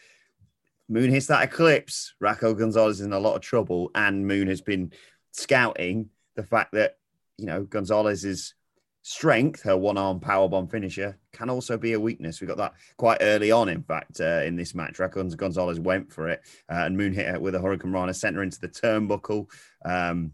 Moon 0.88 1.10
hits 1.10 1.26
that 1.26 1.44
eclipse, 1.44 2.14
Raquel 2.18 2.54
Gonzalez 2.54 3.00
is 3.00 3.06
in 3.06 3.12
a 3.12 3.18
lot 3.18 3.36
of 3.36 3.42
trouble, 3.42 3.90
and 3.94 4.26
Moon 4.26 4.48
has 4.48 4.60
been 4.60 4.92
scouting 5.32 6.10
the 6.34 6.42
fact 6.42 6.72
that 6.72 6.98
you 7.38 7.46
know 7.46 7.62
Gonzalez's 7.62 8.54
strength, 9.02 9.62
her 9.62 9.76
one-arm 9.76 10.20
powerbomb 10.20 10.70
finisher, 10.70 11.18
can 11.32 11.50
also 11.50 11.76
be 11.76 11.94
a 11.94 12.00
weakness. 12.00 12.40
We 12.40 12.46
got 12.46 12.58
that 12.58 12.74
quite 12.96 13.18
early 13.20 13.50
on, 13.50 13.68
in 13.68 13.82
fact, 13.82 14.20
uh, 14.20 14.42
in 14.44 14.56
this 14.56 14.74
match. 14.74 14.98
Raquel 14.98 15.24
Gonzalez 15.24 15.80
went 15.80 16.12
for 16.12 16.28
it, 16.28 16.42
uh, 16.70 16.84
and 16.84 16.96
Moon 16.96 17.12
hit 17.12 17.26
her 17.26 17.40
with 17.40 17.54
a 17.54 17.58
hurricanrana, 17.58 18.14
sent 18.14 18.36
her 18.36 18.42
into 18.42 18.60
the 18.60 18.68
turnbuckle. 18.68 19.46
Um, 19.84 20.32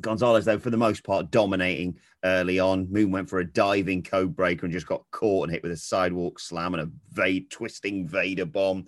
Gonzalez, 0.00 0.44
though, 0.44 0.58
for 0.58 0.70
the 0.70 0.76
most 0.76 1.04
part, 1.04 1.30
dominating 1.30 1.98
early 2.24 2.58
on. 2.58 2.90
Moon 2.90 3.10
went 3.10 3.30
for 3.30 3.38
a 3.38 3.50
diving 3.50 4.02
code 4.02 4.34
breaker 4.34 4.66
and 4.66 4.72
just 4.72 4.86
got 4.86 5.04
caught 5.10 5.44
and 5.44 5.52
hit 5.52 5.62
with 5.62 5.72
a 5.72 5.76
sidewalk 5.76 6.40
slam 6.40 6.74
and 6.74 6.82
a 6.82 6.90
Vade, 7.12 7.50
twisting 7.50 8.08
Vader 8.08 8.44
bomb. 8.44 8.84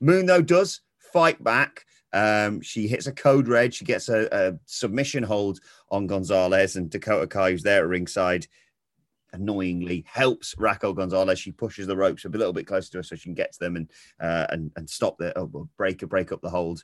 Moon, 0.00 0.26
though, 0.26 0.42
does 0.42 0.80
fight 1.12 1.42
back. 1.42 1.84
Um, 2.12 2.60
she 2.60 2.88
hits 2.88 3.06
a 3.06 3.12
code 3.12 3.48
red. 3.48 3.74
She 3.74 3.84
gets 3.84 4.08
a, 4.08 4.28
a 4.32 4.58
submission 4.64 5.22
hold 5.22 5.60
on 5.90 6.06
Gonzalez, 6.06 6.76
and 6.76 6.90
Dakota 6.90 7.26
Kai, 7.26 7.50
who's 7.50 7.62
there 7.62 7.82
at 7.82 7.88
ringside, 7.88 8.46
annoyingly 9.32 10.04
helps 10.06 10.54
Raquel 10.58 10.94
Gonzalez. 10.94 11.38
She 11.38 11.52
pushes 11.52 11.86
the 11.86 11.96
ropes 11.96 12.24
a 12.24 12.28
little 12.28 12.52
bit 12.52 12.66
closer 12.66 12.90
to 12.92 12.98
her 12.98 13.02
so 13.02 13.16
she 13.16 13.24
can 13.24 13.34
get 13.34 13.52
to 13.52 13.58
them 13.58 13.76
and 13.76 13.90
uh, 14.20 14.46
and 14.50 14.72
and 14.76 14.88
stop 14.88 15.18
the 15.18 15.36
oh, 15.38 15.68
break 15.76 15.98
break 16.08 16.32
up 16.32 16.40
the 16.40 16.50
hold. 16.50 16.82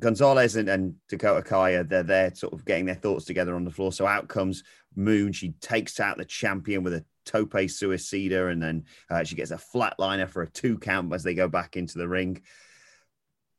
Gonzalez 0.00 0.56
and, 0.56 0.68
and 0.68 0.96
Dakota 1.08 1.42
Kaya, 1.42 1.84
they're 1.84 2.02
there 2.02 2.34
sort 2.34 2.52
of 2.52 2.64
getting 2.64 2.84
their 2.84 2.96
thoughts 2.96 3.24
together 3.24 3.54
on 3.54 3.64
the 3.64 3.70
floor. 3.70 3.92
So 3.92 4.06
out 4.06 4.28
comes 4.28 4.64
Moon. 4.96 5.32
She 5.32 5.50
takes 5.60 6.00
out 6.00 6.18
the 6.18 6.24
champion 6.24 6.82
with 6.82 6.94
a 6.94 7.04
tope 7.24 7.52
suicida, 7.52 8.50
and 8.50 8.62
then 8.62 8.84
uh, 9.10 9.24
she 9.24 9.36
gets 9.36 9.50
a 9.50 9.56
flatliner 9.56 10.28
for 10.28 10.42
a 10.42 10.50
two 10.50 10.78
count 10.78 11.12
as 11.12 11.22
they 11.22 11.34
go 11.34 11.48
back 11.48 11.76
into 11.76 11.98
the 11.98 12.08
ring. 12.08 12.42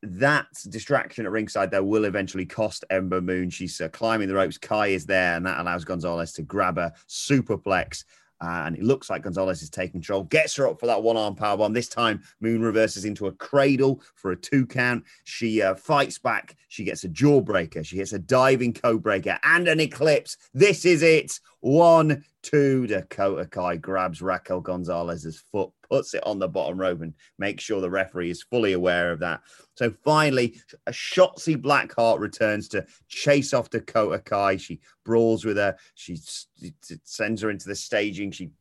That 0.04 0.48
distraction 0.70 1.26
at 1.26 1.32
ringside, 1.32 1.72
there 1.72 1.84
will 1.84 2.06
eventually 2.06 2.46
cost 2.46 2.86
Ember 2.90 3.22
Moon. 3.22 3.50
She's 3.50 3.80
uh, 3.82 3.90
climbing 3.90 4.28
the 4.28 4.36
ropes. 4.36 4.58
Kai 4.58 4.88
is 4.88 5.06
there, 5.06 5.36
and 5.36 5.46
that 5.46 5.60
allows 5.60 5.86
Gonzalez 5.86 6.34
to 6.34 6.44
grab 6.44 6.78
a 6.78 6.94
superplex. 7.08 8.04
Uh, 8.42 8.64
and 8.66 8.76
it 8.76 8.84
looks 8.84 9.10
like 9.10 9.24
Gonzalez 9.24 9.62
is 9.62 9.70
taking 9.70 9.94
control, 9.94 10.24
gets 10.24 10.56
her 10.58 10.68
up 10.68 10.80
for 10.80 10.88
that 10.88 11.02
one 11.02 11.16
arm 11.16 11.36
power 11.36 11.56
bomb. 11.56 11.74
This 11.74 11.88
time, 11.88 12.22
Moon 12.42 12.62
reverses 12.62 13.06
into 13.06 13.28
a 13.28 13.32
cradle 13.32 14.02
for 14.16 14.32
a 14.32 14.36
two 14.36 14.66
count. 14.66 15.06
She 15.24 15.62
uh, 15.62 15.76
fights 15.76 16.20
back. 16.20 16.56
She 16.68 16.84
gets 16.84 17.06
a 17.06 17.10
jawbreaker. 17.10 17.86
She 17.86 17.96
hits 17.96 18.14
a 18.14 18.20
diving 18.20 18.74
code 18.74 19.02
breaker 19.02 19.40
and 19.44 19.68
an 19.68 19.80
eclipse. 19.80 20.38
This 20.54 20.86
is 20.86 21.02
it. 21.02 21.40
One, 21.66 22.24
two. 22.44 22.86
Dakota 22.86 23.48
Kai 23.48 23.78
grabs 23.78 24.22
Raquel 24.22 24.62
Gonzalez's 24.62 25.44
foot, 25.52 25.72
puts 25.90 26.14
it 26.14 26.24
on 26.24 26.38
the 26.38 26.48
bottom 26.48 26.80
rope, 26.80 27.02
and 27.02 27.16
makes 27.40 27.64
sure 27.64 27.82
the 27.82 27.90
referee 27.90 28.30
is 28.30 28.44
fully 28.44 28.74
aware 28.74 29.12
of 29.12 29.18
that. 29.22 29.42
So 29.74 29.92
finally, 30.04 30.62
a 30.86 30.92
Shotzi 30.92 31.60
Blackheart 31.60 32.20
returns 32.20 32.68
to 32.68 32.86
chase 33.08 33.52
off 33.52 33.72
Dakota 33.72 34.20
Kai. 34.20 34.58
She 34.58 34.80
brawls 35.06 35.44
with 35.44 35.58
her. 35.58 35.76
She 35.96 36.20
sends 37.04 37.42
her 37.42 37.50
into 37.50 37.68
the 37.68 37.76
staging. 37.76 38.30
She 38.30 38.52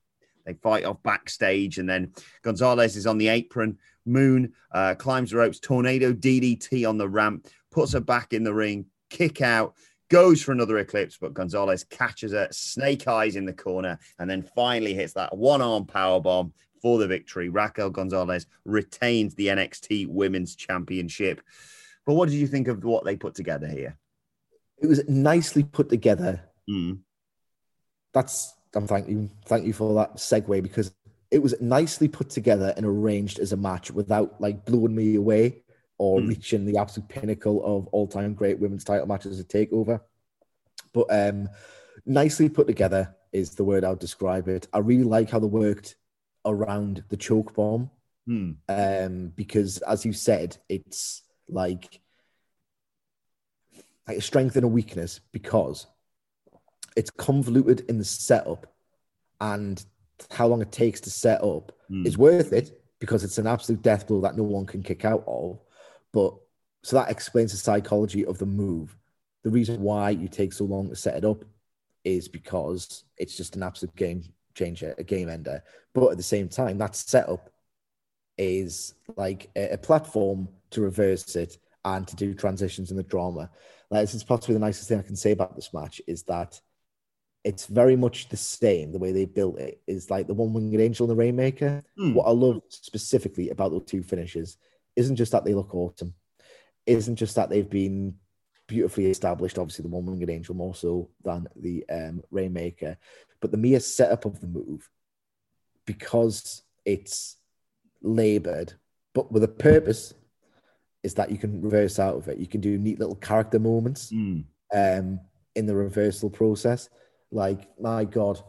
they 0.46 0.54
fight 0.54 0.86
off 0.86 1.02
backstage, 1.02 1.76
and 1.76 1.86
then 1.86 2.14
Gonzalez 2.40 2.96
is 2.96 3.06
on 3.06 3.18
the 3.18 3.28
apron. 3.28 3.76
Moon 4.06 4.54
uh, 4.72 4.94
climbs 4.94 5.30
the 5.30 5.36
ropes, 5.36 5.60
tornado 5.60 6.14
DDT 6.14 6.88
on 6.88 6.96
the 6.96 7.08
ramp, 7.10 7.48
puts 7.70 7.92
her 7.92 8.00
back 8.00 8.32
in 8.32 8.44
the 8.44 8.54
ring, 8.54 8.86
kick 9.10 9.42
out, 9.42 9.74
goes 10.14 10.40
for 10.40 10.52
another 10.52 10.78
eclipse, 10.78 11.16
but 11.20 11.34
Gonzalez 11.34 11.82
catches 11.82 12.30
her, 12.30 12.46
snake 12.52 13.08
eyes 13.08 13.34
in 13.34 13.44
the 13.44 13.52
corner, 13.52 13.98
and 14.20 14.30
then 14.30 14.42
finally 14.42 14.94
hits 14.94 15.12
that 15.14 15.36
one 15.36 15.60
arm 15.60 15.86
power 15.86 16.20
bomb 16.20 16.52
for 16.80 17.00
the 17.00 17.08
victory. 17.08 17.48
Raquel 17.48 17.90
Gonzalez 17.90 18.46
retains 18.64 19.34
the 19.34 19.48
NXT 19.48 20.06
Women's 20.06 20.54
Championship. 20.54 21.40
But 22.06 22.14
what 22.14 22.28
did 22.28 22.36
you 22.36 22.46
think 22.46 22.68
of 22.68 22.84
what 22.84 23.04
they 23.04 23.16
put 23.16 23.34
together 23.34 23.66
here? 23.66 23.98
It 24.78 24.86
was 24.86 25.02
nicely 25.08 25.64
put 25.64 25.88
together. 25.88 26.40
Mm. 26.70 27.00
That's 28.12 28.54
I'm 28.72 28.86
thank 28.86 29.08
you, 29.08 29.28
thank 29.46 29.66
you 29.66 29.72
for 29.72 29.94
that 29.94 30.16
segue 30.16 30.62
because 30.62 30.92
it 31.32 31.42
was 31.42 31.60
nicely 31.60 32.06
put 32.06 32.30
together 32.30 32.72
and 32.76 32.86
arranged 32.86 33.40
as 33.40 33.52
a 33.52 33.56
match 33.56 33.90
without 33.90 34.40
like 34.40 34.64
blowing 34.64 34.94
me 34.94 35.16
away 35.16 35.63
or 35.98 36.20
mm. 36.20 36.28
reaching 36.28 36.64
the 36.64 36.78
absolute 36.78 37.08
pinnacle 37.08 37.64
of 37.64 37.86
all-time 37.88 38.34
great 38.34 38.58
women's 38.58 38.84
title 38.84 39.06
matches 39.06 39.40
a 39.40 39.44
takeover. 39.44 40.00
But 40.92 41.06
um, 41.10 41.48
nicely 42.06 42.48
put 42.48 42.66
together 42.66 43.14
is 43.32 43.50
the 43.50 43.64
word 43.64 43.84
I 43.84 43.90
would 43.90 43.98
describe 43.98 44.48
it. 44.48 44.68
I 44.72 44.78
really 44.78 45.04
like 45.04 45.30
how 45.30 45.38
they 45.38 45.46
worked 45.46 45.96
around 46.44 47.04
the 47.08 47.16
choke 47.16 47.54
bomb. 47.54 47.90
Hmm. 48.26 48.52
Um, 48.68 49.32
because 49.34 49.78
as 49.78 50.04
you 50.04 50.12
said, 50.12 50.56
it's 50.68 51.22
like 51.48 52.00
like 54.08 54.18
a 54.18 54.22
strength 54.22 54.56
and 54.56 54.64
a 54.64 54.68
weakness 54.68 55.20
because 55.32 55.86
it's 56.96 57.10
convoluted 57.10 57.80
in 57.88 57.98
the 57.98 58.04
setup 58.04 58.72
and 59.40 59.84
how 60.30 60.46
long 60.46 60.62
it 60.62 60.72
takes 60.72 61.00
to 61.02 61.10
set 61.10 61.42
up 61.42 61.72
Hmm. 61.88 62.06
is 62.06 62.18
worth 62.18 62.52
it 62.52 62.80
because 62.98 63.24
it's 63.24 63.38
an 63.38 63.46
absolute 63.46 63.82
death 63.82 64.06
blow 64.06 64.20
that 64.22 64.36
no 64.36 64.42
one 64.42 64.66
can 64.66 64.82
kick 64.82 65.04
out 65.04 65.24
of. 65.26 65.60
But 66.14 66.34
so 66.84 66.96
that 66.96 67.10
explains 67.10 67.50
the 67.50 67.58
psychology 67.58 68.24
of 68.24 68.38
the 68.38 68.46
move. 68.46 68.96
The 69.42 69.50
reason 69.50 69.82
why 69.82 70.10
you 70.10 70.28
take 70.28 70.52
so 70.52 70.64
long 70.64 70.88
to 70.88 70.96
set 70.96 71.16
it 71.16 71.24
up 71.24 71.44
is 72.04 72.28
because 72.28 73.04
it's 73.18 73.36
just 73.36 73.56
an 73.56 73.64
absolute 73.64 73.96
game 73.96 74.22
changer, 74.54 74.94
a 74.96 75.02
game 75.02 75.28
ender. 75.28 75.62
But 75.92 76.12
at 76.12 76.16
the 76.16 76.22
same 76.22 76.48
time, 76.48 76.78
that 76.78 76.94
setup 76.94 77.50
is 78.38 78.94
like 79.16 79.50
a, 79.56 79.72
a 79.72 79.78
platform 79.78 80.48
to 80.70 80.82
reverse 80.82 81.34
it 81.34 81.58
and 81.84 82.06
to 82.06 82.16
do 82.16 82.32
transitions 82.32 82.92
in 82.92 82.96
the 82.96 83.02
drama. 83.02 83.50
Like, 83.90 84.02
this 84.02 84.14
is 84.14 84.24
possibly 84.24 84.54
the 84.54 84.60
nicest 84.60 84.88
thing 84.88 84.98
I 84.98 85.02
can 85.02 85.16
say 85.16 85.32
about 85.32 85.56
this 85.56 85.74
match 85.74 86.00
is 86.06 86.22
that 86.24 86.60
it's 87.42 87.66
very 87.66 87.96
much 87.96 88.28
the 88.28 88.36
same. 88.36 88.92
The 88.92 88.98
way 88.98 89.12
they 89.12 89.26
built 89.26 89.58
it 89.58 89.80
is 89.86 90.10
like 90.10 90.26
the 90.26 90.34
one 90.34 90.52
winged 90.52 90.80
angel 90.80 91.04
and 91.04 91.10
the 91.10 91.20
Rainmaker. 91.20 91.82
Hmm. 91.98 92.14
What 92.14 92.26
I 92.26 92.30
love 92.30 92.62
specifically 92.68 93.50
about 93.50 93.72
those 93.72 93.84
two 93.84 94.02
finishes 94.02 94.58
isn't 94.96 95.16
just 95.16 95.32
that 95.32 95.44
they 95.44 95.54
look 95.54 95.74
awesome, 95.74 96.14
isn't 96.86 97.16
just 97.16 97.34
that 97.36 97.50
they've 97.50 97.68
been 97.70 98.14
beautifully 98.66 99.06
established. 99.06 99.58
Obviously, 99.58 99.82
the 99.82 99.88
one 99.88 100.06
winged 100.06 100.30
angel 100.30 100.54
more 100.54 100.74
so 100.74 101.10
than 101.22 101.46
the 101.56 101.84
um, 101.90 102.22
Rainmaker, 102.30 102.96
but 103.40 103.50
the 103.50 103.56
mere 103.56 103.80
setup 103.80 104.24
of 104.24 104.40
the 104.40 104.46
move 104.46 104.88
because 105.86 106.62
it's 106.84 107.36
labored, 108.02 108.72
but 109.14 109.30
with 109.30 109.44
a 109.44 109.48
purpose, 109.48 110.14
is 111.02 111.14
that 111.14 111.30
you 111.30 111.36
can 111.36 111.60
reverse 111.60 111.98
out 111.98 112.16
of 112.16 112.28
it. 112.28 112.38
You 112.38 112.46
can 112.46 112.62
do 112.62 112.78
neat 112.78 112.98
little 112.98 113.16
character 113.16 113.58
moments 113.58 114.08
Hmm. 114.08 114.40
um, 114.74 115.20
in 115.54 115.66
the 115.66 115.74
reversal 115.74 116.30
process. 116.30 116.88
Like, 117.30 117.68
my 117.78 118.04
God, 118.04 118.40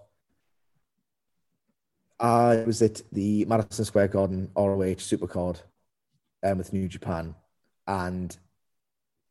I 2.20 2.64
was 2.66 2.82
at 2.82 3.02
the 3.12 3.44
Madison 3.46 3.84
Square 3.84 4.08
Garden 4.10 4.50
ROH 4.56 4.96
Supercard 5.00 5.62
um, 6.46 6.58
with 6.58 6.72
New 6.72 6.88
Japan. 6.88 7.36
And 7.88 8.36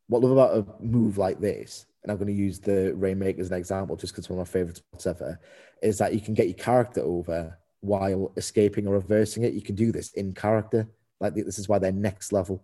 what 0.07 0.19
I 0.23 0.27
love 0.27 0.31
about 0.31 0.57
a 0.57 0.83
move 0.83 1.17
like 1.17 1.39
this, 1.39 1.87
and 2.03 2.11
I'm 2.11 2.17
going 2.17 2.27
to 2.27 2.33
use 2.33 2.59
the 2.59 2.93
Rainmaker 2.95 3.41
as 3.41 3.49
an 3.49 3.57
example 3.57 3.95
just 3.95 4.13
because 4.13 4.25
it's 4.25 4.29
one 4.29 4.39
of 4.39 4.47
my 4.47 4.51
favorite 4.51 4.77
spots 4.77 5.07
ever, 5.07 5.39
is 5.81 5.97
that 5.97 6.13
you 6.13 6.21
can 6.21 6.35
get 6.35 6.45
your 6.45 6.55
character 6.55 7.01
over 7.01 7.57
while 7.79 8.31
escaping 8.37 8.87
or 8.87 8.93
reversing 8.93 9.43
it. 9.43 9.53
You 9.53 9.61
can 9.61 9.75
do 9.75 9.91
this 9.91 10.11
in 10.13 10.33
character. 10.33 10.87
Like, 11.19 11.33
this 11.33 11.57
is 11.57 11.67
why 11.67 11.79
they're 11.79 11.91
next 11.91 12.31
level. 12.31 12.63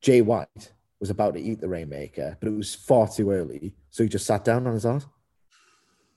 Jay 0.00 0.20
White 0.20 0.72
was 1.00 1.10
about 1.10 1.34
to 1.34 1.40
eat 1.40 1.60
the 1.60 1.68
Rainmaker, 1.68 2.36
but 2.38 2.48
it 2.48 2.54
was 2.54 2.74
far 2.74 3.08
too 3.08 3.30
early. 3.30 3.74
So 3.90 4.02
he 4.02 4.08
just 4.08 4.26
sat 4.26 4.44
down 4.44 4.66
on 4.66 4.74
his 4.74 4.86
ass. 4.86 5.06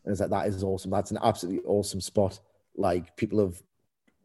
And 0.04 0.12
it's 0.12 0.22
like, 0.22 0.30
that 0.30 0.48
is 0.48 0.64
awesome. 0.64 0.92
That's 0.92 1.12
an 1.12 1.20
absolutely 1.24 1.64
awesome 1.66 2.02
spot. 2.02 2.40
Like, 2.76 3.16
people 3.18 3.40
have 3.40 3.62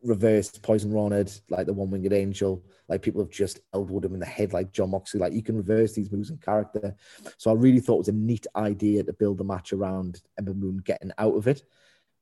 reversed 0.03 0.62
Poison 0.62 0.92
Ronald, 0.92 1.40
like 1.48 1.66
the 1.66 1.72
one 1.72 1.90
winged 1.90 2.12
angel. 2.12 2.64
Like, 2.88 3.03
people 3.03 3.20
have 3.20 3.30
just 3.30 3.61
elbowed 3.74 4.05
him 4.05 4.14
in 4.14 4.20
the 4.20 4.26
head, 4.26 4.53
like 4.53 4.72
Jon 4.72 4.90
Moxley. 4.90 5.20
Like, 5.20 5.32
you 5.32 5.42
can 5.42 5.57
reverse 5.57 5.92
these 5.92 6.11
moves 6.11 6.30
in 6.30 6.38
character. 6.38 6.94
So 7.38 7.51
I 7.51 7.55
really 7.55 7.80
thought 7.80 7.96
it 7.96 7.98
was 7.98 8.09
a 8.09 8.12
neat 8.12 8.46
idea 8.57 9.03
to 9.05 9.12
build 9.12 9.38
the 9.38 9.44
match 9.44 9.72
around 9.72 10.20
Ember 10.38 10.55
Moon 10.55 10.78
getting 10.78 11.12
out 11.18 11.36
of 11.36 11.46
it. 11.46 11.62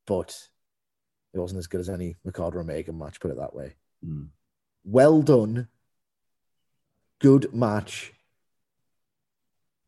But 0.07 0.37
it 1.33 1.39
wasn't 1.39 1.59
as 1.59 1.67
good 1.67 1.81
as 1.81 1.89
any 1.89 2.17
Ricardo 2.25 2.61
Omega 2.61 2.93
match, 2.93 3.21
put 3.21 3.31
it 3.31 3.37
that 3.39 3.55
way. 3.55 3.75
Hmm. 4.05 4.25
Well 4.85 5.23
done. 5.23 5.69
Good 7.21 7.53
match. 7.55 8.13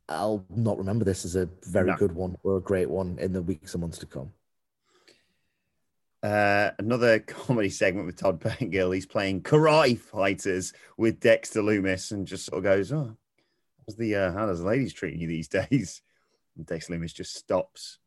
I'll 0.09 0.45
not 0.51 0.79
remember 0.79 1.05
this 1.05 1.25
as 1.25 1.37
a 1.37 1.49
very 1.63 1.87
No. 1.87 1.97
good 1.97 2.13
one 2.13 2.37
or 2.43 2.57
a 2.57 2.61
great 2.61 2.91
one 2.91 3.19
in 3.19 3.33
the 3.33 3.43
weeks 3.43 3.75
and 3.75 3.81
months 3.81 3.99
to 3.99 4.07
come. 4.07 4.33
Uh, 6.23 6.71
another 6.79 7.19
comedy 7.21 7.71
segment 7.71 8.07
with 8.07 8.17
Todd 8.17 8.41
Pettengill. 8.41 8.91
He's 8.91 9.07
playing 9.07 9.43
karate 9.43 9.99
fighters 9.99 10.73
with 10.97 11.21
Dexter 11.21 11.63
Lumis 11.63 12.13
and 12.13 12.27
just 12.27 12.47
sort 12.47 12.59
of 12.59 12.65
goes, 12.65 12.93
Oh, 12.93 13.17
how's 13.79 13.97
the, 13.97 14.15
uh, 14.15 14.33
how 14.33 14.47
does 14.47 14.61
the 14.61 14.67
ladies 14.67 14.93
treating 14.93 15.21
you 15.21 15.29
these 15.29 15.49
days? 15.71 16.03
And 16.57 16.67
Dexter 16.67 16.95
Lumis 16.95 17.15
just 17.15 17.35
stops, 17.35 17.99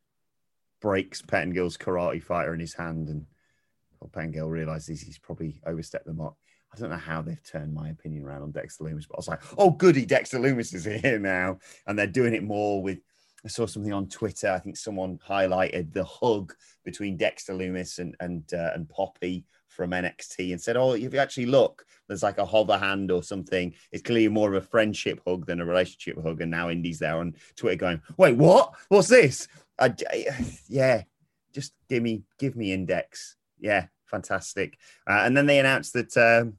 breaks 0.82 1.22
Pettengill's 1.22 1.78
karate 1.78 2.22
fighter 2.22 2.54
in 2.54 2.60
his 2.60 2.74
hand. 2.74 3.10
And 3.10 3.26
Todd 4.00 4.12
Pettengill 4.12 4.50
realizes 4.50 5.02
he's 5.02 5.18
probably 5.18 5.62
overstepped 5.66 6.06
the 6.06 6.14
mark. 6.14 6.36
I 6.74 6.80
don't 6.80 6.90
know 6.90 6.98
how 6.98 7.22
they've 7.22 7.44
turned 7.44 7.74
my 7.74 7.90
opinion 7.90 8.24
around 8.24 8.42
on 8.42 8.52
Dexter 8.52 8.84
Lumis, 8.84 9.08
but 9.08 9.16
I 9.16 9.20
was 9.20 9.28
like, 9.28 9.42
oh, 9.58 9.70
goody, 9.72 10.06
Dexter 10.06 10.40
Lumis 10.40 10.74
is 10.74 10.86
here 10.86 11.20
now. 11.20 11.60
And 11.86 11.98
they're 11.98 12.08
doing 12.08 12.34
it 12.34 12.44
more 12.44 12.82
with, 12.82 13.00
I 13.46 13.50
saw 13.50 13.66
something 13.66 13.94
on 13.94 14.08
Twitter. 14.08 14.50
I 14.50 14.60
think 14.60 14.78
someone 14.78 15.20
highlighted 15.28 15.92
the 15.92 16.06
hug 16.06 16.54
between 16.86 17.18
Dexter 17.18 17.54
Lumis 17.54 18.00
and 18.00 18.16
and 18.20 18.44
uh, 18.54 18.72
and 18.74 18.90
Poppy 18.90 19.46
from 19.68 19.92
NXT 19.92 20.52
and 20.52 20.62
said, 20.62 20.78
"Oh, 20.78 20.94
if 20.94 21.14
you 21.14 21.20
actually 21.20 21.48
look, 21.48 21.86
there's 22.08 22.24
like 22.24 22.38
a 22.38 22.46
hover 22.46 22.78
hand 22.78 23.12
or 23.12 23.22
something. 23.22 23.74
It's 23.92 24.04
clearly 24.04 24.30
more 24.30 24.54
of 24.54 24.64
a 24.64 24.68
friendship 24.68 25.22
hug 25.28 25.46
than 25.46 25.60
a 25.60 25.66
relationship 25.66 26.24
hug." 26.24 26.42
And 26.42 26.52
now 26.52 26.70
Indi's 26.70 27.00
there 27.00 27.18
on 27.18 27.36
Twitter 27.56 27.76
going, 27.76 28.02
"Wait, 28.18 28.38
what? 28.38 28.74
What's 28.88 29.10
this?" 29.10 29.48
I, 29.78 29.94
yeah, 30.70 31.04
just 31.54 31.74
give 31.90 32.04
me 32.04 32.24
give 32.40 32.56
me 32.56 32.72
Index. 32.72 33.36
Yeah, 33.60 33.88
fantastic. 34.06 34.78
Uh, 35.08 35.22
and 35.24 35.36
then 35.36 35.48
they 35.48 35.60
announced 35.60 35.94
that. 35.94 36.16
Um, 36.16 36.58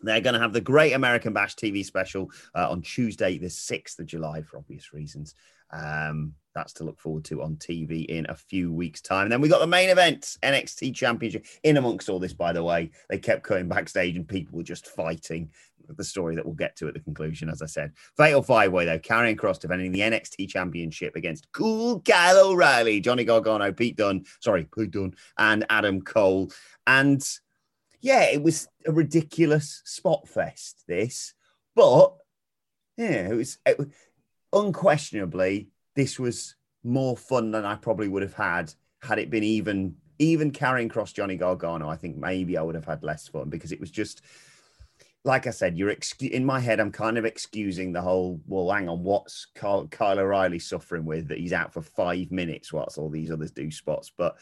they're 0.00 0.20
going 0.20 0.34
to 0.34 0.40
have 0.40 0.52
the 0.52 0.60
Great 0.60 0.92
American 0.92 1.32
Bash 1.32 1.56
TV 1.56 1.84
special 1.84 2.30
uh, 2.54 2.70
on 2.70 2.82
Tuesday, 2.82 3.36
the 3.36 3.48
6th 3.48 3.98
of 3.98 4.06
July, 4.06 4.42
for 4.42 4.58
obvious 4.58 4.92
reasons. 4.92 5.34
Um, 5.70 6.34
that's 6.54 6.72
to 6.74 6.84
look 6.84 6.98
forward 6.98 7.24
to 7.26 7.42
on 7.42 7.56
TV 7.56 8.04
in 8.06 8.26
a 8.28 8.34
few 8.34 8.72
weeks' 8.72 9.00
time. 9.00 9.24
And 9.24 9.32
then 9.32 9.40
we 9.40 9.48
got 9.48 9.60
the 9.60 9.66
main 9.66 9.90
event, 9.90 10.36
NXT 10.42 10.94
Championship. 10.94 11.46
In 11.62 11.76
amongst 11.76 12.08
all 12.08 12.18
this, 12.18 12.32
by 12.32 12.52
the 12.52 12.64
way, 12.64 12.90
they 13.08 13.18
kept 13.18 13.44
cutting 13.44 13.68
backstage 13.68 14.16
and 14.16 14.26
people 14.26 14.56
were 14.56 14.64
just 14.64 14.88
fighting. 14.88 15.50
The 15.88 16.04
story 16.04 16.34
that 16.34 16.44
we'll 16.44 16.54
get 16.54 16.76
to 16.76 16.88
at 16.88 16.92
the 16.92 17.00
conclusion, 17.00 17.48
as 17.48 17.62
I 17.62 17.66
said. 17.66 17.92
Fatal 18.16 18.42
five 18.42 18.72
way, 18.72 18.84
though, 18.84 18.98
Karrion 18.98 19.36
Kross 19.36 19.58
defending 19.58 19.90
the 19.90 20.00
NXT 20.00 20.48
Championship 20.48 21.16
against 21.16 21.50
Cool 21.52 22.00
Kyle 22.00 22.50
O'Reilly, 22.50 23.00
Johnny 23.00 23.24
Gargano, 23.24 23.72
Pete 23.72 23.96
Dunne, 23.96 24.24
sorry, 24.40 24.68
Pete 24.76 24.90
Dunne, 24.90 25.14
and 25.38 25.64
Adam 25.70 26.02
Cole. 26.02 26.50
And 26.86 27.26
yeah, 28.02 28.24
it 28.24 28.42
was 28.42 28.68
a 28.86 28.92
ridiculous 28.92 29.80
spot 29.86 30.28
fest, 30.28 30.84
this. 30.86 31.32
But 31.74 32.14
yeah, 32.98 33.28
it 33.28 33.34
was, 33.34 33.58
it, 33.64 33.78
unquestionably 34.52 35.68
this 35.94 36.18
was 36.18 36.56
more 36.84 37.16
fun 37.16 37.50
than 37.50 37.64
I 37.64 37.74
probably 37.74 38.08
would 38.08 38.22
have 38.22 38.34
had 38.34 38.72
had 39.02 39.18
it 39.18 39.30
been 39.30 39.42
even 39.42 39.96
even 40.18 40.50
Karrion 40.50 40.90
Kross 40.90 41.14
Johnny 41.14 41.36
Gargano. 41.36 41.88
I 41.88 41.96
think 41.96 42.16
maybe 42.16 42.56
I 42.56 42.62
would 42.62 42.74
have 42.74 42.84
had 42.84 43.04
less 43.04 43.28
fun 43.28 43.48
because 43.50 43.72
it 43.72 43.80
was 43.80 43.90
just 43.90 44.22
like 45.24 45.46
I 45.46 45.50
said, 45.50 45.76
you're 45.76 45.90
ex- 45.90 46.14
in 46.20 46.44
my 46.44 46.60
head. 46.60 46.80
I'm 46.80 46.92
kind 46.92 47.18
of 47.18 47.24
excusing 47.24 47.92
the 47.92 48.00
whole. 48.00 48.40
Well, 48.46 48.70
hang 48.70 48.88
on, 48.88 49.02
what's 49.02 49.46
Kyle 49.54 49.88
O'Reilly 50.02 50.58
suffering 50.58 51.04
with 51.04 51.28
that 51.28 51.38
he's 51.38 51.52
out 51.52 51.72
for 51.72 51.82
five 51.82 52.30
minutes 52.30 52.72
whilst 52.72 52.98
all 52.98 53.10
these 53.10 53.30
others 53.30 53.50
do 53.50 53.70
spots? 53.70 54.10
But 54.16 54.36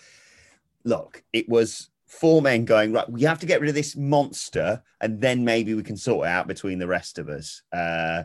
look, 0.85 1.25
it 1.33 1.49
was 1.49 1.91
four 2.07 2.41
men 2.41 2.65
going 2.65 2.93
right. 2.93 3.11
We 3.11 3.23
have 3.23 3.41
to 3.41 3.47
get 3.47 3.61
rid 3.61 3.69
of 3.69 3.75
this 3.75 3.97
monster, 3.97 4.83
and 5.01 5.21
then 5.21 5.45
maybe 5.45 5.75
we 5.75 5.83
can 5.83 5.97
sort 5.97 6.27
it 6.27 6.31
out 6.31 6.47
between 6.47 6.79
the 6.79 6.87
rest 6.87 7.19
of 7.19 7.29
us. 7.29 7.63
Uh, 7.73 8.25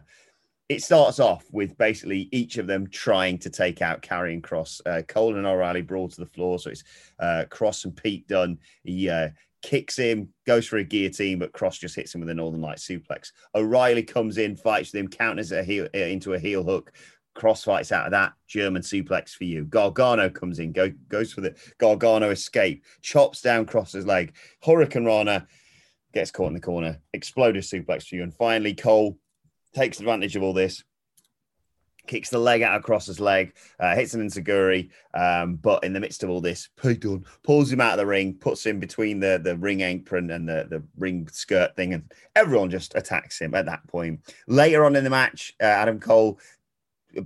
it 0.71 0.81
starts 0.81 1.19
off 1.19 1.43
with 1.51 1.77
basically 1.77 2.29
each 2.31 2.57
of 2.57 2.65
them 2.65 2.87
trying 2.87 3.37
to 3.37 3.49
take 3.49 3.81
out 3.81 4.01
Karrion 4.01 4.41
Kross. 4.41 4.79
Uh, 4.85 5.01
Cole 5.01 5.35
and 5.35 5.45
O'Reilly 5.45 5.81
brawl 5.81 6.07
to 6.07 6.21
the 6.21 6.25
floor. 6.25 6.59
So 6.59 6.69
it's 6.69 6.85
uh, 7.19 7.43
Kross 7.49 7.83
and 7.83 7.93
Pete 7.93 8.25
Dunne. 8.29 8.57
He 8.85 9.09
uh, 9.09 9.29
kicks 9.61 9.97
him, 9.97 10.29
goes 10.47 10.65
for 10.65 10.77
a 10.77 10.83
guillotine, 10.85 11.39
but 11.39 11.51
Kross 11.51 11.77
just 11.77 11.97
hits 11.97 12.15
him 12.15 12.21
with 12.21 12.29
a 12.29 12.33
Northern 12.33 12.61
Light 12.61 12.77
suplex. 12.77 13.33
O'Reilly 13.53 14.01
comes 14.01 14.37
in, 14.37 14.55
fights 14.55 14.93
with 14.93 15.01
him, 15.01 15.09
counters 15.09 15.51
a 15.51 15.61
heel, 15.61 15.89
uh, 15.93 15.97
into 15.97 16.35
a 16.35 16.39
heel 16.39 16.63
hook. 16.63 16.93
Kross 17.35 17.65
fights 17.65 17.91
out 17.91 18.05
of 18.05 18.11
that 18.11 18.31
German 18.47 18.81
suplex 18.81 19.31
for 19.31 19.43
you. 19.43 19.65
Gargano 19.65 20.29
comes 20.29 20.59
in, 20.59 20.71
go, 20.71 20.89
goes 21.09 21.33
for 21.33 21.41
the 21.41 21.53
Gargano 21.79 22.29
escape, 22.29 22.85
chops 23.01 23.41
down 23.41 23.65
Kross's 23.65 24.05
leg. 24.05 24.33
hurricanrana 24.63 25.47
gets 26.13 26.31
caught 26.31 26.47
in 26.47 26.53
the 26.53 26.61
corner, 26.61 27.01
exploded 27.13 27.63
suplex 27.63 28.07
for 28.07 28.15
you. 28.15 28.23
And 28.23 28.33
finally, 28.33 28.73
Cole 28.73 29.17
takes 29.73 29.99
advantage 29.99 30.35
of 30.35 30.43
all 30.43 30.53
this, 30.53 30.83
kicks 32.07 32.29
the 32.29 32.39
leg 32.39 32.61
out 32.61 32.79
across 32.79 33.05
his 33.05 33.19
leg, 33.19 33.53
uh, 33.79 33.95
hits 33.95 34.13
an 34.13 34.27
enzuigiri. 34.27 34.89
Um, 35.13 35.55
but 35.55 35.83
in 35.83 35.93
the 35.93 35.99
midst 35.99 36.23
of 36.23 36.29
all 36.29 36.41
this, 36.41 36.69
Dunne 36.81 37.25
pulls 37.43 37.71
him 37.71 37.81
out 37.81 37.93
of 37.93 37.97
the 37.99 38.05
ring, 38.05 38.33
puts 38.33 38.65
him 38.65 38.79
between 38.79 39.19
the, 39.19 39.39
the 39.43 39.55
ring 39.57 39.81
apron 39.81 40.31
and 40.31 40.47
the, 40.47 40.67
the 40.69 40.83
ring 40.97 41.27
skirt 41.31 41.75
thing, 41.75 41.93
and 41.93 42.11
everyone 42.35 42.69
just 42.69 42.95
attacks 42.95 43.39
him 43.39 43.55
at 43.55 43.65
that 43.65 43.85
point. 43.87 44.21
Later 44.47 44.85
on 44.85 44.95
in 44.95 45.03
the 45.03 45.09
match, 45.09 45.53
uh, 45.61 45.65
Adam 45.65 45.99
Cole 45.99 46.39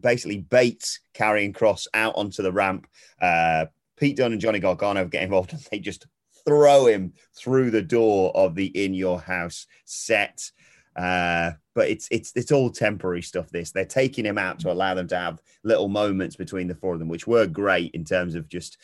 basically 0.01 0.39
baits 0.39 0.99
Karrion 1.13 1.53
Kross 1.53 1.87
out 1.93 2.15
onto 2.15 2.43
the 2.43 2.51
ramp. 2.51 2.87
Uh, 3.21 3.65
Pete 3.97 4.17
Dunne 4.17 4.33
and 4.33 4.41
Johnny 4.41 4.59
Gargano 4.59 5.05
get 5.05 5.23
involved 5.23 5.53
and 5.53 5.61
they 5.71 5.79
just 5.79 6.07
throw 6.45 6.85
him 6.85 7.13
through 7.33 7.71
the 7.71 7.81
door 7.81 8.35
of 8.35 8.55
the 8.55 8.65
in 8.65 8.93
your 8.93 9.19
house 9.19 9.67
set. 9.85 10.51
Uh, 10.95 11.51
but 11.75 11.89
it's 11.89 12.07
it's 12.09 12.31
it's 12.35 12.51
all 12.51 12.71
temporary 12.71 13.21
stuff. 13.21 13.49
This 13.51 13.71
they're 13.71 13.85
taking 13.85 14.25
him 14.25 14.37
out 14.37 14.59
to 14.61 14.71
allow 14.71 14.95
them 14.95 15.07
to 15.09 15.17
have 15.17 15.41
little 15.63 15.89
moments 15.89 16.35
between 16.35 16.67
the 16.67 16.75
four 16.75 16.93
of 16.93 16.99
them, 16.99 17.09
which 17.09 17.27
were 17.27 17.45
great 17.45 17.91
in 17.91 18.05
terms 18.05 18.33
of 18.33 18.47
just 18.47 18.77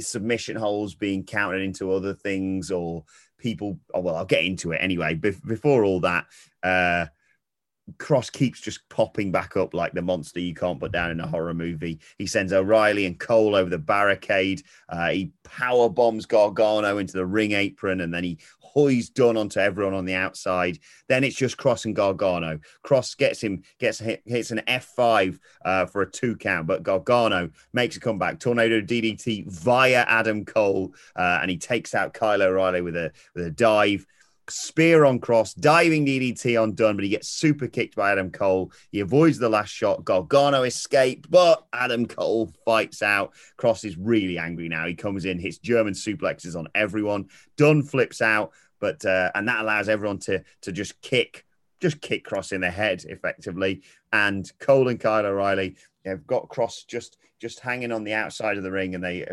submission 0.00 0.54
holes 0.54 0.94
being 0.94 1.24
counted 1.24 1.62
into 1.62 1.90
other 1.90 2.14
things 2.14 2.70
or 2.70 3.04
people. 3.38 3.80
Oh 3.94 4.00
well, 4.00 4.16
I'll 4.16 4.26
get 4.26 4.44
into 4.44 4.72
it 4.72 4.78
anyway. 4.78 5.14
Be- 5.14 5.34
before 5.46 5.84
all 5.84 6.00
that, 6.00 6.26
uh, 6.62 7.06
Kross 7.98 8.30
keeps 8.30 8.60
just 8.60 8.88
popping 8.88 9.32
back 9.32 9.56
up 9.56 9.74
like 9.74 9.92
the 9.92 10.02
monster 10.02 10.40
you 10.40 10.54
can't 10.54 10.78
put 10.78 10.92
down 10.92 11.10
in 11.10 11.20
a 11.20 11.26
horror 11.26 11.54
movie. 11.54 11.98
He 12.16 12.26
sends 12.26 12.52
O'Reilly 12.52 13.06
and 13.06 13.18
Cole 13.18 13.54
over 13.54 13.68
the 13.68 13.78
barricade. 13.78 14.62
Uh, 14.88 15.10
he 15.10 15.32
power 15.44 15.88
bombs 15.88 16.26
Gargano 16.26 16.98
into 16.98 17.14
the 17.14 17.26
ring 17.26 17.52
apron, 17.52 18.00
and 18.00 18.14
then 18.14 18.24
he 18.24 18.38
hoys 18.60 19.10
Dunne 19.10 19.36
onto 19.36 19.58
everyone 19.58 19.94
on 19.94 20.04
the 20.04 20.14
outside. 20.14 20.78
Then 21.08 21.24
it's 21.24 21.36
just 21.36 21.56
Kross 21.56 21.84
and 21.84 21.94
Gargano. 21.94 22.60
Kross 22.84 23.16
gets 23.16 23.40
him, 23.42 23.62
gets 23.78 23.98
hit, 23.98 24.22
hits 24.24 24.50
an 24.50 24.62
F5 24.66 25.38
uh, 25.64 25.86
for 25.86 26.02
a 26.02 26.10
two 26.10 26.36
count, 26.36 26.66
but 26.66 26.82
Gargano 26.82 27.50
makes 27.72 27.96
a 27.96 28.00
comeback. 28.00 28.38
Tornado 28.38 28.80
DDT 28.80 29.50
via 29.50 30.04
Adam 30.08 30.44
Cole, 30.44 30.94
uh, 31.16 31.40
and 31.42 31.50
he 31.50 31.58
takes 31.58 31.94
out 31.94 32.14
Kyle 32.14 32.42
O'Reilly 32.42 32.80
with 32.80 32.96
a 32.96 33.12
with 33.34 33.46
a 33.46 33.50
dive 33.50 34.06
spear 34.48 35.04
on 35.04 35.20
Kross, 35.20 35.58
diving 35.58 36.06
DDT 36.06 36.60
on 36.60 36.74
Dunne, 36.74 36.96
but 36.96 37.04
he 37.04 37.10
gets 37.10 37.28
super 37.28 37.68
kicked 37.68 37.96
by 37.96 38.12
Adam 38.12 38.30
Cole. 38.30 38.72
He 38.90 39.00
avoids 39.00 39.38
the 39.38 39.48
last 39.48 39.70
shot. 39.70 40.04
Gargano 40.04 40.62
escaped, 40.62 41.30
but 41.30 41.64
Adam 41.72 42.06
Cole 42.06 42.52
fights 42.64 43.02
out. 43.02 43.34
Kross 43.58 43.84
is 43.84 43.96
really 43.96 44.38
angry 44.38 44.68
now. 44.68 44.86
He 44.86 44.94
comes 44.94 45.24
in, 45.24 45.38
hits 45.38 45.58
German 45.58 45.94
suplexes 45.94 46.56
on 46.56 46.68
everyone. 46.74 47.28
Dunne 47.56 47.82
flips 47.82 48.20
out, 48.20 48.52
but 48.80 49.04
uh, 49.04 49.30
and 49.34 49.48
that 49.48 49.60
allows 49.60 49.88
everyone 49.88 50.18
to 50.20 50.42
to 50.62 50.72
just 50.72 51.00
kick, 51.00 51.44
just 51.80 52.00
kick 52.00 52.26
Kross 52.26 52.52
in 52.52 52.60
the 52.60 52.70
head 52.70 53.04
effectively. 53.08 53.82
And 54.12 54.50
Cole 54.58 54.88
and 54.88 55.00
Kyle 55.00 55.26
O'Reilly 55.26 55.76
have 56.04 56.26
got 56.26 56.48
Kross 56.48 56.86
just 56.86 57.16
just 57.40 57.60
hanging 57.60 57.92
on 57.92 58.04
the 58.04 58.14
outside 58.14 58.56
of 58.56 58.64
the 58.64 58.72
ring, 58.72 58.94
and 58.94 59.04
they 59.04 59.26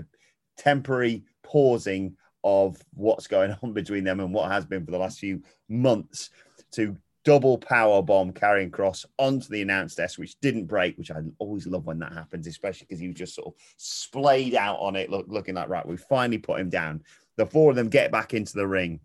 temporary 0.57 1.23
pausing 1.41 2.15
of 2.43 2.77
what's 2.93 3.27
going 3.27 3.55
on 3.61 3.73
between 3.73 4.03
them 4.03 4.19
and 4.19 4.33
what 4.33 4.51
has 4.51 4.65
been 4.65 4.85
for 4.85 4.91
the 4.91 4.97
last 4.97 5.19
few 5.19 5.41
months 5.67 6.29
to 6.71 6.95
double 7.25 7.57
power 7.57 8.01
bomb 8.01 8.31
Karrion 8.31 8.71
Kross 8.71 9.05
onto 9.17 9.49
the 9.49 9.61
announce 9.61 9.95
desk, 9.95 10.17
which 10.17 10.39
didn't 10.39 10.65
break, 10.65 10.97
which 10.97 11.11
I 11.11 11.21
always 11.37 11.67
love 11.67 11.85
when 11.85 11.99
that 11.99 12.13
happens, 12.13 12.47
especially 12.47 12.87
because 12.87 12.99
he 12.99 13.07
was 13.07 13.17
just 13.17 13.35
sort 13.35 13.47
of 13.47 13.53
splayed 13.77 14.55
out 14.55 14.77
on 14.79 14.95
it, 14.95 15.09
look, 15.09 15.25
looking 15.27 15.55
like, 15.55 15.69
right, 15.69 15.85
we 15.85 15.97
finally 15.97 16.37
put 16.37 16.59
him 16.59 16.69
down. 16.69 17.03
The 17.35 17.45
four 17.45 17.69
of 17.69 17.75
them 17.75 17.89
get 17.89 18.11
back 18.11 18.33
into 18.33 18.53
the 18.53 18.67
ring. 18.67 18.99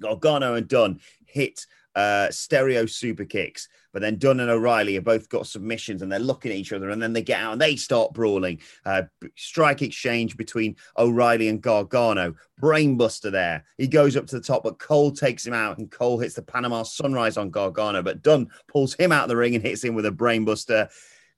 Gargano 0.00 0.54
and 0.54 0.68
Dunne 0.68 1.00
hit 1.24 1.66
uh, 1.96 2.30
stereo 2.30 2.86
super 2.86 3.24
kicks. 3.24 3.68
But 3.92 4.02
then 4.02 4.18
Dunne 4.18 4.40
and 4.40 4.50
O'Reilly 4.50 4.94
have 4.94 5.04
both 5.04 5.30
got 5.30 5.46
submissions 5.46 6.02
and 6.02 6.12
they're 6.12 6.18
looking 6.18 6.52
at 6.52 6.58
each 6.58 6.74
other 6.74 6.90
and 6.90 7.00
then 7.02 7.14
they 7.14 7.22
get 7.22 7.40
out 7.40 7.52
and 7.52 7.60
they 7.60 7.76
start 7.76 8.12
brawling. 8.12 8.60
Uh, 8.84 9.04
strike 9.36 9.80
exchange 9.80 10.36
between 10.36 10.76
O'Reilly 10.98 11.48
and 11.48 11.62
Gargano. 11.62 12.34
Brainbuster 12.60 13.32
there. 13.32 13.64
He 13.78 13.88
goes 13.88 14.16
up 14.16 14.26
to 14.26 14.36
the 14.38 14.44
top, 14.44 14.62
but 14.62 14.78
Cole 14.78 15.12
takes 15.12 15.46
him 15.46 15.54
out 15.54 15.78
and 15.78 15.90
Cole 15.90 16.18
hits 16.18 16.34
the 16.34 16.42
Panama 16.42 16.82
Sunrise 16.82 17.38
on 17.38 17.48
Gargano. 17.48 18.02
But 18.02 18.22
Dunne 18.22 18.50
pulls 18.68 18.94
him 18.94 19.12
out 19.12 19.24
of 19.24 19.28
the 19.30 19.36
ring 19.36 19.54
and 19.54 19.64
hits 19.64 19.82
him 19.82 19.94
with 19.94 20.04
a 20.04 20.10
Brainbuster. 20.10 20.90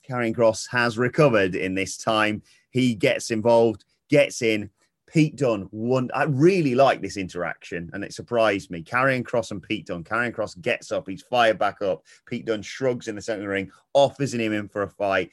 Karrion 0.08 0.34
Kross 0.34 0.66
has 0.70 0.98
recovered 0.98 1.54
in 1.54 1.74
this 1.74 1.96
time. 1.96 2.42
He 2.70 2.96
gets 2.96 3.30
involved, 3.30 3.84
gets 4.10 4.42
in, 4.42 4.70
Pete 5.12 5.36
Dunne 5.36 5.62
one. 5.70 6.10
I 6.14 6.24
really 6.24 6.74
like 6.74 7.00
this 7.00 7.16
interaction, 7.16 7.90
and 7.92 8.04
it 8.04 8.12
surprised 8.12 8.70
me. 8.70 8.82
Karrion 8.82 9.24
Kross 9.24 9.50
and 9.50 9.62
Pete 9.62 9.86
Dunne. 9.86 10.04
Karrion 10.04 10.34
Kross 10.34 10.60
gets 10.60 10.92
up, 10.92 11.08
he's 11.08 11.22
fired 11.22 11.58
back 11.58 11.80
up. 11.82 12.04
Pete 12.26 12.44
Dunne 12.46 12.62
shrugs 12.62 13.08
in 13.08 13.14
the 13.14 13.22
center 13.22 13.40
of 13.40 13.44
the 13.44 13.48
ring, 13.48 13.70
offers 13.94 14.34
him 14.34 14.52
in 14.52 14.68
for 14.68 14.82
a 14.82 14.88
fight. 14.88 15.32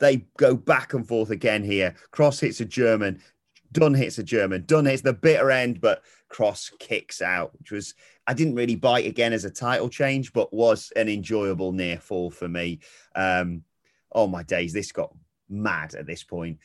They 0.00 0.26
go 0.36 0.54
back 0.54 0.94
and 0.94 1.06
forth 1.06 1.30
again 1.30 1.64
here. 1.64 1.94
Cross 2.12 2.40
hits 2.40 2.60
a 2.60 2.64
German. 2.64 3.20
Dunne 3.72 3.94
hits 3.94 4.18
a 4.18 4.22
German. 4.22 4.64
Dunne 4.64 4.86
hits 4.86 5.02
the 5.02 5.12
bitter 5.12 5.50
end, 5.50 5.80
but 5.80 6.02
Cross 6.28 6.72
kicks 6.78 7.20
out, 7.20 7.52
which 7.58 7.70
was 7.70 7.94
I 8.26 8.34
didn't 8.34 8.54
really 8.54 8.76
bite 8.76 9.06
again 9.06 9.32
as 9.32 9.44
a 9.44 9.50
title 9.50 9.88
change, 9.88 10.32
but 10.32 10.52
was 10.52 10.92
an 10.96 11.08
enjoyable 11.08 11.72
near 11.72 11.98
fall 11.98 12.30
for 12.30 12.48
me. 12.48 12.80
Um, 13.14 13.64
oh 14.12 14.26
my 14.26 14.42
days, 14.42 14.72
this 14.72 14.92
got 14.92 15.14
mad 15.48 15.94
at 15.94 16.06
this 16.06 16.22
point. 16.22 16.58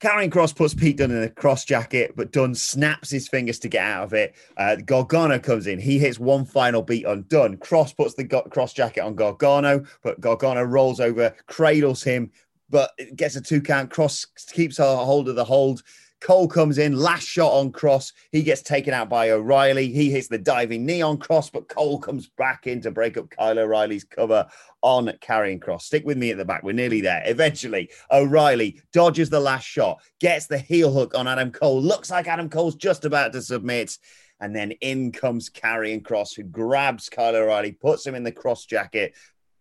Karrion 0.00 0.30
Kross 0.30 0.54
puts 0.54 0.74
Pete 0.74 0.98
Dunne 0.98 1.10
in 1.10 1.22
a 1.22 1.28
Kross 1.28 1.64
jacket, 1.64 2.12
but 2.16 2.30
Dunne 2.30 2.54
snaps 2.54 3.08
his 3.10 3.28
fingers 3.28 3.58
to 3.60 3.68
get 3.68 3.82
out 3.82 4.04
of 4.04 4.12
it. 4.12 4.34
Uh, 4.58 4.76
Gargano 4.76 5.38
comes 5.38 5.66
in. 5.66 5.78
He 5.78 5.98
hits 5.98 6.18
one 6.18 6.44
final 6.44 6.82
beat 6.82 7.06
on 7.06 7.24
Dunne. 7.28 7.56
Cross 7.56 7.94
puts 7.94 8.14
the 8.14 8.24
go- 8.24 8.46
Kross 8.50 8.74
jacket 8.74 9.00
on 9.00 9.14
Gargano, 9.14 9.84
but 10.02 10.20
Gargano 10.20 10.62
rolls 10.62 11.00
over, 11.00 11.34
cradles 11.46 12.02
him, 12.02 12.30
but 12.68 12.90
gets 13.16 13.36
a 13.36 13.40
two 13.40 13.62
count. 13.62 13.90
Cross 13.90 14.26
keeps 14.52 14.78
a 14.78 14.96
hold 14.96 15.30
of 15.30 15.36
the 15.36 15.44
hold. 15.44 15.82
Cole 16.20 16.48
comes 16.48 16.78
in, 16.78 16.96
last 16.96 17.26
shot 17.26 17.52
on 17.52 17.72
cross. 17.72 18.12
He 18.32 18.42
gets 18.42 18.62
taken 18.62 18.94
out 18.94 19.08
by 19.08 19.30
O'Reilly. 19.30 19.88
He 19.88 20.10
hits 20.10 20.28
the 20.28 20.38
diving 20.38 20.86
knee 20.86 21.02
on 21.02 21.18
cross, 21.18 21.50
but 21.50 21.68
Cole 21.68 21.98
comes 21.98 22.28
back 22.28 22.66
in 22.66 22.80
to 22.82 22.90
break 22.90 23.16
up 23.16 23.30
Kyle 23.30 23.58
O'Reilly's 23.58 24.04
cover 24.04 24.46
on 24.82 25.06
Karrion 25.20 25.60
Kross. 25.60 25.82
Stick 25.82 26.04
with 26.06 26.16
me 26.16 26.30
at 26.30 26.38
the 26.38 26.44
back. 26.44 26.62
We're 26.62 26.72
nearly 26.72 27.00
there. 27.00 27.22
Eventually, 27.26 27.90
O'Reilly 28.10 28.80
dodges 28.92 29.30
the 29.30 29.40
last 29.40 29.64
shot, 29.66 30.00
gets 30.20 30.46
the 30.46 30.58
heel 30.58 30.92
hook 30.92 31.14
on 31.14 31.28
Adam 31.28 31.52
Cole. 31.52 31.82
Looks 31.82 32.10
like 32.10 32.28
Adam 32.28 32.48
Cole's 32.48 32.76
just 32.76 33.04
about 33.04 33.32
to 33.32 33.42
submit. 33.42 33.98
And 34.40 34.54
then 34.54 34.72
in 34.72 35.12
comes 35.12 35.48
Karrion 35.48 36.02
Kross, 36.02 36.34
who 36.36 36.42
grabs 36.42 37.08
Kyle 37.08 37.34
O'Reilly, 37.34 37.72
puts 37.72 38.06
him 38.06 38.14
in 38.14 38.22
the 38.22 38.32
Kross 38.32 38.66
jacket, 38.66 39.14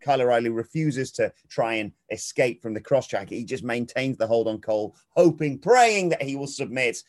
Kyle 0.05 0.21
O'Reilly 0.21 0.49
refuses 0.49 1.11
to 1.13 1.33
try 1.49 1.75
and 1.75 1.91
escape 2.11 2.61
from 2.61 2.75
the 2.75 2.81
Kross 2.81 3.09
jacket. 3.09 3.35
He 3.35 3.43
just 3.43 3.63
maintains 3.63 4.17
the 4.17 4.27
hold 4.27 4.47
on 4.47 4.61
Cole, 4.61 4.95
hoping, 5.09 5.57
praying 5.57 6.09
that 6.09 6.21
he 6.21 6.35
will 6.35 6.47
submit, 6.47 7.01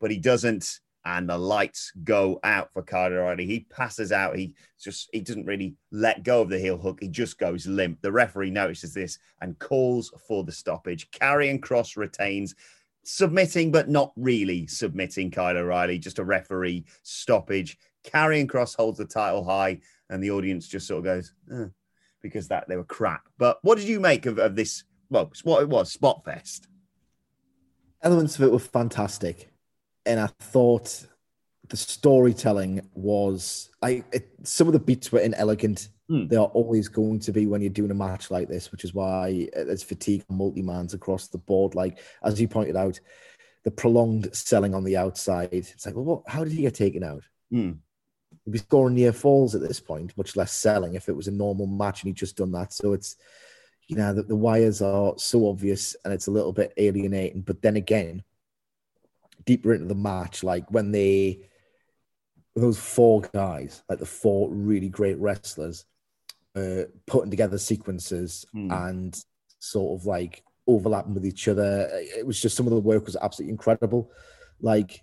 but 0.00 0.10
he 0.10 0.18
doesn't. 0.18 0.80
And 1.06 1.28
the 1.28 1.36
lights 1.36 1.92
go 2.02 2.40
out 2.44 2.72
for 2.72 2.82
Kyle 2.82 3.12
O'Reilly. 3.12 3.44
He 3.44 3.66
passes 3.68 4.10
out. 4.10 4.38
He 4.38 4.54
just 4.80 5.10
he 5.12 5.20
doesn't 5.20 5.44
really 5.44 5.74
let 5.90 6.22
go 6.22 6.40
of 6.40 6.48
the 6.48 6.58
heel 6.58 6.78
hook. 6.78 6.98
He 7.00 7.08
just 7.08 7.38
goes 7.38 7.66
limp. 7.66 8.00
The 8.00 8.10
referee 8.10 8.50
notices 8.50 8.94
this 8.94 9.18
and 9.42 9.58
calls 9.58 10.10
for 10.26 10.44
the 10.44 10.52
stoppage. 10.52 11.10
Karrion 11.10 11.60
Kross 11.60 11.98
retains 11.98 12.54
submitting, 13.04 13.70
but 13.70 13.90
not 13.90 14.12
really 14.16 14.66
submitting 14.66 15.30
Kyle 15.30 15.58
O'Reilly, 15.58 15.98
just 15.98 16.18
a 16.18 16.24
referee 16.24 16.86
stoppage. 17.02 17.78
Karrion 18.02 18.46
Kross 18.46 18.74
holds 18.74 18.96
the 18.96 19.04
title 19.04 19.44
high 19.44 19.80
and 20.08 20.22
the 20.22 20.30
audience 20.30 20.68
just 20.68 20.86
sort 20.86 21.00
of 21.00 21.04
goes 21.04 21.34
"Uh," 21.52 21.66
because 22.24 22.48
that 22.48 22.66
they 22.66 22.76
were 22.76 22.84
crap. 22.84 23.28
But 23.38 23.58
what 23.62 23.76
did 23.76 23.86
you 23.86 24.00
make 24.00 24.24
of, 24.24 24.38
of 24.38 24.56
this? 24.56 24.82
Well, 25.10 25.30
what 25.44 25.62
it 25.62 25.68
was, 25.68 25.92
Spot 25.92 26.24
Fest. 26.24 26.66
Elements 28.02 28.36
of 28.36 28.42
it 28.42 28.50
were 28.50 28.58
fantastic, 28.58 29.52
and 30.04 30.18
I 30.18 30.26
thought 30.40 31.06
the 31.68 31.76
storytelling 31.76 32.88
was 32.94 33.70
like 33.80 34.04
it, 34.12 34.28
some 34.42 34.66
of 34.66 34.72
the 34.72 34.80
beats 34.80 35.12
were 35.12 35.20
inelegant. 35.20 35.90
Hmm. 36.08 36.26
They 36.26 36.36
are 36.36 36.46
always 36.46 36.88
going 36.88 37.20
to 37.20 37.32
be 37.32 37.46
when 37.46 37.60
you're 37.60 37.70
doing 37.70 37.90
a 37.90 37.94
match 37.94 38.30
like 38.30 38.48
this, 38.48 38.72
which 38.72 38.84
is 38.84 38.94
why 38.94 39.48
there's 39.54 39.82
fatigue 39.82 40.24
on 40.28 40.36
multi-mans 40.38 40.94
across 40.94 41.28
the 41.28 41.38
board. 41.38 41.74
Like 41.74 41.98
as 42.22 42.40
you 42.40 42.48
pointed 42.48 42.76
out, 42.76 42.98
the 43.64 43.70
prolonged 43.70 44.34
selling 44.34 44.74
on 44.74 44.84
the 44.84 44.96
outside. 44.96 45.50
It's 45.52 45.86
like, 45.86 45.94
well, 45.94 46.04
what, 46.04 46.22
how 46.26 46.44
did 46.44 46.52
he 46.52 46.62
get 46.62 46.74
taken 46.74 47.04
out? 47.04 47.24
Hmm. 47.50 47.72
He'd 48.44 48.52
be 48.52 48.58
scoring 48.58 48.94
near 48.94 49.12
falls 49.12 49.54
at 49.54 49.62
this 49.62 49.80
point, 49.80 50.16
much 50.16 50.36
less 50.36 50.52
selling 50.52 50.94
if 50.94 51.08
it 51.08 51.16
was 51.16 51.28
a 51.28 51.32
normal 51.32 51.66
match 51.66 52.02
and 52.02 52.08
he'd 52.08 52.16
just 52.16 52.36
done 52.36 52.52
that. 52.52 52.72
So 52.72 52.92
it's, 52.92 53.16
you 53.88 53.96
know, 53.96 54.12
the, 54.12 54.22
the 54.22 54.36
wires 54.36 54.82
are 54.82 55.14
so 55.16 55.48
obvious 55.48 55.96
and 56.04 56.12
it's 56.12 56.26
a 56.26 56.30
little 56.30 56.52
bit 56.52 56.72
alienating. 56.76 57.40
But 57.42 57.62
then 57.62 57.76
again, 57.76 58.22
deeper 59.46 59.72
into 59.74 59.86
the 59.86 59.94
match, 59.94 60.42
like 60.42 60.70
when 60.70 60.90
they, 60.92 61.48
those 62.54 62.78
four 62.78 63.22
guys, 63.22 63.82
like 63.88 63.98
the 63.98 64.06
four 64.06 64.50
really 64.50 64.88
great 64.88 65.18
wrestlers, 65.18 65.86
uh, 66.54 66.84
putting 67.06 67.30
together 67.30 67.58
sequences 67.58 68.46
Hmm. 68.52 68.70
and 68.70 69.24
sort 69.58 69.98
of 69.98 70.06
like 70.06 70.44
overlapping 70.66 71.14
with 71.14 71.26
each 71.26 71.48
other. 71.48 71.88
It 71.92 72.26
was 72.26 72.40
just 72.40 72.56
some 72.56 72.66
of 72.66 72.72
the 72.72 72.78
work 72.80 73.06
was 73.06 73.16
absolutely 73.16 73.52
incredible. 73.52 74.10
Like 74.60 75.02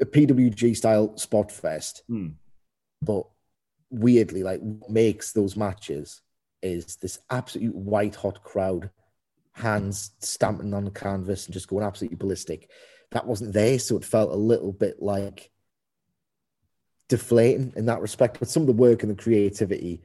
a 0.00 0.04
PWG 0.06 0.76
style 0.76 1.16
spot 1.16 1.50
fest, 1.50 2.02
Hmm. 2.08 2.28
but 3.02 3.26
weirdly, 3.90 4.42
like 4.42 4.60
what 4.60 4.90
makes 4.90 5.32
those 5.32 5.56
matches 5.56 6.20
is 6.62 6.96
this 6.96 7.18
absolute 7.30 7.74
white 7.74 8.14
hot 8.14 8.42
crowd, 8.42 8.90
hands 9.52 10.10
stamping 10.20 10.74
on 10.74 10.84
the 10.84 10.90
canvas 10.90 11.46
and 11.46 11.54
just 11.54 11.68
going 11.68 11.84
absolutely 11.84 12.16
ballistic. 12.16 12.70
That 13.12 13.26
wasn't 13.26 13.52
there, 13.52 13.78
so 13.78 13.96
it 13.96 14.04
felt 14.04 14.32
a 14.32 14.36
little 14.36 14.72
bit 14.72 15.00
like 15.00 15.50
deflating 17.08 17.72
in 17.76 17.86
that 17.86 18.00
respect. 18.00 18.38
But 18.38 18.48
some 18.48 18.62
of 18.62 18.66
the 18.66 18.72
work 18.72 19.02
and 19.02 19.10
the 19.10 19.22
creativity 19.22 20.02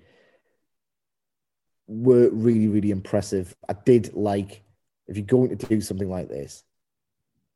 were 1.87 2.29
really, 2.29 2.67
really 2.67 2.91
impressive. 2.91 3.55
I 3.67 3.73
did 3.73 4.13
like 4.13 4.63
if 5.07 5.17
you're 5.17 5.25
going 5.25 5.55
to 5.57 5.67
do 5.67 5.81
something 5.81 6.09
like 6.09 6.29
this, 6.29 6.63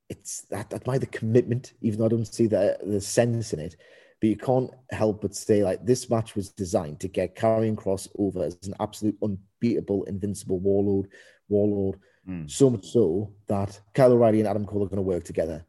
it's 0.09 0.41
that 0.43 0.67
I 0.71 0.75
admire 0.75 0.99
the 0.99 1.07
commitment, 1.07 1.73
even 1.81 1.99
though 1.99 2.05
I 2.05 2.09
don't 2.09 2.25
see 2.25 2.47
the 2.47 2.77
the 2.83 3.01
sense 3.01 3.53
in 3.53 3.59
it. 3.59 3.75
But 4.21 4.29
you 4.29 4.37
can't 4.37 4.71
help 4.91 5.21
but 5.21 5.35
say 5.35 5.63
like 5.63 5.85
this 5.85 6.09
match 6.09 6.35
was 6.35 6.49
designed 6.49 6.99
to 7.01 7.07
get 7.07 7.35
Karrion 7.35 7.75
Kross 7.75 8.07
over 8.17 8.43
as 8.43 8.57
an 8.63 8.75
absolute 8.79 9.17
unbeatable, 9.21 10.03
invincible 10.05 10.59
warlord, 10.59 11.09
warlord. 11.49 11.99
Mm. 12.27 12.49
So 12.49 12.69
much 12.69 12.87
so 12.87 13.33
that 13.47 13.79
Kyle 13.93 14.13
O'Reilly 14.13 14.39
and 14.39 14.47
Adam 14.47 14.65
Cole 14.65 14.83
are 14.83 14.87
going 14.87 14.97
to 14.97 15.01
work 15.01 15.23
together. 15.23 15.65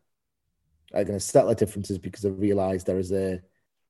Are 0.95 1.05
going 1.05 1.19
to 1.19 1.25
settle 1.25 1.49
their 1.49 1.57
differences 1.57 1.99
because 1.99 2.23
they 2.23 2.31
realize 2.31 2.85
there 2.85 2.99
is 2.99 3.13
a 3.13 3.43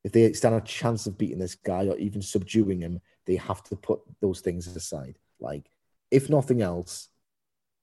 if 0.02 0.12
they 0.12 0.32
stand 0.32 0.54
a 0.54 0.60
chance 0.60 1.06
of 1.06 1.18
beating 1.18 1.38
this 1.38 1.56
guy 1.56 1.86
or 1.86 1.96
even 1.98 2.22
subduing 2.22 2.80
him, 2.80 3.00
they 3.26 3.34
have 3.36 3.62
to 3.64 3.74
put 3.76 4.00
those 4.20 4.40
things 4.40 4.68
aside. 4.68 5.18
Like, 5.40 5.68
if 6.12 6.30
nothing 6.30 6.62
else, 6.62 7.08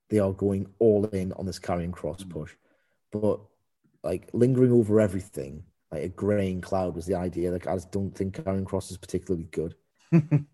they 0.10 0.20
are 0.20 0.34
going 0.34 0.68
all 0.80 1.06
in 1.06 1.34
on 1.34 1.46
this 1.46 1.60
Karrion 1.60 1.92
Kross 1.92 2.24
mm. 2.24 2.30
push. 2.30 2.54
But 3.12 3.40
like 4.04 4.30
lingering 4.34 4.72
over 4.72 5.00
everything, 5.00 5.64
like 5.92 6.04
a 6.04 6.10
graying 6.10 6.62
cloud 6.62 6.96
was 6.96 7.06
the 7.06 7.16
idea. 7.16 7.52
Like, 7.52 7.68
I 7.68 7.76
just 7.76 7.92
don't 7.92 8.12
think 8.12 8.36
Karrion 8.36 8.64
Kross 8.64 8.92
is 8.92 8.98
particularly 8.98 9.48
good. 9.52 9.76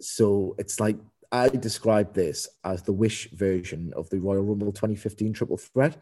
so 0.00 0.54
it's 0.58 0.80
like 0.80 0.96
I 1.32 1.48
describe 1.48 2.12
this 2.14 2.48
as 2.64 2.82
the 2.82 2.92
Wish 2.92 3.30
version 3.30 3.92
of 3.94 4.10
the 4.10 4.18
Royal 4.18 4.42
Rumble 4.42 4.72
2015 4.72 5.32
triple 5.32 5.56
threat. 5.56 5.96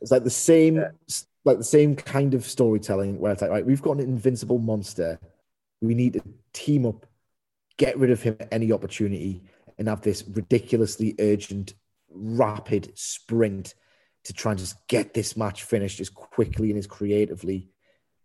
It's 0.00 0.10
like 0.10 0.24
the 0.24 0.30
same, 0.30 0.82
like 1.44 1.58
the 1.58 1.64
same 1.64 1.94
kind 1.94 2.34
of 2.34 2.44
storytelling 2.44 3.18
where 3.18 3.32
it's 3.32 3.42
like, 3.42 3.50
right, 3.50 3.66
we've 3.66 3.82
got 3.82 3.98
an 3.98 4.00
invincible 4.00 4.58
monster. 4.58 5.18
We 5.82 5.94
need 5.94 6.14
to 6.14 6.22
team 6.52 6.86
up, 6.86 7.06
get 7.76 7.98
rid 7.98 8.10
of 8.10 8.22
him 8.22 8.36
at 8.40 8.48
any 8.52 8.72
opportunity, 8.72 9.42
and 9.78 9.88
have 9.88 10.02
this 10.02 10.24
ridiculously 10.26 11.14
urgent, 11.18 11.74
rapid 12.10 12.92
sprint 12.94 13.74
to 14.24 14.32
try 14.32 14.52
and 14.52 14.58
just 14.58 14.76
get 14.88 15.14
this 15.14 15.36
match 15.36 15.64
finished 15.64 16.00
as 16.00 16.08
quickly 16.08 16.70
and 16.70 16.78
as 16.78 16.86
creatively 16.86 17.68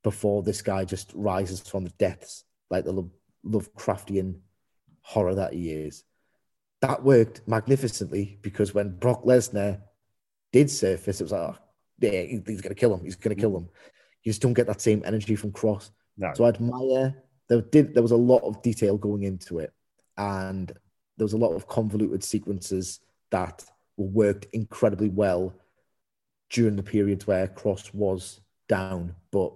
before 0.03 0.43
this 0.43 0.61
guy 0.61 0.85
just 0.85 1.11
rises 1.13 1.59
from 1.59 1.83
the 1.83 1.89
depths, 1.91 2.45
like 2.69 2.85
the 2.85 2.91
Lo- 2.91 3.11
Lovecraftian 3.45 4.39
horror 5.01 5.35
that 5.35 5.53
he 5.53 5.71
is. 5.71 6.03
That 6.81 7.03
worked 7.03 7.41
magnificently 7.47 8.39
because 8.41 8.73
when 8.73 8.97
Brock 8.97 9.23
Lesnar 9.23 9.81
did 10.53 10.69
surface, 10.69 11.19
it 11.19 11.25
was 11.25 11.31
like, 11.33 11.41
oh, 11.41 11.57
yeah, 11.99 12.21
he's 12.21 12.61
going 12.61 12.73
to 12.73 12.75
kill 12.75 12.93
him. 12.93 13.03
He's 13.03 13.15
going 13.15 13.35
to 13.35 13.41
kill 13.41 13.57
him. 13.57 13.67
You 14.23 14.31
just 14.31 14.41
don't 14.41 14.53
get 14.53 14.67
that 14.67 14.81
same 14.81 15.03
energy 15.05 15.35
from 15.35 15.51
Kross. 15.51 15.89
No. 16.17 16.31
So 16.33 16.45
I 16.45 16.49
admire 16.49 17.15
there 17.47 17.61
did 17.61 17.93
there 17.93 18.03
was 18.03 18.11
a 18.11 18.17
lot 18.17 18.43
of 18.43 18.61
detail 18.61 18.97
going 18.97 19.23
into 19.23 19.59
it, 19.59 19.73
and 20.17 20.71
there 21.19 21.25
was 21.25 21.33
a 21.33 21.37
lot 21.37 21.53
of 21.53 21.67
convoluted 21.67 22.23
sequences 22.23 23.01
that 23.29 23.63
were 23.97 24.07
worked 24.07 24.47
incredibly 24.53 25.09
well 25.09 25.53
during 26.49 26.75
the 26.77 26.81
periods 26.83 27.27
where 27.27 27.47
Cross 27.47 27.93
was 27.93 28.39
down. 28.67 29.15
But 29.31 29.53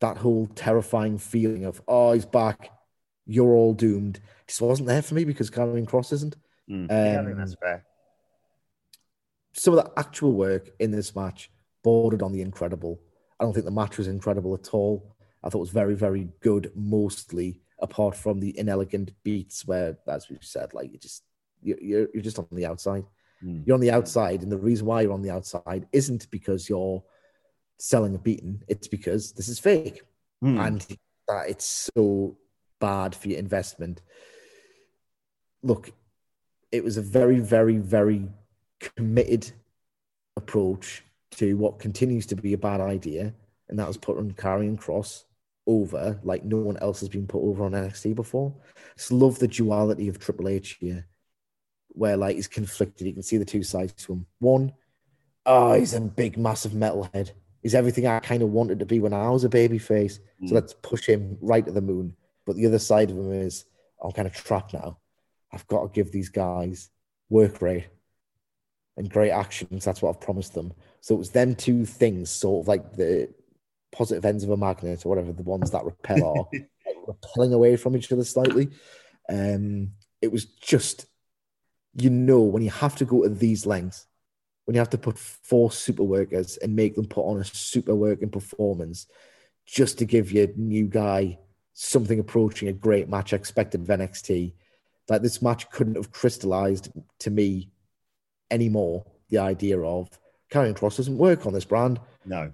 that 0.00 0.18
whole 0.18 0.46
terrifying 0.54 1.18
feeling 1.18 1.64
of 1.64 1.82
oh 1.88 2.12
he's 2.12 2.24
back, 2.26 2.70
you're 3.26 3.50
all 3.54 3.74
doomed, 3.74 4.20
just 4.46 4.60
wasn't 4.60 4.88
there 4.88 5.02
for 5.02 5.14
me 5.14 5.24
because 5.24 5.50
Karrion 5.50 5.86
Kross 5.86 6.12
isn't. 6.12 6.36
Mm. 6.70 6.88
yeah, 6.88 7.20
I 7.20 7.24
think 7.24 7.32
Um, 7.32 7.38
that's 7.38 7.54
fair. 7.54 7.84
some 9.54 9.76
of 9.76 9.84
the 9.84 9.98
actual 9.98 10.32
work 10.32 10.70
in 10.78 10.90
this 10.90 11.16
match 11.16 11.50
bordered 11.82 12.22
on 12.22 12.32
the 12.32 12.42
incredible. 12.42 13.00
I 13.40 13.44
don't 13.44 13.54
think 13.54 13.64
the 13.64 13.70
match 13.72 13.96
was 13.98 14.06
incredible 14.06 14.54
at 14.54 14.74
all. 14.74 15.16
I 15.42 15.48
thought 15.48 15.58
it 15.58 15.60
was 15.60 15.70
very, 15.70 15.94
very 15.94 16.28
good, 16.40 16.70
mostly 16.74 17.62
apart 17.80 18.16
from 18.16 18.40
the 18.40 18.56
inelegant 18.58 19.12
beats 19.22 19.66
where, 19.66 19.96
as 20.06 20.28
we've 20.28 20.44
said, 20.44 20.74
like 20.74 20.92
you 20.92 20.98
just 20.98 21.22
you're 21.62 21.80
you're, 21.80 22.22
just 22.22 22.38
on 22.38 22.46
the 22.52 22.66
outside. 22.66 23.04
Mm. 23.44 23.66
You're 23.66 23.74
on 23.74 23.80
the 23.80 23.90
outside, 23.90 24.42
and 24.42 24.50
the 24.50 24.58
reason 24.58 24.86
why 24.86 25.02
you're 25.02 25.12
on 25.12 25.22
the 25.22 25.30
outside 25.30 25.86
isn't 25.92 26.30
because 26.30 26.68
you're 26.68 27.02
selling 27.78 28.14
a 28.14 28.18
beating. 28.18 28.62
It's 28.68 28.88
because 28.88 29.32
this 29.32 29.48
is 29.48 29.58
fake, 29.58 30.02
Mm. 30.42 30.66
and 30.66 30.86
that 31.26 31.48
it's 31.48 31.90
so 31.94 32.36
bad 32.80 33.14
for 33.14 33.28
your 33.28 33.38
investment. 33.38 34.02
Look, 35.64 35.90
it 36.70 36.84
was 36.84 36.96
a 36.96 37.02
very, 37.02 37.40
very, 37.40 37.78
very 37.78 38.28
committed 38.78 39.50
approach 40.36 41.04
to 41.32 41.56
what 41.56 41.80
continues 41.80 42.26
to 42.26 42.36
be 42.36 42.52
a 42.52 42.58
bad 42.58 42.80
idea, 42.80 43.34
and 43.68 43.78
that 43.78 43.88
was 43.88 43.96
putting 43.96 44.32
Karrion 44.32 44.78
Kross 44.78 45.24
over 45.68 46.18
like 46.24 46.44
no 46.44 46.56
one 46.56 46.78
else 46.78 47.00
has 47.00 47.08
been 47.10 47.26
put 47.26 47.42
over 47.42 47.64
on 47.64 47.72
NXT 47.72 48.14
before. 48.16 48.52
Just 48.96 49.12
love 49.12 49.38
the 49.38 49.46
duality 49.46 50.08
of 50.08 50.18
Triple 50.18 50.48
H 50.48 50.78
here, 50.80 51.06
where 51.90 52.16
like 52.16 52.34
he's 52.36 52.48
conflicted. 52.48 53.06
You 53.06 53.12
can 53.12 53.22
see 53.22 53.36
the 53.36 53.44
two 53.44 53.62
sides 53.62 53.92
to 54.04 54.14
him. 54.14 54.26
One, 54.40 54.72
oh, 55.46 55.74
he's 55.74 55.94
a 55.94 56.00
big, 56.00 56.36
massive 56.38 56.72
metalhead. 56.72 57.32
He's 57.62 57.74
everything 57.74 58.06
I 58.06 58.18
kind 58.20 58.42
of 58.42 58.50
wanted 58.50 58.78
to 58.78 58.86
be 58.86 58.98
when 58.98 59.12
I 59.12 59.28
was 59.30 59.44
a 59.44 59.48
baby 59.48 59.78
face. 59.78 60.16
So 60.40 60.46
Mm. 60.46 60.52
let's 60.52 60.74
push 60.74 61.06
him 61.06 61.36
right 61.40 61.64
to 61.64 61.72
the 61.72 61.80
moon. 61.80 62.16
But 62.46 62.56
the 62.56 62.66
other 62.66 62.78
side 62.78 63.10
of 63.10 63.18
him 63.18 63.30
is 63.32 63.66
I'm 64.02 64.12
kind 64.12 64.26
of 64.26 64.34
trapped 64.34 64.72
now. 64.72 64.98
I've 65.52 65.66
got 65.66 65.82
to 65.82 65.88
give 65.92 66.10
these 66.12 66.28
guys 66.30 66.88
work 67.28 67.60
rate 67.60 67.88
and 68.96 69.10
great 69.10 69.30
actions. 69.32 69.84
That's 69.84 70.00
what 70.00 70.10
I've 70.10 70.20
promised 70.20 70.54
them. 70.54 70.72
So 71.00 71.14
it 71.14 71.18
was 71.18 71.30
them 71.30 71.54
two 71.54 71.84
things, 71.84 72.30
sort 72.30 72.64
of 72.64 72.68
like 72.68 72.94
the 72.94 73.28
positive 73.92 74.24
ends 74.24 74.44
of 74.44 74.50
a 74.50 74.56
magnet 74.56 75.04
or 75.04 75.08
whatever, 75.08 75.32
the 75.32 75.42
ones 75.42 75.70
that 75.70 75.84
repel 75.84 76.24
are 76.24 76.48
like, 76.52 76.68
repelling 77.06 77.52
away 77.52 77.76
from 77.76 77.96
each 77.96 78.12
other 78.12 78.24
slightly. 78.24 78.68
Um, 79.28 79.92
it 80.20 80.32
was 80.32 80.44
just, 80.44 81.06
you 81.94 82.10
know, 82.10 82.40
when 82.40 82.62
you 82.62 82.70
have 82.70 82.96
to 82.96 83.04
go 83.04 83.22
to 83.22 83.28
these 83.28 83.66
lengths, 83.66 84.06
when 84.64 84.74
you 84.74 84.80
have 84.80 84.90
to 84.90 84.98
put 84.98 85.18
four 85.18 85.72
super 85.72 86.02
workers 86.02 86.58
and 86.58 86.76
make 86.76 86.94
them 86.94 87.06
put 87.06 87.22
on 87.22 87.40
a 87.40 87.44
super 87.44 87.94
working 87.94 88.30
performance 88.30 89.06
just 89.64 89.98
to 89.98 90.04
give 90.04 90.32
your 90.32 90.48
new 90.56 90.86
guy 90.86 91.38
something 91.72 92.18
approaching 92.18 92.68
a 92.68 92.72
great 92.72 93.08
match 93.08 93.32
expected 93.32 93.80
of 93.80 93.86
NXT. 93.86 94.52
Like 95.08 95.22
this 95.22 95.40
match 95.40 95.70
couldn't 95.70 95.94
have 95.94 96.12
crystallized 96.12 96.90
to 97.20 97.30
me 97.30 97.70
anymore 98.50 99.06
the 99.30 99.38
idea 99.38 99.80
of 99.80 100.08
Karrion 100.50 100.74
Kross 100.74 100.96
doesn't 100.96 101.18
work 101.18 101.46
on 101.46 101.52
this 101.52 101.64
brand. 101.64 102.00
No. 102.24 102.52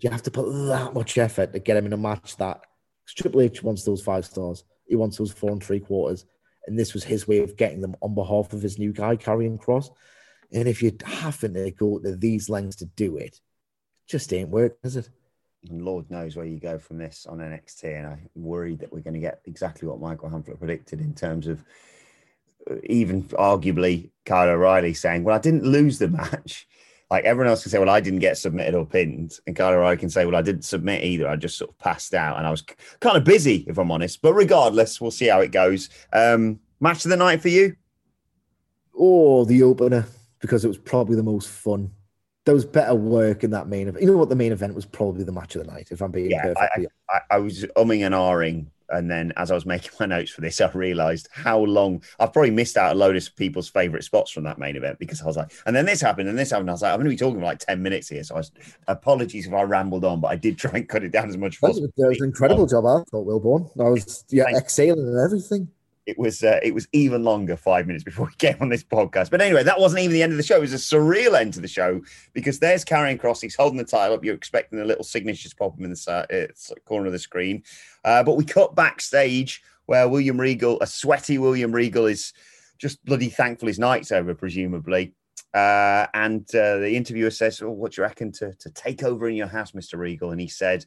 You 0.00 0.10
have 0.10 0.22
to 0.22 0.30
put 0.30 0.50
that 0.68 0.92
much 0.94 1.18
effort 1.18 1.52
to 1.52 1.58
get 1.58 1.76
him 1.76 1.86
in 1.86 1.92
a 1.92 1.96
match 1.96 2.36
that 2.36 2.62
Triple 3.06 3.42
H 3.42 3.62
wants 3.62 3.84
those 3.84 4.02
five 4.02 4.24
stars. 4.24 4.64
He 4.86 4.96
wants 4.96 5.16
those 5.16 5.32
four 5.32 5.50
and 5.50 5.62
three 5.62 5.80
quarters. 5.80 6.26
And 6.66 6.78
this 6.78 6.94
was 6.94 7.04
his 7.04 7.28
way 7.28 7.38
of 7.38 7.56
getting 7.56 7.80
them 7.80 7.94
on 8.00 8.14
behalf 8.14 8.52
of 8.52 8.62
his 8.62 8.78
new 8.78 8.92
guy, 8.92 9.16
Karrion 9.16 9.58
Kross. 9.58 9.90
And 10.52 10.68
if 10.68 10.82
you're 10.82 10.92
having 11.04 11.54
to 11.54 11.70
go 11.70 11.98
to 11.98 12.16
these 12.16 12.48
lengths 12.48 12.76
to 12.76 12.86
do 12.86 13.16
it, 13.16 13.40
just 14.06 14.32
ain't 14.32 14.50
work, 14.50 14.76
is 14.82 14.96
it? 14.96 15.08
Lord 15.70 16.10
knows 16.10 16.36
where 16.36 16.44
you 16.44 16.60
go 16.60 16.78
from 16.78 16.98
this 16.98 17.26
on 17.26 17.38
NXT. 17.38 17.98
And 17.98 18.06
I'm 18.06 18.28
worried 18.34 18.80
that 18.80 18.92
we're 18.92 19.00
going 19.00 19.14
to 19.14 19.20
get 19.20 19.40
exactly 19.46 19.88
what 19.88 20.00
Michael 20.00 20.30
Hamflett 20.30 20.58
predicted 20.58 21.00
in 21.00 21.14
terms 21.14 21.46
of 21.46 21.64
uh, 22.70 22.76
even 22.84 23.22
arguably 23.24 24.10
Kyle 24.24 24.48
O'Reilly 24.48 24.94
saying, 24.94 25.24
Well, 25.24 25.36
I 25.36 25.40
didn't 25.40 25.64
lose 25.64 25.98
the 25.98 26.08
match. 26.08 26.66
Like 27.14 27.26
everyone 27.26 27.48
else 27.48 27.62
can 27.62 27.70
say, 27.70 27.78
Well, 27.78 27.88
I 27.88 28.00
didn't 28.00 28.18
get 28.18 28.36
submitted 28.38 28.74
or 28.74 28.84
pinned. 28.84 29.38
And 29.46 29.54
Kyle 29.54 29.72
O'Reilly 29.72 29.96
can 29.96 30.10
say, 30.10 30.26
Well, 30.26 30.34
I 30.34 30.42
didn't 30.42 30.64
submit 30.64 31.04
either. 31.04 31.28
I 31.28 31.36
just 31.36 31.56
sort 31.56 31.70
of 31.70 31.78
passed 31.78 32.12
out 32.12 32.38
and 32.38 32.46
I 32.46 32.50
was 32.50 32.62
kind 32.98 33.16
of 33.16 33.22
busy, 33.22 33.64
if 33.68 33.78
I'm 33.78 33.92
honest. 33.92 34.20
But 34.20 34.34
regardless, 34.34 35.00
we'll 35.00 35.12
see 35.12 35.28
how 35.28 35.40
it 35.40 35.52
goes. 35.52 35.90
Um, 36.12 36.58
match 36.80 37.04
of 37.04 37.12
the 37.12 37.16
night 37.16 37.40
for 37.40 37.50
you? 37.50 37.76
Oh, 38.98 39.44
the 39.44 39.62
opener, 39.62 40.06
because 40.40 40.64
it 40.64 40.68
was 40.68 40.78
probably 40.78 41.14
the 41.14 41.22
most 41.22 41.48
fun 41.48 41.92
there 42.44 42.54
was 42.54 42.64
better 42.64 42.94
work 42.94 43.42
in 43.42 43.52
that 43.52 43.68
main 43.68 43.88
event. 43.88 44.02
You 44.02 44.10
know 44.10 44.18
what? 44.18 44.28
The 44.28 44.36
main 44.36 44.52
event 44.52 44.74
was 44.74 44.84
probably 44.84 45.24
the 45.24 45.32
match 45.32 45.56
of 45.56 45.64
the 45.64 45.72
night, 45.72 45.88
if 45.90 46.02
I'm 46.02 46.10
being 46.10 46.30
yeah, 46.30 46.42
perfectly 46.42 46.88
I, 47.08 47.16
I, 47.16 47.20
I, 47.36 47.38
was 47.38 47.64
umming 47.76 48.04
and 48.04 48.14
ahhing. 48.14 48.66
And 48.94 49.10
then 49.10 49.32
as 49.36 49.50
I 49.50 49.54
was 49.54 49.66
making 49.74 49.90
my 50.00 50.06
notes 50.06 50.30
for 50.30 50.40
this, 50.40 50.60
I 50.60 50.70
realized 50.72 51.28
how 51.32 51.60
long 51.60 52.02
I've 52.18 52.32
probably 52.32 52.50
missed 52.50 52.76
out 52.76 52.92
a 52.92 52.98
load 52.98 53.16
of 53.16 53.36
people's 53.36 53.68
favorite 53.68 54.04
spots 54.04 54.30
from 54.30 54.44
that 54.44 54.58
main 54.58 54.76
event 54.76 54.98
because 54.98 55.20
I 55.22 55.26
was 55.26 55.36
like, 55.36 55.52
and 55.66 55.74
then 55.74 55.86
this 55.86 56.00
happened 56.00 56.28
and 56.28 56.38
this 56.38 56.50
happened. 56.50 56.70
I 56.70 56.74
was 56.74 56.82
like, 56.82 56.92
I'm 56.92 56.98
going 56.98 57.06
to 57.06 57.10
be 57.10 57.16
talking 57.16 57.40
for 57.40 57.46
like 57.46 57.58
10 57.58 57.82
minutes 57.82 58.08
here. 58.08 58.24
So 58.24 58.34
I 58.36 58.38
was, 58.38 58.52
apologies 58.88 59.46
if 59.46 59.52
I 59.52 59.62
rambled 59.62 60.04
on, 60.04 60.20
but 60.20 60.28
I 60.28 60.36
did 60.36 60.58
try 60.58 60.72
and 60.74 60.88
cut 60.88 61.04
it 61.04 61.12
down 61.12 61.28
as 61.28 61.36
much 61.36 61.56
as 61.56 61.58
possible. 61.58 61.88
That 61.96 62.08
was 62.08 62.20
an 62.20 62.26
incredible 62.26 62.66
job, 62.66 62.86
I 62.86 63.02
thought, 63.10 63.26
Wilbourn. 63.26 63.70
I 63.78 63.90
was 63.90 64.24
yeah, 64.30 64.44
exhaling 64.56 65.06
and 65.06 65.18
everything 65.18 65.68
it 66.06 66.18
was 66.18 66.42
uh, 66.42 66.60
it 66.62 66.74
was 66.74 66.86
even 66.92 67.24
longer 67.24 67.56
five 67.56 67.86
minutes 67.86 68.04
before 68.04 68.26
we 68.30 68.34
came 68.34 68.56
on 68.60 68.68
this 68.68 68.84
podcast. 68.84 69.30
But 69.30 69.40
anyway, 69.40 69.62
that 69.62 69.80
wasn't 69.80 70.02
even 70.02 70.14
the 70.14 70.22
end 70.22 70.32
of 70.32 70.36
the 70.36 70.42
show. 70.42 70.56
It 70.56 70.60
was 70.60 70.74
a 70.74 70.76
surreal 70.76 71.38
end 71.38 71.54
to 71.54 71.60
the 71.60 71.68
show 71.68 72.00
because 72.32 72.58
there's 72.58 72.84
Karrion 72.84 73.20
Kross. 73.20 73.40
He's 73.40 73.54
holding 73.54 73.78
the 73.78 73.84
title 73.84 74.16
up. 74.16 74.24
You're 74.24 74.34
expecting 74.34 74.78
the 74.78 74.84
little 74.84 75.04
signatures 75.04 75.54
pop 75.54 75.78
him 75.78 75.84
in 75.84 75.90
the 75.90 76.50
uh, 76.58 76.74
corner 76.84 77.06
of 77.06 77.12
the 77.12 77.18
screen. 77.18 77.62
Uh, 78.04 78.22
but 78.22 78.36
we 78.36 78.44
cut 78.44 78.74
backstage 78.74 79.62
where 79.86 80.08
William 80.08 80.40
Regal, 80.40 80.80
a 80.80 80.86
sweaty 80.86 81.38
William 81.38 81.72
Regal, 81.72 82.06
is 82.06 82.32
just 82.78 83.04
bloody 83.04 83.28
thankful 83.28 83.68
his 83.68 83.78
night's 83.78 84.12
over, 84.12 84.34
presumably. 84.34 85.14
Uh, 85.52 86.06
and 86.14 86.42
uh, 86.54 86.78
the 86.78 86.96
interviewer 86.96 87.30
says, 87.30 87.60
"Well, 87.60 87.70
what 87.70 87.92
do 87.92 88.00
you 88.00 88.06
reckon 88.06 88.32
to, 88.32 88.52
to 88.54 88.70
take 88.70 89.04
over 89.04 89.28
in 89.28 89.36
your 89.36 89.46
house, 89.46 89.72
Mr. 89.72 89.98
Regal?" 89.98 90.32
And 90.32 90.40
he 90.40 90.48
said, 90.48 90.84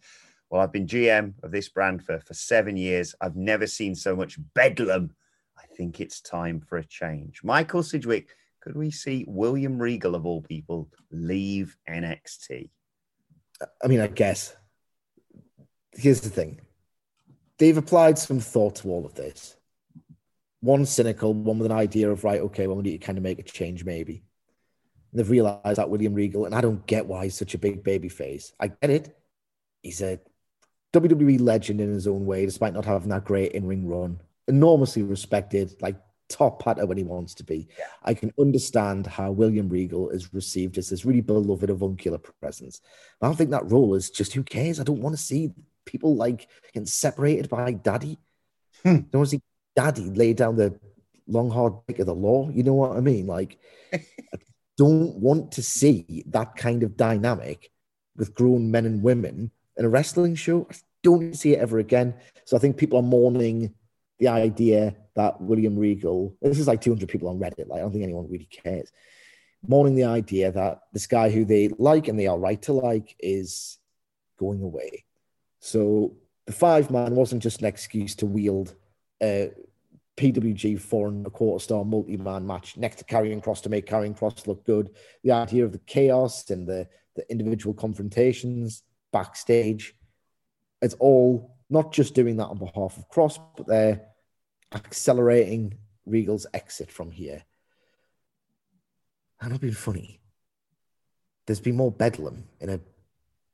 well, 0.50 0.62
I've 0.62 0.72
been 0.72 0.88
GM 0.88 1.34
of 1.44 1.52
this 1.52 1.70
brand 1.70 2.04
for, 2.06 2.20
for 2.20 2.34
seven 2.34 2.78
years. 2.78 3.14
I've 3.20 3.36
never 3.36 3.68
seen 3.68 3.96
so 3.96 4.16
much 4.16 4.38
bedlam. 4.54 5.12
I 5.58 5.66
think 5.76 6.00
it's 6.00 6.22
time 6.22 6.62
for 6.62 6.78
a 6.78 6.86
change. 6.86 7.44
Michael 7.44 7.84
Sidgwick, 7.84 8.30
could 8.62 8.76
we 8.76 8.92
see 8.92 9.26
William 9.28 9.78
Regal, 9.78 10.16
of 10.16 10.26
all 10.26 10.42
people, 10.42 10.90
leave 11.12 11.76
NXT? 11.90 12.70
I 13.84 13.88
mean, 13.88 14.00
I 14.00 14.08
guess. 14.08 14.56
Here's 15.94 16.22
the 16.22 16.30
thing 16.30 16.62
they've 17.58 17.78
applied 17.78 18.20
some 18.20 18.40
thought 18.40 18.76
to 18.78 18.90
all 18.90 19.06
of 19.06 19.16
this. 19.16 19.56
One 20.62 20.86
cynical, 20.86 21.34
one 21.34 21.60
with 21.60 21.72
an 21.72 21.78
idea 21.78 22.10
of, 22.10 22.24
right, 22.24 22.42
okay, 22.42 22.68
well, 22.68 22.78
we 22.78 22.84
need 22.84 23.00
to 23.00 23.06
kind 23.06 23.18
of 23.18 23.24
make 23.24 23.40
a 23.40 23.44
change, 23.44 23.84
maybe. 23.84 24.24
And 25.12 25.20
they've 25.20 25.30
realized 25.30 25.78
that 25.78 25.90
William 25.90 26.14
Regal, 26.14 26.46
and 26.46 26.56
I 26.56 26.62
don't 26.62 26.86
get 26.88 27.06
why 27.06 27.26
he's 27.26 27.36
such 27.36 27.54
a 27.54 27.60
big 27.60 27.84
baby 27.84 28.10
face. 28.10 28.54
I 28.60 28.68
get 28.68 28.90
it. 28.90 29.18
He's 29.82 30.02
a 30.02 30.20
WWE 30.94 31.42
legend 31.42 31.82
in 31.82 31.94
his 31.94 32.08
own 32.08 32.26
way, 32.26 32.46
despite 32.46 32.74
not 32.74 32.86
having 32.86 33.10
that 33.10 33.26
great 33.26 33.52
in 33.52 33.68
ring 33.68 33.88
run. 33.88 34.20
Enormously 34.48 35.04
respected, 35.04 35.76
like 35.82 35.96
top 36.30 36.62
patter 36.62 36.86
when 36.86 36.98
he 36.98 37.04
wants 37.04 37.34
to 37.36 37.44
be. 37.44 37.68
I 38.04 38.14
can 38.14 38.34
understand 38.40 39.08
how 39.08 39.32
William 39.32 39.70
Regal 39.70 40.10
is 40.10 40.34
received 40.34 40.78
as 40.78 40.90
this 40.90 41.06
really 41.06 41.22
beloved 41.22 41.70
avuncular 41.70 42.18
presence. 42.18 42.82
But 43.20 43.28
I 43.28 43.30
don't 43.30 43.38
think 43.38 43.52
that 43.52 43.72
role 43.72 43.96
is 43.96 44.10
just 44.10 44.34
who 44.34 44.44
cares. 44.44 44.80
I 44.80 44.84
don't 44.84 45.02
want 45.02 45.16
to 45.16 45.22
see 45.22 45.52
people 45.86 46.16
like 46.16 46.48
getting 46.74 46.86
separated 46.86 47.50
by 47.50 47.74
daddy. 47.74 48.20
Hmm. 48.84 48.90
I 48.90 48.94
don't 48.94 49.14
want 49.14 49.30
to 49.30 49.36
see 49.38 49.42
daddy 49.76 50.10
lay 50.10 50.34
down 50.34 50.56
the 50.56 50.80
long 51.28 51.50
hard 51.50 51.74
dick 51.88 52.00
of 52.00 52.06
the 52.06 52.16
law. 52.16 52.50
You 52.50 52.64
know 52.64 52.74
what 52.74 52.98
I 52.98 53.02
mean? 53.02 53.28
Like, 53.28 53.58
I 53.94 54.00
don't 54.78 55.16
want 55.16 55.54
to 55.54 55.64
see 55.64 56.24
that 56.28 56.56
kind 56.56 56.84
of 56.84 56.98
dynamic 56.98 57.72
with 58.16 58.34
grown 58.34 58.72
men 58.72 58.86
and 58.86 59.04
women 59.04 59.52
in 59.78 59.86
a 59.86 59.90
wrestling 59.90 60.36
show. 60.36 60.68
I 60.70 60.76
don't 61.04 61.34
see 61.34 61.54
it 61.54 61.60
ever 61.60 61.80
again. 61.80 62.16
So 62.46 62.58
I 62.58 62.60
think 62.60 62.78
people 62.78 63.00
are 63.00 63.04
mourning 63.04 63.74
the 64.20 64.28
idea 64.28 64.96
that 65.16 65.40
William 65.42 65.78
Regal, 65.78 66.36
this 66.42 66.60
is 66.60 66.68
like 66.68 66.82
200 66.82 67.08
people 67.08 67.30
on 67.30 67.40
Reddit, 67.40 67.68
like 67.68 67.80
I 67.80 67.82
don't 67.82 67.92
think 67.92 68.04
anyone 68.04 68.30
really 68.30 68.46
cares, 68.46 68.92
mourning 69.68 69.96
the 69.96 70.06
idea 70.06 70.52
that 70.52 70.82
this 70.94 71.08
guy 71.08 71.30
who 71.30 71.46
they 71.46 71.70
like 71.78 72.08
and 72.08 72.20
they 72.20 72.28
are 72.28 72.38
right 72.38 72.62
to 72.64 72.74
like 72.74 73.16
is 73.20 73.78
going 74.38 74.62
away. 74.62 75.06
So 75.60 76.16
the 76.46 76.54
five 76.54 76.92
man 76.92 77.16
wasn't 77.16 77.44
just 77.44 77.62
an 77.62 77.68
excuse 77.68 78.16
to 78.16 78.26
wield 78.26 78.76
a 79.22 79.52
PWG 80.18 80.80
four 80.80 81.08
and 81.08 81.26
a 81.28 81.30
quarter 81.30 81.64
star 81.64 81.86
multi 81.86 82.18
man 82.18 82.46
match 82.46 82.76
next 82.78 82.98
to 82.98 83.06
Karrion 83.06 83.44
Kross 83.44 83.62
to 83.64 83.70
make 83.70 83.88
Karrion 83.88 84.18
Kross 84.18 84.48
look 84.48 84.66
good. 84.66 84.90
The 85.24 85.32
idea 85.32 85.64
of 85.64 85.72
the 85.72 85.80
chaos 85.80 86.50
and 86.50 86.68
the, 86.68 86.88
the 87.16 87.30
individual 87.32 87.74
confrontations 87.74 88.84
backstage. 89.18 89.96
It's 90.82 90.96
all 91.00 91.58
not 91.70 91.92
just 91.92 92.14
doing 92.14 92.38
that 92.38 92.48
on 92.48 92.60
behalf 92.60 92.98
of 92.98 93.10
Kross, 93.10 93.40
but 93.56 93.68
they're 93.68 94.02
accelerating 94.74 95.78
Regal's 96.06 96.46
exit 96.54 96.92
from 96.92 97.12
here. 97.12 97.44
And 99.42 99.54
I've 99.54 99.62
been 99.62 99.72
funny. 99.72 100.22
There's 101.46 101.60
been 101.60 101.76
more 101.76 101.92
bedlam 101.92 102.46
in 102.60 102.70
a 102.70 102.80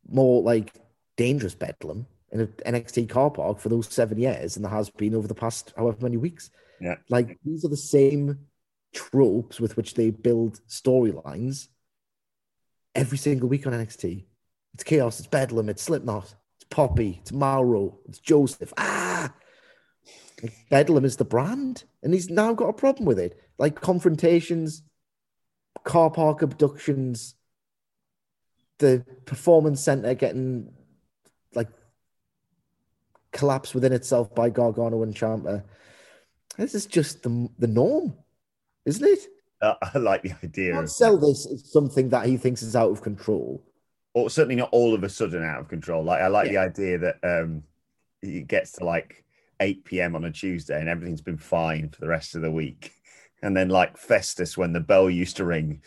more 0.08 0.42
like 0.42 0.74
dangerous 1.16 1.56
bedlam 1.56 2.08
in 2.32 2.42
an 2.42 2.48
NXT 2.66 3.10
car 3.10 3.30
park 3.30 3.60
for 3.60 3.70
those 3.70 3.88
seven 3.94 4.18
years 4.18 4.56
than 4.56 4.64
there 4.64 4.72
has 4.72 4.90
been 4.90 5.16
over 5.16 5.28
the 5.28 5.36
past 5.36 5.74
however 5.78 5.98
many 6.02 6.18
weeks. 6.18 6.50
Yeah. 6.82 6.96
Like 7.10 7.38
these 7.46 7.64
are 7.64 7.70
the 7.70 7.78
same 7.78 8.40
tropes 8.94 9.60
with 9.60 9.78
which 9.78 9.94
they 9.94 10.10
build 10.10 10.60
storylines 10.68 11.68
every 12.96 13.18
single 13.18 13.50
week 13.50 13.68
on 13.68 13.74
NXT. 13.74 14.26
It's 14.74 14.84
chaos. 14.84 15.20
It's 15.20 15.28
bedlam. 15.28 15.70
It's 15.70 15.84
Slipknot. 15.84 16.36
It's 16.56 16.66
Poppy. 16.70 17.20
It's 17.22 17.32
Mauro. 17.32 18.00
It's 18.08 18.20
Joseph. 18.20 18.74
Ah, 18.78 19.34
like 20.42 20.54
bedlam 20.70 21.06
is 21.06 21.18
the 21.18 21.26
brand, 21.26 21.84
and 22.02 22.14
he's 22.14 22.30
now 22.30 22.54
got 22.54 22.70
a 22.70 22.74
problem 22.74 23.06
with 23.06 23.20
it. 23.20 23.40
Like 23.58 23.80
confrontations, 23.80 24.82
car 25.84 26.10
park 26.10 26.42
abductions, 26.42 27.36
the 28.80 29.06
performance 29.26 29.82
center 29.82 30.14
getting 30.16 30.74
like 31.54 31.70
collapsed 33.32 33.76
within 33.76 33.94
itself 33.94 34.34
by 34.34 34.50
Gargano 34.50 35.04
and 35.04 35.16
Ciampa. 35.16 35.64
This 36.58 36.76
is 36.76 36.88
just 36.88 37.24
the 37.24 37.50
the 37.60 37.68
norm, 37.68 38.16
isn't 38.86 39.06
it? 39.08 39.20
Uh, 39.62 39.76
I 39.94 39.98
like 40.00 40.24
the 40.24 40.34
idea. 40.44 40.80
Of 40.80 40.90
sell 40.90 41.18
this 41.18 41.46
as 41.46 41.72
something 41.72 42.10
that 42.10 42.26
he 42.26 42.38
thinks 42.38 42.64
is 42.64 42.76
out 42.76 42.92
of 42.92 43.04
control 43.04 43.64
or 44.14 44.30
certainly 44.30 44.56
not 44.56 44.70
all 44.72 44.94
of 44.94 45.04
a 45.04 45.10
sudden 45.10 45.44
out 45.44 45.60
of 45.60 45.68
control. 45.68 46.04
Like 46.04 46.22
I 46.22 46.28
like 46.28 46.52
yeah. 46.52 46.52
the 46.52 46.72
idea 46.72 46.98
that 47.00 47.18
um, 47.24 47.64
it 48.22 48.48
gets 48.48 48.74
to 48.74 48.86
like 48.86 49.24
8 49.60 49.86
p.m. 49.86 50.16
on 50.16 50.26
a 50.26 50.32
Tuesday 50.32 50.80
and 50.80 50.90
everything's 50.90 51.22
been 51.22 51.38
fine 51.38 51.90
for 51.90 52.02
the 52.02 52.08
rest 52.08 52.36
of 52.36 52.42
the 52.42 52.52
week. 52.52 52.92
And 53.42 53.56
then 53.56 53.70
like 53.70 53.98
Festus, 53.98 54.58
when 54.58 54.74
the 54.74 54.80
bell 54.80 55.10
used 55.10 55.38
to 55.38 55.46
ring, 55.46 55.82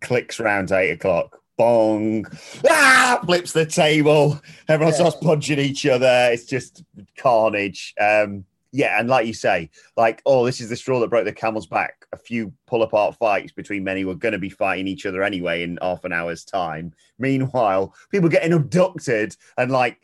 clicks 0.00 0.40
round 0.40 0.68
to 0.68 0.78
eight 0.78 0.90
o'clock, 0.90 1.40
bong, 1.56 2.26
ah, 2.68 3.20
flips 3.24 3.52
the 3.52 3.66
table. 3.66 4.40
Everyone 4.68 4.92
yeah. 4.92 4.98
starts 4.98 5.16
punching 5.22 5.58
each 5.58 5.86
other. 5.86 6.30
It's 6.32 6.44
just 6.44 6.82
carnage. 7.16 7.94
Um, 8.00 8.44
yeah, 8.72 9.00
and 9.00 9.08
like 9.08 9.26
you 9.26 9.34
say, 9.34 9.70
like, 9.96 10.22
oh, 10.26 10.44
this 10.44 10.60
is 10.60 10.68
the 10.68 10.76
straw 10.76 11.00
that 11.00 11.10
broke 11.10 11.24
the 11.24 11.32
camel's 11.32 11.66
back. 11.66 12.06
A 12.12 12.16
few 12.16 12.52
pull 12.66 12.82
apart 12.82 13.16
fights 13.16 13.52
between 13.52 13.82
men 13.82 13.96
who 13.96 14.06
were 14.06 14.14
going 14.14 14.32
to 14.32 14.38
be 14.38 14.48
fighting 14.48 14.86
each 14.86 15.06
other 15.06 15.22
anyway 15.22 15.62
in 15.62 15.78
half 15.82 16.04
an 16.04 16.12
hour's 16.12 16.44
time. 16.44 16.92
Meanwhile, 17.18 17.94
people 18.10 18.28
getting 18.28 18.52
abducted 18.52 19.36
and 19.56 19.72
like 19.72 20.00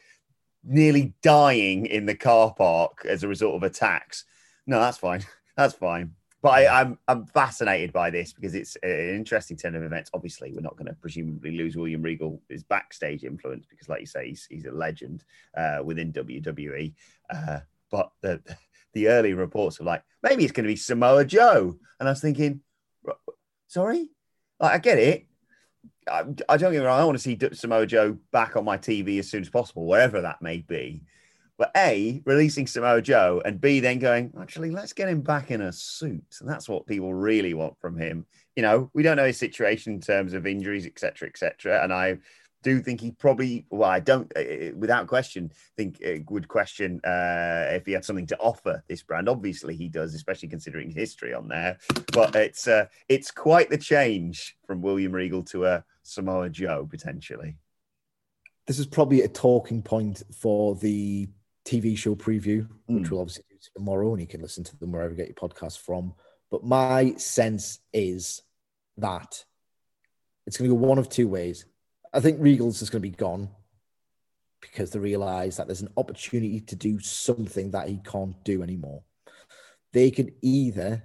nearly 0.65 1.15
dying 1.23 1.87
in 1.87 2.07
the 2.07 2.15
car 2.15 2.55
park 2.55 3.07
as 3.09 3.23
a 3.23 3.29
result 3.29 3.55
of 3.55 3.63
attacks. 3.63 4.25
No, 4.67 4.81
that's 4.81 4.99
fine. 4.99 5.25
That's 5.57 5.73
fine. 5.73 6.13
But 6.43 6.51
I, 6.51 6.83
am 6.83 6.99
I'm, 7.09 7.21
I'm 7.21 7.27
fascinated 7.27 7.95
by 7.95 8.11
this 8.11 8.35
because 8.35 8.55
it's 8.55 8.77
an 8.83 8.91
interesting 8.91 9.57
turn 9.57 9.75
of 9.75 9.83
events. 9.83 10.11
Obviously, 10.13 10.53
we're 10.53 10.61
not 10.61 10.77
going 10.77 10.87
to 10.87 10.93
presumably 10.93 11.53
lose 11.57 11.77
William 11.77 12.03
Regal 12.03 12.43
his 12.51 12.63
backstage 12.63 13.25
influence 13.25 13.65
because, 13.65 13.89
like 13.89 14.01
you 14.01 14.07
say, 14.07 14.29
he's, 14.29 14.47
he's 14.51 14.67
a 14.67 14.71
legend 14.71 15.25
uh, 15.57 15.79
within 15.83 16.13
WWE. 16.13 16.93
Uh, 17.31 17.61
but 17.91 18.11
the 18.23 18.41
the 18.95 19.09
early 19.09 19.35
reports 19.35 19.79
were 19.79 19.87
like 19.87 20.03
maybe 20.23 20.45
it's 20.45 20.53
going 20.53 20.65
to 20.65 20.73
be 20.73 20.77
Samoa 20.77 21.25
Joe, 21.25 21.77
and 22.01 22.09
I 22.09 22.13
was 22.13 22.21
thinking, 22.21 22.61
sorry, 23.69 24.09
like, 24.61 24.73
I 24.73 24.79
get 24.79 24.99
it. 24.99 25.27
I, 26.11 26.21
I 26.49 26.57
don't 26.57 26.73
get 26.73 26.81
me 26.81 26.87
wrong. 26.87 27.01
I 27.01 27.05
want 27.05 27.19
to 27.19 27.23
see 27.23 27.39
Samoa 27.53 27.87
Joe 27.87 28.17
back 28.33 28.57
on 28.57 28.65
my 28.65 28.79
TV 28.79 29.19
as 29.19 29.31
soon 29.31 29.43
as 29.43 29.51
possible, 29.51 29.87
wherever 29.87 30.21
that 30.21 30.41
may 30.41 30.59
be. 30.59 31.03
But 31.59 31.73
A, 31.75 32.23
releasing 32.27 32.67
Samoa 32.67 33.01
Joe, 33.01 33.41
and 33.45 33.61
B, 33.61 33.81
then 33.81 33.99
going, 33.99 34.33
actually, 34.39 34.71
let's 34.71 34.93
get 34.93 35.09
him 35.09 35.23
back 35.23 35.51
in 35.51 35.63
a 35.63 35.73
suit. 35.73 36.37
And 36.41 36.49
that's 36.49 36.69
what 36.69 36.87
people 36.87 37.15
really 37.15 37.55
want 37.55 37.79
from 37.81 37.97
him. 37.97 38.27
You 38.57 38.63
know, 38.63 38.91
we 38.93 39.03
don't 39.03 39.17
know 39.17 39.27
his 39.27 39.39
situation 39.39 39.95
in 39.95 40.01
terms 40.01 40.35
of 40.35 40.47
injuries, 40.47 40.87
etc., 40.87 41.29
etc. 41.29 41.83
And 41.83 41.93
I 41.93 42.19
do 42.67 42.81
think 42.81 43.01
he 43.01 43.13
probably, 43.13 43.65
well, 43.71 43.89
I 43.89 44.01
don't, 44.01 44.33
uh, 44.37 44.75
without 44.75 45.07
question, 45.07 45.53
think 45.77 46.03
uh, 46.05 46.19
would 46.29 46.49
question 46.49 47.01
uh, 47.05 47.69
if 47.71 47.87
he 47.87 47.93
had 47.93 48.05
something 48.05 48.27
to 48.27 48.39
offer 48.39 48.83
this 48.89 49.05
brand. 49.05 49.29
Obviously, 49.29 49.77
he 49.77 49.89
does, 49.89 50.15
especially 50.15 50.49
considering 50.49 50.91
history 50.91 51.33
on 51.33 51.47
there. 51.47 51.79
But 52.13 52.35
it's 52.35 52.67
uh, 52.67 52.87
it's 53.09 53.31
quite 53.31 53.71
the 53.71 53.79
change 53.79 54.57
from 54.67 54.83
William 54.83 55.13
Regal 55.13 55.45
to 55.45 55.67
a 55.67 55.85
Samoa 56.03 56.51
Joe 56.51 56.89
potentially. 56.91 57.57
This 58.67 58.81
is 58.81 58.87
probably 58.89 59.23
a 59.23 59.29
talking 59.29 59.81
point 59.81 60.25
for 60.35 60.75
the 60.75 61.29
TV 61.65 61.97
show 61.97 62.17
preview, 62.17 62.67
which 62.87 63.05
Mm. 63.05 63.11
we'll 63.13 63.21
obviously 63.21 63.45
do 63.49 63.57
tomorrow, 63.77 64.11
and 64.11 64.21
you 64.21 64.27
can 64.27 64.43
listen 64.43 64.65
to 64.65 64.77
them 64.77 64.91
wherever 64.91 65.13
you 65.13 65.17
get 65.17 65.29
your 65.29 65.37
podcast 65.49 65.79
from. 65.79 66.15
But 66.51 66.65
my 66.65 67.15
sense 67.15 67.79
is 67.93 68.43
that 68.97 69.45
it's 70.49 70.57
going 70.57 70.69
to 70.69 70.77
go 70.77 70.85
one 70.85 70.99
of 70.99 71.09
two 71.09 71.29
ways. 71.29 71.65
I 72.17 72.21
think 72.21 72.39
Regal's 72.41 72.79
just 72.79 72.93
going 72.93 73.03
to 73.03 73.09
be 73.09 73.15
gone 73.15 73.51
because 74.63 74.91
they 74.91 74.99
realize 74.99 75.59
that 75.59 75.67
there's 75.67 75.83
an 75.83 75.93
opportunity 75.99 76.61
to 76.61 76.75
do 76.75 76.99
something 76.99 77.73
that 77.73 77.91
he 77.91 77.99
can't 77.99 78.43
do 78.43 78.63
anymore. 78.63 79.03
They 79.93 80.11
could 80.11 80.33
either 80.41 81.05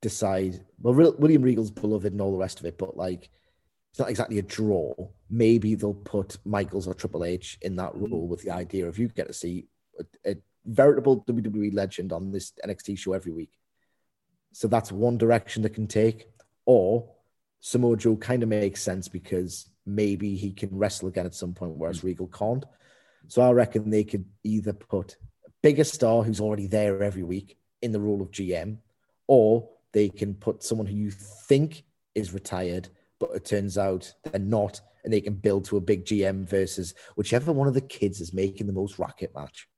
decide, 0.00 0.64
well, 0.80 0.94
Re- 0.94 1.12
William 1.18 1.42
Regal's 1.42 1.70
beloved 1.70 2.12
and 2.12 2.20
all 2.22 2.32
the 2.32 2.38
rest 2.38 2.60
of 2.60 2.64
it, 2.64 2.78
but 2.78 2.96
like, 2.96 3.28
it's 3.90 3.98
not 3.98 4.08
exactly 4.08 4.38
a 4.38 4.42
draw. 4.42 4.94
Maybe 5.28 5.74
they'll 5.74 5.92
put 5.92 6.38
Michaels 6.46 6.88
or 6.88 6.94
Triple 6.94 7.24
H 7.24 7.58
in 7.60 7.76
that 7.76 7.94
role 7.94 8.26
with 8.26 8.40
the 8.40 8.52
idea 8.52 8.86
of 8.86 8.98
you 8.98 9.08
get 9.08 9.26
to 9.26 9.34
see 9.34 9.66
a, 10.00 10.30
a 10.30 10.36
veritable 10.64 11.24
WWE 11.24 11.74
legend 11.74 12.10
on 12.10 12.32
this 12.32 12.52
NXT 12.66 12.96
show 12.96 13.12
every 13.12 13.32
week. 13.32 13.52
So 14.52 14.66
that's 14.66 14.90
one 14.90 15.18
direction 15.18 15.62
they 15.62 15.68
can 15.68 15.88
take. 15.88 16.28
Or 16.64 17.10
Samoa 17.60 17.98
Joe 17.98 18.16
kind 18.16 18.42
of 18.42 18.48
makes 18.48 18.80
sense 18.80 19.08
because 19.08 19.68
maybe 19.86 20.36
he 20.36 20.52
can 20.52 20.70
wrestle 20.72 21.08
again 21.08 21.26
at 21.26 21.34
some 21.34 21.54
point, 21.54 21.76
whereas 21.76 22.00
hmm. 22.00 22.08
Regal 22.08 22.28
can't. 22.28 22.64
So 23.28 23.42
I 23.42 23.50
reckon 23.52 23.90
they 23.90 24.04
could 24.04 24.24
either 24.42 24.72
put 24.72 25.16
a 25.46 25.50
bigger 25.62 25.84
star 25.84 26.22
who's 26.22 26.40
already 26.40 26.66
there 26.66 27.02
every 27.02 27.22
week 27.22 27.56
in 27.80 27.92
the 27.92 28.00
role 28.00 28.22
of 28.22 28.30
GM, 28.30 28.78
or 29.26 29.68
they 29.92 30.08
can 30.08 30.34
put 30.34 30.62
someone 30.62 30.86
who 30.86 30.96
you 30.96 31.10
think 31.10 31.84
is 32.14 32.32
retired, 32.32 32.88
but 33.18 33.30
it 33.34 33.44
turns 33.44 33.78
out 33.78 34.12
they're 34.24 34.40
not, 34.40 34.80
and 35.04 35.12
they 35.12 35.20
can 35.20 35.34
build 35.34 35.64
to 35.66 35.76
a 35.76 35.80
big 35.80 36.04
GM 36.04 36.48
versus 36.48 36.94
whichever 37.16 37.52
one 37.52 37.68
of 37.68 37.74
the 37.74 37.80
kids 37.80 38.20
is 38.20 38.32
making 38.32 38.66
the 38.66 38.72
most 38.72 38.98
racket 38.98 39.32
match. 39.34 39.68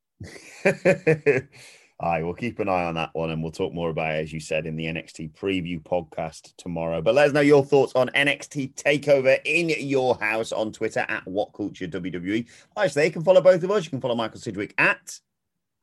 Aye, 2.04 2.22
we'll 2.22 2.34
keep 2.34 2.58
an 2.58 2.68
eye 2.68 2.84
on 2.84 2.96
that 2.96 3.14
one 3.14 3.30
and 3.30 3.42
we'll 3.42 3.50
talk 3.50 3.72
more 3.72 3.88
about 3.88 4.14
it, 4.14 4.18
as 4.18 4.30
you 4.30 4.38
said, 4.38 4.66
in 4.66 4.76
the 4.76 4.84
NXT 4.84 5.32
preview 5.32 5.82
podcast 5.82 6.54
tomorrow. 6.58 7.00
But 7.00 7.14
let 7.14 7.28
us 7.28 7.32
know 7.32 7.40
your 7.40 7.64
thoughts 7.64 7.94
on 7.94 8.10
NXT 8.10 8.74
TakeOver 8.74 9.40
in 9.46 9.70
your 9.70 10.14
house 10.16 10.52
on 10.52 10.70
Twitter 10.70 11.06
at 11.08 11.24
WhatCulture 11.24 11.90
WWE. 11.90 12.46
Actually, 12.76 13.06
you 13.06 13.10
can 13.10 13.24
follow 13.24 13.40
both 13.40 13.62
of 13.64 13.70
us. 13.70 13.84
You 13.84 13.90
can 13.90 14.02
follow 14.02 14.14
Michael 14.14 14.38
Sidgwick 14.38 14.74
at 14.76 15.18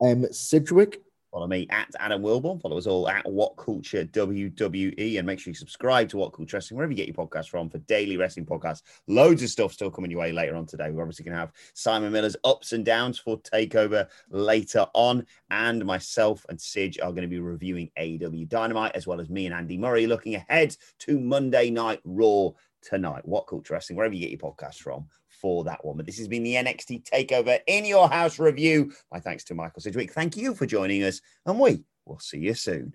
Um, 0.00 0.32
Sidgwick, 0.32 1.00
Follow 1.32 1.46
me 1.46 1.66
at 1.70 1.88
Adam 1.98 2.20
Wilbourn. 2.20 2.60
Follow 2.60 2.76
us 2.76 2.86
all 2.86 3.08
at 3.08 3.24
WhatCulture 3.24 4.10
WWE. 4.10 5.18
And 5.18 5.26
make 5.26 5.40
sure 5.40 5.50
you 5.50 5.54
subscribe 5.54 6.10
to 6.10 6.18
WhatCulture 6.18 6.52
Wrestling, 6.52 6.76
wherever 6.76 6.92
you 6.92 6.96
get 6.96 7.08
your 7.08 7.26
podcasts 7.26 7.48
from, 7.48 7.70
for 7.70 7.78
daily 7.78 8.18
wrestling 8.18 8.44
podcasts. 8.44 8.82
Loads 9.08 9.42
of 9.42 9.48
stuff 9.48 9.72
still 9.72 9.90
coming 9.90 10.10
your 10.10 10.20
way 10.20 10.30
later 10.30 10.56
on 10.56 10.66
today. 10.66 10.90
We're 10.90 11.00
obviously 11.00 11.24
going 11.24 11.32
to 11.32 11.40
have 11.40 11.52
Simon 11.72 12.12
Miller's 12.12 12.36
ups 12.44 12.74
and 12.74 12.84
downs 12.84 13.18
for 13.18 13.40
TakeOver 13.40 14.08
later 14.28 14.86
on. 14.92 15.24
And 15.50 15.86
myself 15.86 16.44
and 16.50 16.60
Sidge 16.60 16.98
are 17.00 17.12
going 17.12 17.22
to 17.22 17.28
be 17.28 17.40
reviewing 17.40 17.90
AEW 17.98 18.46
Dynamite, 18.46 18.94
as 18.94 19.06
well 19.06 19.18
as 19.18 19.30
me 19.30 19.46
and 19.46 19.54
Andy 19.54 19.78
Murray 19.78 20.06
looking 20.06 20.34
ahead 20.34 20.76
to 20.98 21.18
Monday 21.18 21.70
Night 21.70 22.00
Raw 22.04 22.50
tonight. 22.82 23.26
WhatCulture 23.26 23.70
Wrestling, 23.70 23.96
wherever 23.96 24.12
you 24.12 24.20
get 24.20 24.38
your 24.38 24.52
podcasts 24.52 24.76
from 24.76 25.06
for 25.42 25.64
that 25.64 25.84
one. 25.84 25.98
But 25.98 26.06
this 26.06 26.16
has 26.18 26.28
been 26.28 26.44
the 26.44 26.54
NXT 26.54 27.10
Takeover 27.10 27.58
in 27.66 27.84
your 27.84 28.08
house 28.08 28.38
review. 28.38 28.92
My 29.12 29.20
thanks 29.20 29.44
to 29.44 29.54
Michael 29.54 29.82
Sidgwick. 29.82 30.12
Thank 30.12 30.36
you 30.36 30.54
for 30.54 30.64
joining 30.64 31.02
us, 31.02 31.20
and 31.44 31.58
we 31.58 31.82
will 32.06 32.20
see 32.20 32.38
you 32.38 32.54
soon. 32.54 32.94